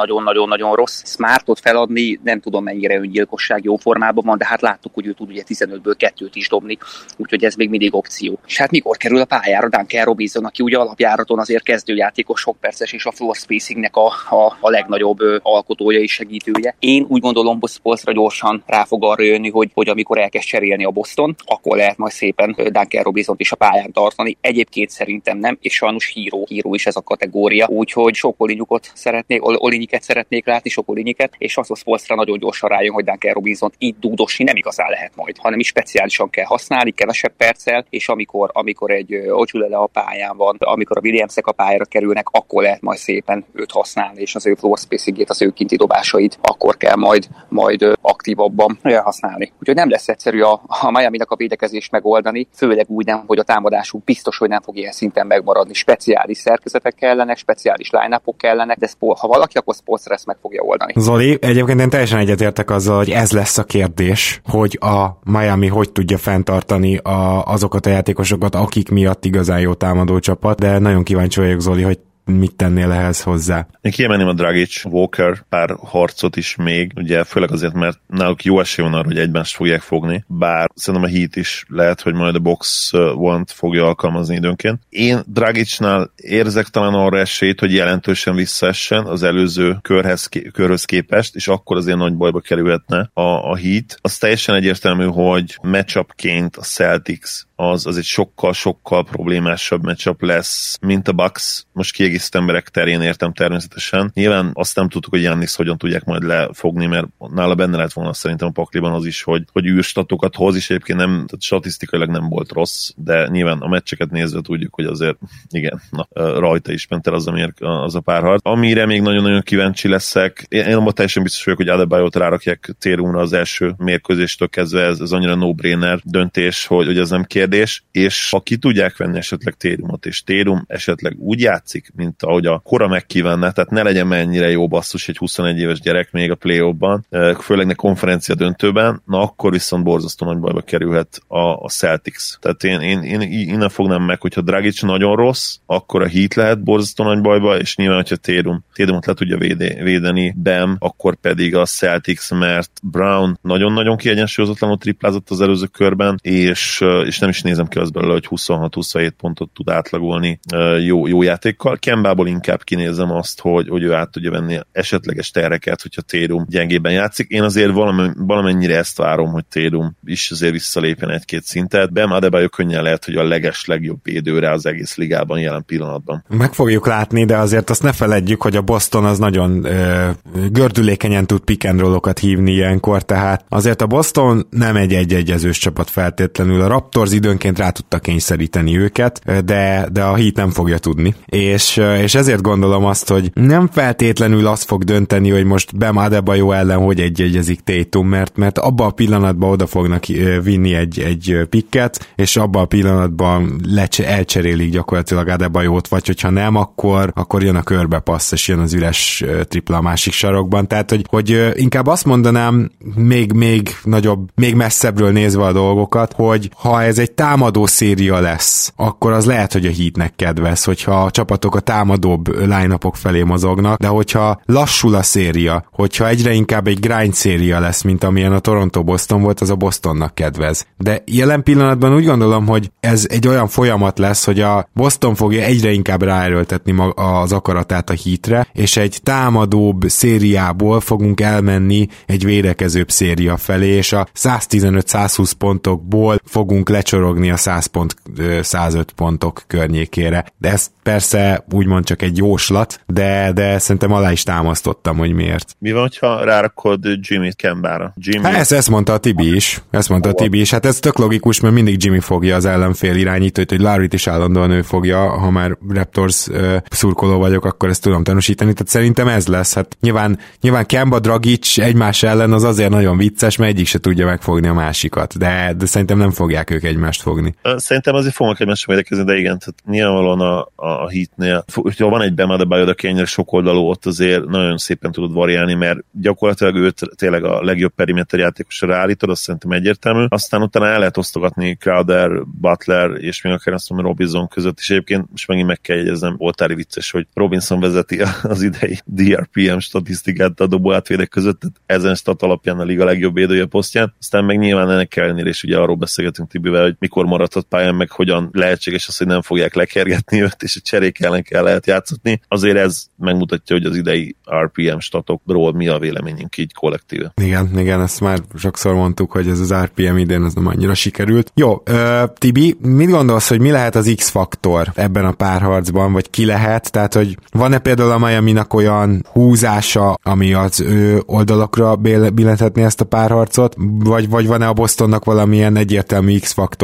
[0.52, 1.02] nagyon-nagyon-nagyon rossz.
[1.06, 5.30] Smartot feladni, nem tudom mennyire öngyilkosság jó formában van, de hát láttuk, hogy ő tud
[5.30, 6.78] ugye 15-ből kettőt is dobni,
[7.18, 8.40] úgyhogy ez még mindig opció.
[8.48, 12.94] És hát mikor kerül a pályára Duncan Robinson, aki ugye alapjáraton azért kezdőjátékos sok perces
[12.94, 16.76] és a floor spacingnek a, a, a legnagyobb alkotója és segítője.
[16.80, 20.90] Én úgy gondolom, hogy gyorsan rá fog arra jönni, hogy, hogy amikor elkezd cserélni a
[20.90, 24.38] Boston, akkor lehet majd szépen Duncan Robinson is a pályán tartani.
[24.42, 29.40] Egyébként szerintem nem, és sajnos híró, híró is ez a kategória, úgyhogy sok olinyukat szeretnék,
[29.44, 33.72] olinyiket szeretnék látni, sok olinyiket, és az a Spolstra nagyon gyorsan rájön, hogy Duncan Robinson
[33.78, 38.50] itt dúdosni nem igazán lehet majd, hanem is speciálisan kell használni, kevesebb perccel, és amikor,
[38.54, 42.98] amikor egy Ocsülele a pályán van, amikor a Williamsek a pályára kerülnek, akkor lehet majd
[42.98, 47.28] szépen őt használni, és az ő floor spacing az ő kinti dobásait, akkor kell majd,
[47.50, 49.52] majd aktívabban használni.
[49.60, 53.44] Úgyhogy nem lesz egyszerű a, a Miami-nak a védekezést megoldani, főleg úgy nem, hogy a
[53.44, 55.74] támadásuk biztos, hogy nem fog ilyen szinten megmaradni.
[55.74, 59.74] Speciális szerkezetek kellenek, speciális line kellenek, de ha valaki, akkor
[60.04, 60.94] ezt meg fogja oldani.
[60.96, 65.92] Zoli, egyébként én teljesen egyetértek azzal, hogy ez lesz a kérdés, hogy a Miami hogy
[65.92, 71.40] tudja fenntartani a, azokat a játékosokat, akik miatt igazán jó támadó csapat, de nagyon kíváncsi
[71.40, 73.68] vagyok, Zoli, hogy mit tennél ehhez hozzá?
[73.82, 78.60] Én kiemelném a Dragic Walker pár harcot is még, ugye főleg azért, mert náluk jó
[78.60, 82.36] esély van arra, hogy egymást fogják fogni, bár szerintem a Heat is lehet, hogy majd
[82.36, 84.80] a box one fogja alkalmazni időnként.
[84.90, 91.48] Én Dragicnál érzek talán arra esélyt, hogy jelentősen visszaessen az előző körhez, körhöz képest, és
[91.48, 93.22] akkor azért nagy bajba kerülhetne a,
[93.52, 93.98] a Heat.
[94.02, 97.30] Az teljesen egyértelmű, hogy matchupként a Celtics
[97.70, 101.66] az, az egy sokkal-sokkal problémásabb matchup lesz, mint a Bucks.
[101.74, 104.12] Most kiegészítő emberek terén értem természetesen.
[104.14, 108.14] Nyilván azt nem tudtuk, hogy Jannis hogyan tudják majd lefogni, mert nála benne lett volna
[108.14, 112.30] szerintem a pakliban az is, hogy, hogy űrstatokat hoz, és egyébként nem, tehát statisztikailag nem
[112.30, 115.18] volt rossz, de nyilván a meccseket nézve tudjuk, hogy azért
[115.50, 118.42] igen, na, rajta is ment el az a, mér, az a párharc.
[118.44, 123.20] Amire még nagyon-nagyon kíváncsi leszek, én, én abban teljesen biztos vagyok, hogy Adebayot rárakják térumra
[123.20, 127.50] az első mérkőzéstől kezdve, ez, ez annyira no-brainer döntés, hogy, hogy ez nem kérdés,
[127.92, 132.60] és ha ki tudják venni esetleg térumot, és térum esetleg úgy játszik, mint ahogy a
[132.60, 136.60] kora megkívánná, tehát ne legyen mennyire jó basszus egy 21 éves gyerek még a play
[136.72, 137.06] ban
[137.40, 142.38] főleg ne konferencia döntőben, na akkor viszont borzasztó nagy bajba kerülhet a, a Celtics.
[142.40, 146.64] Tehát én, én, én innen fognám meg, hogyha Dragic nagyon rossz, akkor a Heat lehet
[146.64, 151.56] borzasztó nagy bajba, és nyilván, hogyha Tédum, Tédumot le tudja véde, védeni, Bam, akkor pedig
[151.56, 157.68] a Celtics, mert Brown nagyon-nagyon kiegyensúlyozatlanul triplázott az előző körben, és, és nem is nézem
[157.68, 160.40] ki az belőle, hogy 26-27 pontot tud átlagolni
[160.86, 161.78] jó, jó játékkal.
[161.78, 166.92] Kembából inkább kinézem azt, hogy, hogy ő át tudja venni esetleges tereket, hogyha Tédum gyengében
[166.92, 167.28] játszik.
[167.30, 167.74] Én azért
[168.18, 171.94] valamennyire ezt várom, hogy Tédum is azért visszalépjen egy-két szintet.
[171.94, 176.24] Bam Adebayo könnyen lehet, hogy a leges legjobb védőre az egész ligában jelen pillanatban.
[176.28, 180.10] Meg fogjuk látni, de azért azt ne feledjük, hogy a Boston az nagyon ö,
[180.52, 186.62] gördülékenyen tud pick and hívni ilyenkor, tehát azért a Boston nem egy egy-egyezős csapat feltétlenül.
[186.62, 191.16] A Raptors időnként rá tudta kényszeríteni őket, de, de a Heat nem fogja tudni.
[191.26, 196.52] És, és ezért gondolom azt, hogy nem feltétlenül azt fog dönteni, hogy most Bam Adebayo
[196.52, 200.06] ellen hogy egy-egyezik Tatum, mert, mert abban a pillanatban oda fognak
[200.44, 206.56] vinni egy, egy pikket, és abban a pillanatban lecse, elcserélik gyakorlatilag Adebayót, vagy hogyha nem,
[206.56, 210.68] akkor, akkor jön a körbe passz, és jön az üres tripla a másik sarokban.
[210.68, 216.50] Tehát, hogy, hogy inkább azt mondanám, még, még nagyobb, még messzebbről nézve a dolgokat, hogy
[216.56, 221.12] ha ez egy támadó széria lesz, akkor az lehet, hogy a hitnek kedvez, hogyha a
[221.12, 226.80] csapatok a támadóbb line felé mozognak, de hogyha lassul a széria, hogyha egyre inkább egy
[226.80, 230.66] grind széria lesz, mint amilyen a Toronto-Boston volt, az a Bostonnak kedvez.
[230.78, 235.44] De jelen pillanatban úgy gondolom, hogy ez egy olyan folyamat lesz, hogy a Boston fogja
[235.44, 242.92] egyre inkább ráerőltetni az akaratát a hitre, és egy támadóbb szériából fogunk elmenni egy védekezőbb
[242.92, 246.70] széria felé, és a 115-120 pontokból fogunk
[247.02, 247.96] lecsorogni a 100 pont,
[248.42, 250.26] 105 pontok környékére.
[250.38, 255.56] De ez persze úgymond csak egy jóslat, de, de szerintem alá is támasztottam, hogy miért.
[255.60, 257.94] Mi van, ha rárakod Jimmy Kembára?
[257.98, 258.24] Jimmy...
[258.24, 259.62] Hát ezt, ezt mondta a Tibi is.
[259.70, 260.52] Ezt mondta a Tibi is.
[260.52, 264.52] Hát ez tök logikus, mert mindig Jimmy fogja az ellenfél irányítót, hogy larry is állandóan
[264.52, 268.54] ő fogja, ha már Raptors uh, szurkoló vagyok, akkor ezt tudom tanúsítani.
[268.54, 269.54] Tehát szerintem ez lesz.
[269.54, 274.06] Hát nyilván, nyilván Kemba Dragic egymás ellen az azért nagyon vicces, mert egyik se tudja
[274.06, 275.18] megfogni a másikat.
[275.18, 277.36] De, de szerintem nem fogják ők egymást fogni.
[277.56, 282.14] Szerintem azért fognak egymást védekezni, de igen, tehát nyilvánvalóan a, a, hitnél, hogyha van egy
[282.14, 287.24] Bemade aki ennyire sok oldalú, ott azért nagyon szépen tudod variálni, mert gyakorlatilag őt tényleg
[287.24, 290.06] a legjobb periméter játékosra ráállítod, azt szerintem egyértelmű.
[290.08, 294.70] Aztán utána el lehet osztogatni Crowder, Butler és még akár azt mondom Robinson között, és
[294.70, 300.40] egyébként most megint meg kell jegyeznem, voltári vicces, hogy Robinson vezeti az idei DRPM statisztikát
[300.40, 303.94] a dobó átvédek között, tehát ezen stat alapján a liga legjobb védője posztján.
[304.00, 307.92] Aztán meg nyilván ennek ellenére is ugye arról beszélgetünk Tibivel, hogy mikor maradhat pályán, meg
[307.92, 312.22] hogyan lehetséges az, hogy nem fogják lekergetni őt, és a cserék ellen kell lehet játszatni.
[312.28, 317.14] Azért ez megmutatja, hogy az idei RPM statokról mi a véleményünk így kollektíve.
[317.22, 321.32] Igen, igen, ezt már sokszor mondtuk, hogy ez az RPM idén az nem annyira sikerült.
[321.36, 326.26] Jó, uh, Tibi, mit gondolsz, hogy mi lehet az X-faktor ebben a párharcban, vagy ki
[326.26, 326.72] lehet?
[326.72, 332.86] Tehát, hogy van-e például a Miami-nak olyan húzása, ami az ő oldalakra billentetné ezt a
[332.86, 336.12] párharcot, vagy, vagy van-e a Bostonnak valamilyen egyértelmű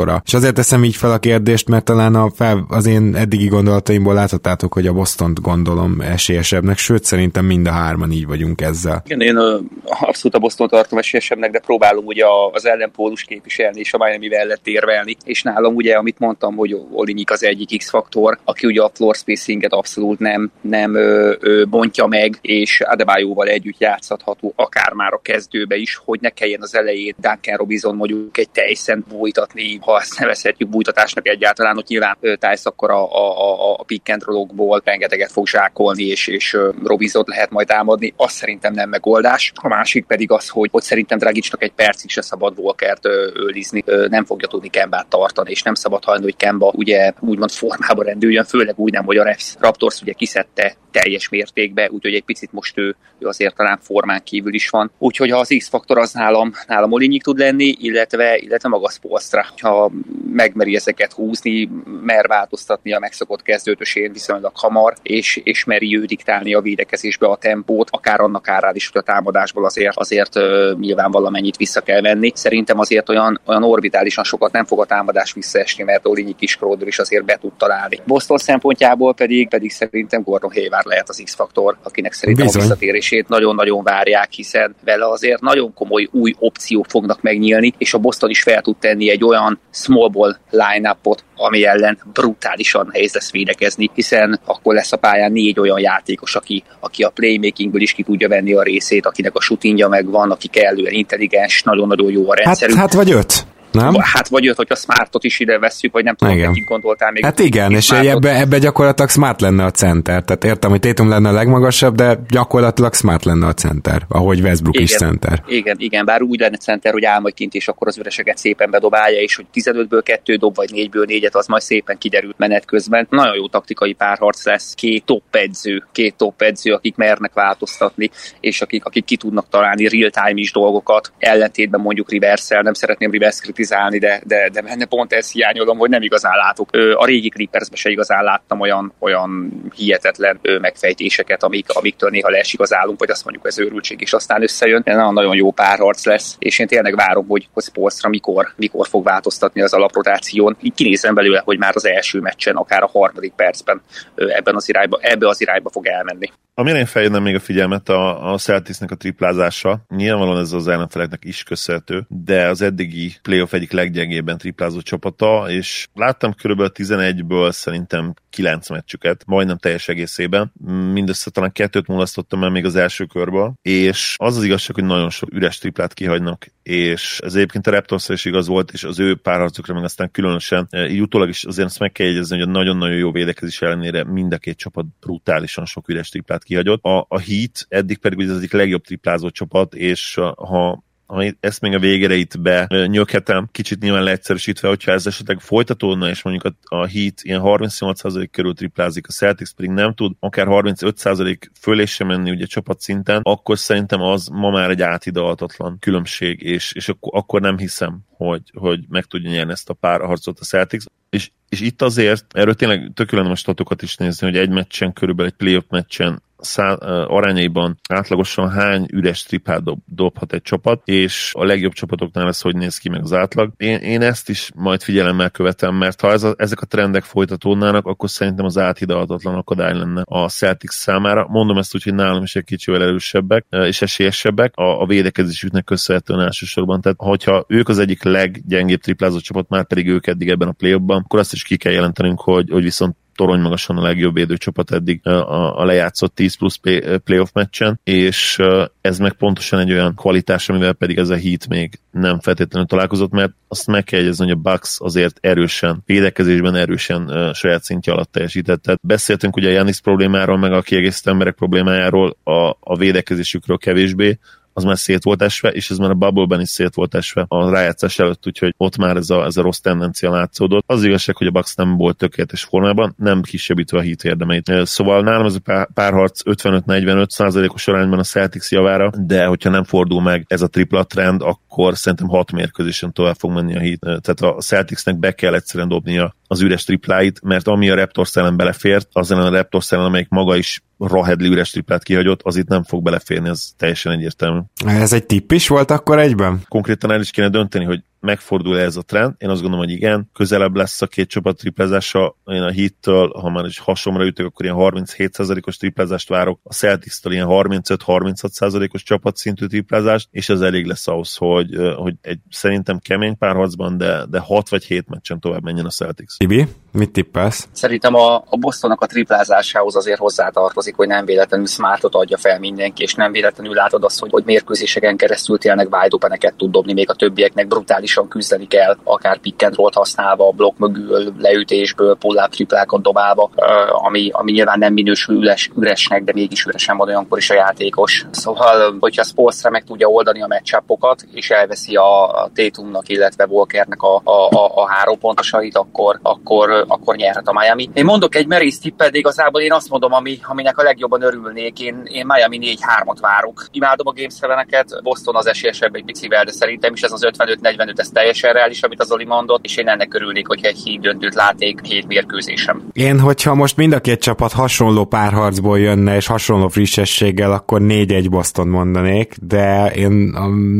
[0.08, 0.22] X-faktora?
[0.26, 4.14] És azért teszem így fel a kérdést, mert talán a fel, az én eddigi gondolataimból
[4.14, 9.02] láthattátok, hogy a Bostont gondolom esélyesebbnek, sőt szerintem mind a hárman így vagyunk ezzel.
[9.06, 9.38] Igen, én
[9.84, 14.68] abszolút a Boston tartom esélyesebbnek, de próbálom ugye az ellenpólus képviselni, és a Miami mellett
[14.68, 19.16] érvelni, és nálam ugye, amit mondtam, hogy Olinyik az egyik X-faktor, aki ugye a floor
[19.16, 25.20] spacinget abszolút nem, nem ö, ö, bontja meg, és Adebayoval együtt játszhatható akár már a
[25.24, 30.20] kezdőbe is, hogy ne kelljen az elejét Duncan Robinson mondjuk egy teljesen bújtatni ha ezt
[30.20, 35.48] nevezhetjük bújtatásnak egyáltalán, hogy nyilván Tájsz akkor a, a, a, pick and roll rengeteget fog
[35.48, 39.52] zsákolni, és, és Robizot lehet majd támadni, az szerintem nem megoldás.
[39.56, 43.06] A másik pedig az, hogy ott szerintem Dragicsnak egy percig se szabad Walkert
[43.36, 48.04] őlizni, nem fogja tudni Kembát tartani, és nem szabad hajni, hogy Kemba ugye úgymond formába
[48.04, 52.78] rendüljön, főleg úgy nem, hogy a Raptors ugye kiszedte teljes mértékbe, úgyhogy egy picit most
[52.78, 54.92] ő, ő azért talán formán kívül is van.
[54.98, 59.92] Úgyhogy ha az X-faktor az nálam, nálam Olinyik tud lenni, illetve, illetve maga Spolstra, ha
[60.32, 61.70] megmeri ezeket húzni,
[62.02, 67.36] mer változtatni a megszokott kezdőtösén viszonylag hamar, és, és meri ő diktálni a védekezésbe a
[67.36, 72.02] tempót, akár annak árán is, hogy a támadásból azért, azért uh, nyilván valamennyit vissza kell
[72.02, 72.32] venni.
[72.36, 76.88] Szerintem azért olyan, olyan orbitálisan sokat nem fog a támadás visszaesni, mert Olinyik is Crowder
[76.88, 78.00] is azért be tud találni.
[78.06, 82.62] Boston szempontjából pedig, pedig szerintem Gordon Hayward lehet az X-faktor, akinek szerintem Bizony.
[82.62, 87.98] a visszatérését nagyon-nagyon várják, hiszen vele azért nagyon komoly új opciók fognak megnyílni, és a
[87.98, 93.32] Boston is fel tud tenni egy olyan small ball line-upot, ami ellen brutálisan nehéz lesz
[93.32, 98.04] védekezni, hiszen akkor lesz a pályán négy olyan játékos, aki, aki a playmakingből is ki
[98.04, 102.70] tudja venni a részét, akinek a shootingja megvan, aki kellően intelligens, nagyon-nagyon jó a rendszer.
[102.70, 103.46] Hát, hát vagy öt
[103.82, 103.96] nem?
[104.02, 106.50] Hát vagy jött, hogy a Smartot is ide vesszük, vagy nem tudom, igen.
[106.50, 107.24] hogy gondoltál még.
[107.24, 110.24] Hát igen, és ebbe, ebbe gyakorlatilag Smart lenne a center.
[110.24, 114.76] Tehát értem, hogy Tétum lenne a legmagasabb, de gyakorlatilag Smart lenne a center, ahogy Westbrook
[114.76, 115.44] igen, is center.
[115.48, 118.70] Igen, igen, bár úgy lenne center, hogy áll majd kint, és akkor az üreseket szépen
[118.72, 123.08] bedobálja, és hogy 15-ből 2 dob, vagy 4-ből 4-et, az majd szépen kiderült menet közben.
[123.10, 128.10] Nagyon jó taktikai párharc lesz, két top edző, két top edző, akik mernek változtatni,
[128.40, 133.40] és akik, akik ki tudnak találni real-time is dolgokat, ellentétben mondjuk rivers nem szeretném Rivers
[133.68, 136.70] kritizálni, de, de, de benne pont ezt hiányolom, hogy nem igazán látok.
[136.94, 142.74] A régi clippers se igazán láttam olyan, olyan hihetetlen megfejtéseket, amik, amiktől néha leesik az
[142.74, 144.82] állunk, vagy azt mondjuk ez őrültség, és aztán összejön.
[144.86, 149.04] Nagyon, nagyon jó párharc lesz, és én tényleg várom, hogy, hogy Spolstra mikor, mikor fog
[149.04, 150.58] változtatni az alaprotáción.
[150.62, 153.82] Így kinézem belőle, hogy már az első meccsen, akár a harmadik percben
[154.16, 156.32] ebben az irányba, ebbe az irányba fog elmenni.
[156.60, 161.24] Amire én feljönnem még a figyelmet a, a Celticsnek a triplázása, nyilvánvalóan ez az ellenfeleknek
[161.26, 168.14] is köszönhető, de az eddigi playoff egyik leggyengébben triplázó csapata, és láttam körülbelül 11-ből szerintem
[168.30, 170.52] 9 meccsüket, majdnem teljes egészében.
[170.94, 175.10] Mindössze talán kettőt mulasztottam el még az első körből, és az az igazság, hogy nagyon
[175.10, 179.16] sok üres triplát kihagynak, és ez egyébként a raptors is igaz volt, és az ő
[179.16, 182.52] párharcukra meg aztán különösen, e, így utólag is azért ezt meg kell jegyezni, hogy a
[182.52, 186.84] nagyon-nagyon jó védekezés ellenére mind a két csapat brutálisan sok üres triplát kihagyott.
[186.84, 191.74] A, a Heat eddig pedig az egyik legjobb triplázó csapat, és ha ha ezt még
[191.74, 196.88] a végére itt benyöghetem, kicsit nyilván leegyszerűsítve, hogyha ez esetleg folytatódna, és mondjuk a, a
[196.88, 202.32] Heat ilyen 38% körül triplázik, a Celtics pedig nem tud, akár 35% fölé sem menni
[202.32, 202.46] ugye
[202.78, 208.00] szinten, akkor szerintem az ma már egy átidalhatatlan különbség, és, és akkor, akkor nem hiszem,
[208.10, 210.84] hogy, hogy meg tudja nyerni ezt a pár harcot a Celtics.
[211.10, 215.32] És, és itt azért, erről tényleg tökéletes a statokat is nézni, hogy egy meccsen, körülbelül
[215.32, 216.74] egy playoff meccsen szá,
[217.08, 222.56] arányaiban átlagosan hány üres tripát dob, dobhat egy csapat, és a legjobb csapatoknál ez hogy
[222.56, 223.52] néz ki meg az átlag.
[223.58, 227.86] Én, én ezt is majd figyelemmel követem, mert ha ez a, ezek a trendek folytatódnának,
[227.86, 231.28] akkor szerintem az áthidalhatatlan akadály lenne a Celtics számára.
[231.30, 236.20] Mondom ezt úgy, hogy nálam is egy kicsivel erősebbek és esélyesebbek a, a védekezésüknek köszönhetően
[236.20, 236.82] elsősorban.
[236.82, 240.76] Tehát, hogyha ők az egyik leggyengébb triplázó csapat, már pedig ők eddig ebben a play
[240.88, 245.08] akkor azt is ki kell jelentenünk, hogy, hogy viszont torony magasan a legjobb védőcsapat eddig
[245.08, 246.60] a, lejátszott 10 plusz
[247.04, 248.40] playoff meccsen, és
[248.82, 253.12] ez meg pontosan egy olyan kvalitás, amivel pedig ez a Heat még nem feltétlenül találkozott,
[253.12, 257.94] mert azt meg kell jegyezni, hogy a Bucks azért erősen, védekezésben erősen uh, saját szintje
[257.94, 258.62] alatt teljesített.
[258.62, 264.20] Tehát beszéltünk ugye a Janis problémáról, meg a kiegészítő emberek problémájáról, a, a védekezésükről kevésbé,
[264.58, 267.50] az már szét volt esve, és ez már a bubble is szét volt esve a
[267.50, 270.64] rájátszás előtt, úgyhogy ott már ez a, ez a rossz tendencia látszódott.
[270.68, 274.52] Az igazság, hogy a Bucks nem volt tökéletes formában, nem kisebbítve a hit érdemeit.
[274.64, 280.02] Szóval nálam ez a párharc 55-45 százalékos arányban a Celtics javára, de hogyha nem fordul
[280.02, 283.80] meg ez a tripla trend, akkor szerintem hat mérkőzésen tovább fog menni a hit.
[283.80, 288.38] Tehát a Celticsnek be kell egyszerűen dobnia az üres tripláit, mert ami a Raptors ellen
[288.38, 292.48] belefért, az ellen a Raptors ellen, amelyik maga is Rahedli üres triplát kihagyott, az itt
[292.48, 294.40] nem fog beleférni, ez teljesen egyértelmű.
[294.66, 296.42] Ez egy tipp is volt akkor egyben?
[296.48, 299.14] Konkrétan el is kéne dönteni, hogy megfordul ez a trend?
[299.18, 302.16] Én azt gondolom, hogy igen, közelebb lesz a két csapat triplázása.
[302.26, 307.14] Én a hittől, ha már is hasonra ütök, akkor ilyen 37%-os triplázást várok, a Celtics-től
[307.14, 313.78] ilyen 35-36%-os csapatszintű triplázást, és ez elég lesz ahhoz, hogy, hogy egy szerintem kemény párharcban,
[313.78, 316.14] de, de 6 vagy 7 meccsen tovább menjen a Celtics.
[316.18, 317.48] Ibi, mit tippelsz?
[317.52, 322.84] Szerintem a, a Bostonnak a triplázásához azért hozzátartozik, hogy nem véletlenül Smartot adja fel mindenki,
[322.84, 326.94] és nem véletlenül látod azt, hogy, hogy mérkőzéseken keresztül tényleg wide tud dobni, még a
[326.94, 332.82] többieknek brutális maximálisan küzdeni kell, akár pick and roll használva, blokk mögül, leütésből, pull-up triplákon
[332.82, 333.30] dobálva,
[333.70, 338.06] ami, ami nyilván nem minősül üres, üresnek, de mégis üresen van olyankor is a játékos.
[338.12, 344.02] Szóval, hogyha Spolstra meg tudja oldani a meccsapokat, és elveszi a Tatumnak, illetve Walkernek a,
[344.04, 347.70] a, a, a három pontosait, akkor, akkor, akkor nyerhet a Miami.
[347.74, 351.60] Én mondok egy merész tippet, de igazából én azt mondom, ami, aminek a legjobban örülnék.
[351.60, 353.46] Én, én Miami 4-3-at várok.
[353.52, 357.77] Imádom a Game 7 Boston az esélyesebb egy picivel, de szerintem is ez az 55-45,
[357.80, 361.16] ez teljesen reális, amit az Oli mondott, és én ennek örülnék, hogyha egy híd döntőt
[361.16, 362.64] látnék hét mérkőzésem.
[362.74, 368.08] Én, hogyha most mind a két csapat hasonló párharcból jönne, és hasonló frissességgel, akkor 4-1
[368.10, 369.92] Boston mondanék, de én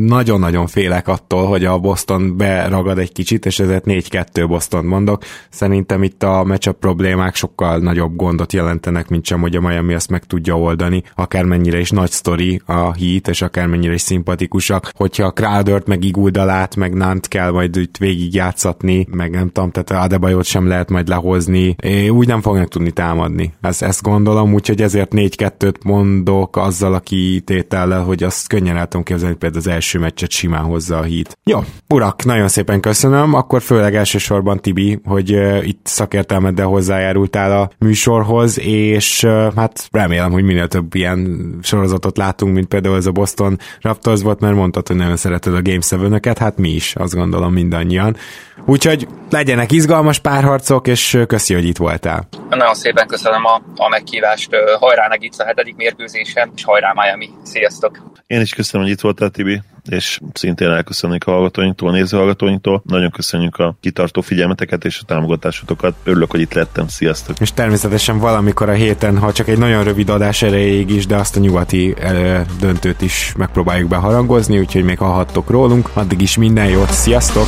[0.06, 5.24] nagyon-nagyon félek attól, hogy a Boston beragad egy kicsit, és ezért 4-2 Boston mondok.
[5.50, 10.10] Szerintem itt a matchup problémák sokkal nagyobb gondot jelentenek, mint sem, hogy a Miami ezt
[10.10, 15.32] meg tudja oldani, akármennyire is nagy sztori a Heat, és akármennyire is szimpatikusak, hogyha a
[15.32, 20.68] Crowdert, meg Iguldalát, meg Nant kell majd itt végigjátszatni, meg nem tudom, tehát Adebayot sem
[20.68, 23.54] lehet majd lehozni, é, úgy nem fognak tudni támadni.
[23.62, 29.04] Ezt, ezt gondolom, úgyhogy ezért 4-2-t mondok azzal a kitétellel, hogy azt könnyen el tudom
[29.04, 31.38] képzelni, például az első meccset simán hozza a hit.
[31.44, 31.60] Jó,
[31.90, 38.60] urak, nagyon szépen köszönöm, akkor főleg elsősorban Tibi, hogy uh, itt szakértelmeddel hozzájárultál a műsorhoz,
[38.60, 43.58] és uh, hát remélem, hogy minél több ilyen sorozatot látunk, mint például ez a Boston
[43.82, 47.54] Raptors volt, mert mondtad, hogy nagyon szereted a Game 7 hát mi is, azt gondolom
[47.54, 48.16] mindannyian.
[48.66, 52.28] Úgyhogy legyenek izgalmas párharcok, és köszi, hogy itt voltál.
[52.50, 54.50] Nagyon szépen köszönöm a, a meghívást.
[54.80, 57.30] Hajrá itt a hetedik mérkőzésen, és hajrá Miami.
[57.44, 58.16] Sziasztok!
[58.28, 62.82] Én is köszönöm, hogy itt voltál, Tibi, és szintén elköszönnék a hallgatóinktól, a nézőhallgatóinktól.
[62.86, 65.96] Nagyon köszönjük a kitartó figyelmeteket és a támogatásotokat.
[66.04, 66.88] Örülök, hogy itt lettem.
[66.88, 67.40] Sziasztok!
[67.40, 71.36] És természetesen valamikor a héten, ha csak egy nagyon rövid adás erejéig is, de azt
[71.36, 71.96] a nyugati
[72.60, 75.90] döntőt is megpróbáljuk beharangozni, úgyhogy még hallhattok rólunk.
[75.94, 77.48] Addig is minden jót, sziasztok!